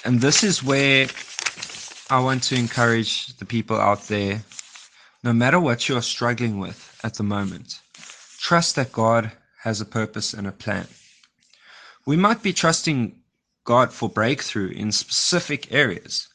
And 0.03 0.19
this 0.19 0.43
is 0.43 0.61
where 0.61 1.07
I 2.09 2.19
want 2.19 2.43
to 2.43 2.57
encourage 2.57 3.37
the 3.37 3.45
people 3.45 3.77
out 3.77 4.01
there 4.09 4.43
no 5.23 5.31
matter 5.31 5.61
what 5.61 5.87
you 5.87 5.95
are 5.95 6.01
struggling 6.01 6.59
with 6.59 6.99
at 7.01 7.13
the 7.13 7.23
moment, 7.23 7.79
trust 8.39 8.75
that 8.75 8.91
God 8.91 9.31
has 9.61 9.79
a 9.79 9.85
purpose 9.85 10.33
and 10.33 10.45
a 10.45 10.51
plan. 10.51 10.87
We 12.05 12.17
might 12.17 12.43
be 12.43 12.51
trusting 12.51 13.15
God 13.63 13.93
for 13.93 14.09
breakthrough 14.09 14.71
in 14.71 14.91
specific 14.91 15.71
areas. 15.71 16.27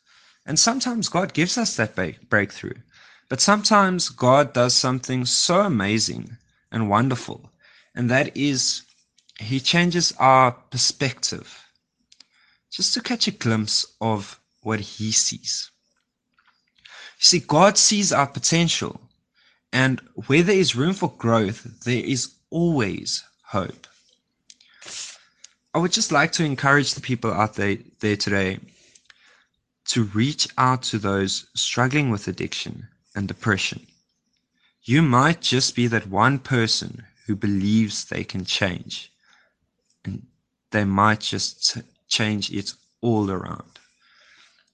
And 0.46 0.58
sometimes 0.58 1.10
God 1.10 1.34
gives 1.34 1.58
us 1.58 1.76
that 1.76 1.94
breakthrough. 2.30 2.72
But 3.28 3.42
sometimes 3.42 4.08
God 4.08 4.54
does 4.54 4.74
something 4.74 5.26
so 5.26 5.60
amazing 5.60 6.38
and 6.72 6.88
wonderful, 6.88 7.52
and 7.94 8.10
that 8.10 8.34
is 8.34 8.82
He 9.38 9.60
changes 9.60 10.12
our 10.18 10.52
perspective 10.52 11.64
just 12.70 12.94
to 12.94 13.02
catch 13.02 13.26
a 13.28 13.32
glimpse 13.32 13.84
of 14.00 14.40
what 14.62 14.80
He 14.80 15.12
sees. 15.12 15.70
You 17.18 17.24
see, 17.24 17.40
God 17.40 17.76
sees 17.76 18.12
our 18.12 18.26
potential, 18.26 19.00
and 19.72 20.00
where 20.26 20.42
there 20.42 20.56
is 20.56 20.74
room 20.74 20.94
for 20.94 21.12
growth, 21.18 21.84
there 21.84 22.02
is 22.02 22.32
always 22.50 23.24
hope. 23.42 23.86
I 25.74 25.78
would 25.78 25.92
just 25.92 26.12
like 26.12 26.32
to 26.32 26.44
encourage 26.44 26.94
the 26.94 27.02
people 27.02 27.32
out 27.32 27.54
there, 27.54 27.76
there 28.00 28.16
today 28.16 28.58
to 29.86 30.04
reach 30.04 30.48
out 30.56 30.82
to 30.84 30.98
those 30.98 31.46
struggling 31.54 32.10
with 32.10 32.26
addiction 32.26 32.88
and 33.18 33.26
depression. 33.26 33.84
You 34.84 35.02
might 35.02 35.40
just 35.42 35.74
be 35.74 35.88
that 35.88 36.06
one 36.06 36.38
person 36.38 37.04
who 37.26 37.34
believes 37.34 38.04
they 38.04 38.22
can 38.22 38.44
change, 38.44 39.12
and 40.04 40.22
they 40.70 40.84
might 40.84 41.20
just 41.20 41.78
change 42.08 42.50
it 42.52 42.72
all 43.00 43.28
around. 43.30 43.80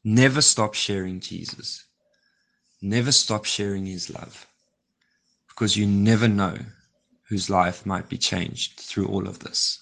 Never 0.04 0.42
stop 0.42 0.74
sharing 0.74 1.20
Jesus. 1.20 1.84
Never 2.82 3.12
stop 3.12 3.46
sharing 3.46 3.86
his 3.86 4.10
love 4.10 4.46
because 5.48 5.74
you 5.74 5.86
never 5.86 6.28
know 6.28 6.58
whose 7.30 7.48
life 7.48 7.86
might 7.86 8.10
be 8.10 8.18
changed 8.18 8.78
through 8.78 9.06
all 9.06 9.26
of 9.26 9.38
this. 9.38 9.80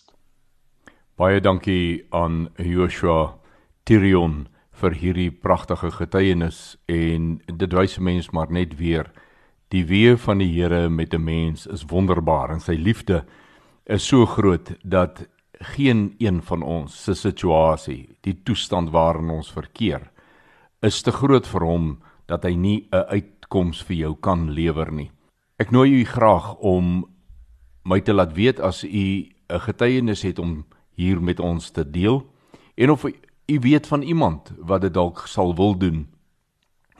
Baie 1.18 1.40
dankie 1.40 2.06
aan 2.12 2.48
Joshua 2.58 3.34
Tirion 3.84 4.46
vir 4.82 4.96
hierdie 4.98 5.30
pragtige 5.30 5.92
getuienis 5.94 6.76
en 6.90 7.40
dit 7.46 7.72
wys 7.72 7.98
'n 7.98 8.02
mens 8.02 8.30
maar 8.30 8.50
net 8.50 8.76
weer 8.78 9.12
die 9.70 9.84
weë 9.84 10.18
van 10.18 10.38
die 10.38 10.52
Here 10.52 10.88
met 10.88 11.14
'n 11.14 11.24
mens 11.24 11.66
is 11.66 11.84
wonderbaar 11.88 12.50
en 12.50 12.60
sy 12.60 12.74
liefde 12.74 13.24
is 13.86 14.06
so 14.06 14.26
groot 14.26 14.74
dat 14.84 15.26
geen 15.62 16.14
een 16.18 16.42
van 16.42 16.62
ons 16.62 17.04
se 17.04 17.14
situasie, 17.14 18.08
die 18.20 18.42
toestand 18.42 18.90
waarin 18.90 19.30
ons 19.30 19.52
verkeer, 19.52 20.10
is 20.82 21.02
te 21.02 21.12
groot 21.12 21.46
vir 21.46 21.64
hom 21.66 22.02
dat 22.26 22.44
hy 22.44 22.54
nie 22.54 22.88
'n 22.92 23.04
uitkoms 23.08 23.82
vir 23.82 23.96
jou 23.96 24.14
kan 24.20 24.50
lewer 24.50 24.92
nie. 24.92 25.10
Ek 25.58 25.70
nooi 25.70 26.00
u 26.00 26.04
graag 26.04 26.56
om 26.56 27.06
my 27.84 28.00
te 28.00 28.12
laat 28.12 28.32
weet 28.34 28.60
as 28.60 28.84
u 28.84 28.88
'n 28.88 29.60
getuienis 29.60 30.22
het 30.22 30.38
om 30.38 30.64
hier 30.96 31.20
met 31.20 31.40
ons 31.40 31.70
te 31.70 31.90
deel 31.90 32.26
en 32.76 32.90
of 32.90 33.04
u 33.46 33.58
weet 33.58 33.86
van 33.86 34.02
iemand 34.02 34.52
wat 34.58 34.80
dit 34.80 34.94
dalk 34.94 35.26
sal 35.26 35.54
wil 35.54 35.76
doen. 35.78 36.06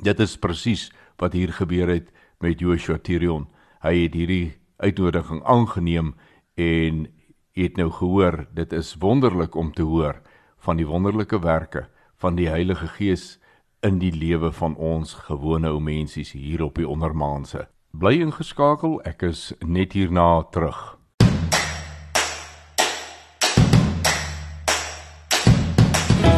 Dit 0.03 0.21
is 0.21 0.39
presies 0.39 0.93
wat 1.17 1.33
hier 1.33 1.53
gebeur 1.53 1.89
het 1.89 2.13
met 2.39 2.61
Joshua 2.61 2.99
Tirion. 2.99 3.47
Hy 3.83 4.03
het 4.03 4.15
hierdie 4.15 4.57
uitnodiging 4.77 5.43
aangeneem 5.45 6.15
en 6.55 7.07
het 7.53 7.77
nou 7.77 7.91
gehoor, 7.91 8.47
dit 8.55 8.73
is 8.73 8.95
wonderlik 8.99 9.55
om 9.55 9.73
te 9.73 9.83
hoor 9.83 10.21
van 10.59 10.77
die 10.77 10.87
wonderlike 10.87 11.39
werke 11.39 11.89
van 12.17 12.35
die 12.35 12.49
Heilige 12.49 12.87
Gees 12.87 13.39
in 13.83 13.99
die 13.99 14.13
lewe 14.15 14.53
van 14.53 14.77
ons 14.77 15.15
gewone 15.27 15.69
ou 15.69 15.81
mensies 15.81 16.33
hier 16.33 16.63
op 16.63 16.79
die 16.79 16.89
ondermaanse. 16.89 17.67
Bly 17.91 18.21
ingeskakel, 18.23 19.01
ek 19.05 19.27
is 19.27 19.51
net 19.61 19.93
hierna 19.93 20.43
terug. 20.55 21.02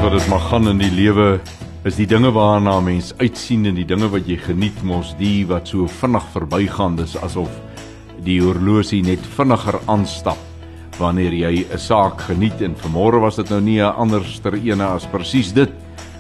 Wat 0.05 0.13
dit 0.13 0.27
mag 0.29 0.43
gaan 0.51 0.69
in 0.69 0.81
die 0.83 0.93
lewe 0.93 1.39
is 1.89 1.97
die 1.97 2.05
dinge 2.05 2.29
waarna 2.37 2.75
mens 2.85 3.15
uitsien 3.23 3.63
en 3.71 3.77
die 3.79 3.87
dinge 3.89 4.11
wat 4.13 4.27
jy 4.29 4.35
geniet 4.37 4.83
mos 4.85 5.15
die 5.17 5.47
wat 5.49 5.71
so 5.71 5.87
vinnig 5.89 6.27
verbygaan. 6.35 6.99
Dis 6.99 7.15
asof 7.17 7.49
die 8.27 8.37
horlosie 8.43 9.01
net 9.07 9.25
vinniger 9.39 9.79
aanstap 9.89 10.99
wanneer 10.99 11.33
jy 11.33 11.65
'n 11.65 11.79
saak 11.79 12.21
geniet. 12.21 12.61
En 12.61 12.77
vanmôre 12.77 13.21
was 13.21 13.37
dit 13.37 13.49
nou 13.49 13.61
nie 13.61 13.81
'n 13.81 13.97
anderster 13.97 14.53
ene 14.53 14.85
as 14.85 15.07
presies 15.07 15.55
dit 15.55 15.73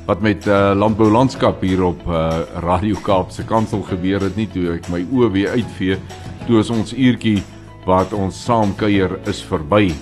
wat 0.07 0.21
met 0.21 0.47
uh, 0.47 0.73
landbou 0.73 1.11
landskap 1.11 1.61
hier 1.61 1.85
op 1.85 2.01
uh, 2.09 2.41
Radio 2.63 2.97
Kaap 3.03 3.31
se 3.31 3.45
kantoor 3.45 3.85
gebeur 3.85 4.21
het 4.21 4.37
nie. 4.37 4.47
Toe 4.47 4.75
ek 4.75 4.89
my 4.89 5.05
oë 5.13 5.31
weer 5.31 5.51
uitvee 5.51 5.99
toe 6.47 6.59
is 6.59 6.71
ons 6.71 6.93
uurtjie 6.93 7.43
wat 7.85 8.13
ons 8.13 8.45
saam 8.45 8.75
kuier 8.77 9.19
is 9.27 9.43
verby 9.43 9.93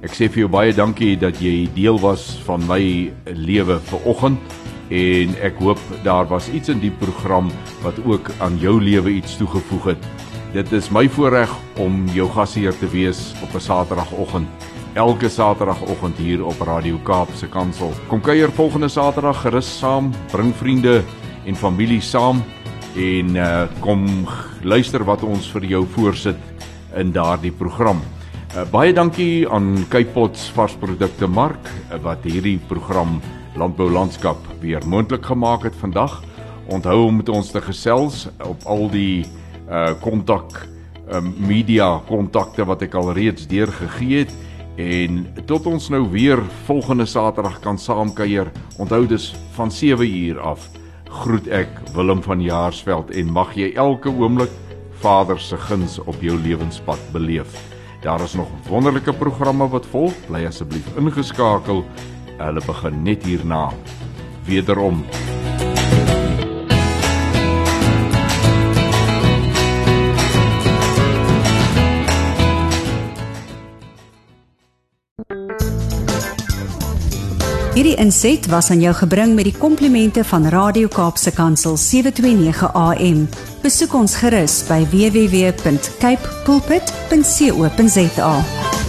Ek 0.00 0.14
sê 0.16 0.30
vir 0.32 0.46
jou 0.46 0.48
baie 0.48 0.72
dankie 0.72 1.12
dat 1.20 1.42
jy 1.44 1.66
deel 1.76 1.98
was 2.00 2.22
van 2.46 2.62
my 2.64 2.80
lewe 3.36 3.74
vir 3.90 4.04
oggend 4.08 4.54
en 4.96 5.34
ek 5.44 5.58
hoop 5.60 5.80
daar 6.06 6.24
was 6.30 6.46
iets 6.48 6.70
in 6.72 6.78
die 6.80 6.92
program 7.02 7.50
wat 7.84 7.98
ook 8.08 8.30
aan 8.40 8.56
jou 8.62 8.78
lewe 8.80 9.12
iets 9.18 9.36
toegevoeg 9.36 9.90
het. 9.92 10.06
Dit 10.54 10.72
is 10.72 10.88
my 10.88 11.04
voorreg 11.04 11.52
om 11.84 12.06
jou 12.16 12.30
gasheer 12.32 12.72
te 12.80 12.88
wees 12.88 13.34
op 13.44 13.52
'n 13.54 13.60
Saterdagoggend. 13.60 14.48
Elke 14.94 15.28
Saterdagoggend 15.28 16.16
hier 16.16 16.44
op 16.44 16.60
Radio 16.60 16.98
Kaap 17.04 17.28
se 17.34 17.46
kantoor. 17.46 17.92
Kom 18.08 18.20
kuier 18.20 18.50
volgende 18.50 18.88
Saterdag 18.88 19.42
gerus 19.42 19.78
saam, 19.78 20.10
bring 20.32 20.54
vriende 20.54 21.04
en 21.44 21.56
familie 21.56 22.00
saam 22.00 22.42
en 22.96 23.36
uh, 23.36 23.68
kom 23.80 24.26
luister 24.62 25.04
wat 25.04 25.22
ons 25.22 25.46
vir 25.52 25.64
jou 25.64 25.86
voorsit 25.86 26.36
in 26.96 27.12
daardie 27.12 27.52
program. 27.52 28.00
Uh, 28.50 28.64
baie 28.66 28.90
dankie 28.90 29.46
aan 29.46 29.76
Kypots 29.92 30.48
varsprodukte 30.56 31.28
Mark 31.30 31.68
uh, 31.70 32.00
wat 32.02 32.24
hierdie 32.26 32.56
program 32.66 33.20
Landbou 33.54 33.86
Landskap 33.94 34.42
weer 34.58 34.82
moontlik 34.90 35.28
gemaak 35.30 35.68
het 35.68 35.78
vandag. 35.78 36.16
Onthou 36.66 36.96
om 37.04 37.20
met 37.20 37.30
ons 37.30 37.52
te 37.54 37.62
gesels 37.62 38.24
op 38.42 38.66
al 38.66 38.90
die 38.90 39.22
uh 39.70 39.94
kontak 40.02 40.50
uh, 40.58 41.22
media 41.38 41.92
kontakte 42.10 42.66
wat 42.66 42.82
ek 42.82 42.98
al 42.98 43.12
reeds 43.14 43.46
deurgegee 43.46 44.24
het 44.24 44.34
en 44.82 45.22
tot 45.46 45.70
ons 45.70 45.86
nou 45.94 46.02
weer 46.10 46.42
volgende 46.66 47.06
Saterdag 47.06 47.62
kan 47.62 47.78
saamkuier. 47.78 48.50
Onthou 48.82 49.04
dis 49.06 49.30
van 49.54 49.70
7 49.70 50.02
uur 50.10 50.42
af. 50.42 50.66
Groet 51.22 51.46
ek 51.46 51.84
Willem 51.94 52.26
van 52.26 52.42
Jaarsveld 52.42 53.14
en 53.14 53.30
mag 53.30 53.54
jy 53.54 53.76
elke 53.78 54.10
oomblik 54.10 54.50
Vader 55.06 55.38
se 55.38 55.66
guns 55.70 56.00
op 56.02 56.18
jou 56.18 56.34
lewenspad 56.34 57.12
beleef. 57.14 57.69
Daar 58.00 58.20
is 58.20 58.32
nog 58.32 58.48
wonderlike 58.68 59.12
programme 59.12 59.68
wat 59.68 59.86
volg. 59.86 60.12
Bly 60.26 60.46
asseblief 60.46 60.86
ingeskakel. 60.96 61.84
Hulle 62.36 62.62
begin 62.66 63.02
net 63.02 63.24
hierna. 63.24 63.72
Wederom. 64.44 65.04
Hierdie 77.74 77.96
inset 77.96 78.46
was 78.46 78.70
aan 78.70 78.80
jou 78.80 78.94
gebring 78.94 79.34
met 79.34 79.44
die 79.44 79.56
komplimente 79.58 80.24
van 80.24 80.48
Radio 80.48 80.88
Kaapse 80.88 81.32
Kansel 81.32 81.76
729 81.76 82.72
AM. 82.72 83.28
Besoek 83.60 83.92
ons 83.94 84.14
gerus 84.16 84.62
by 84.70 84.86
www.cape 84.88 86.30
pulpit.co.za. 86.46 88.79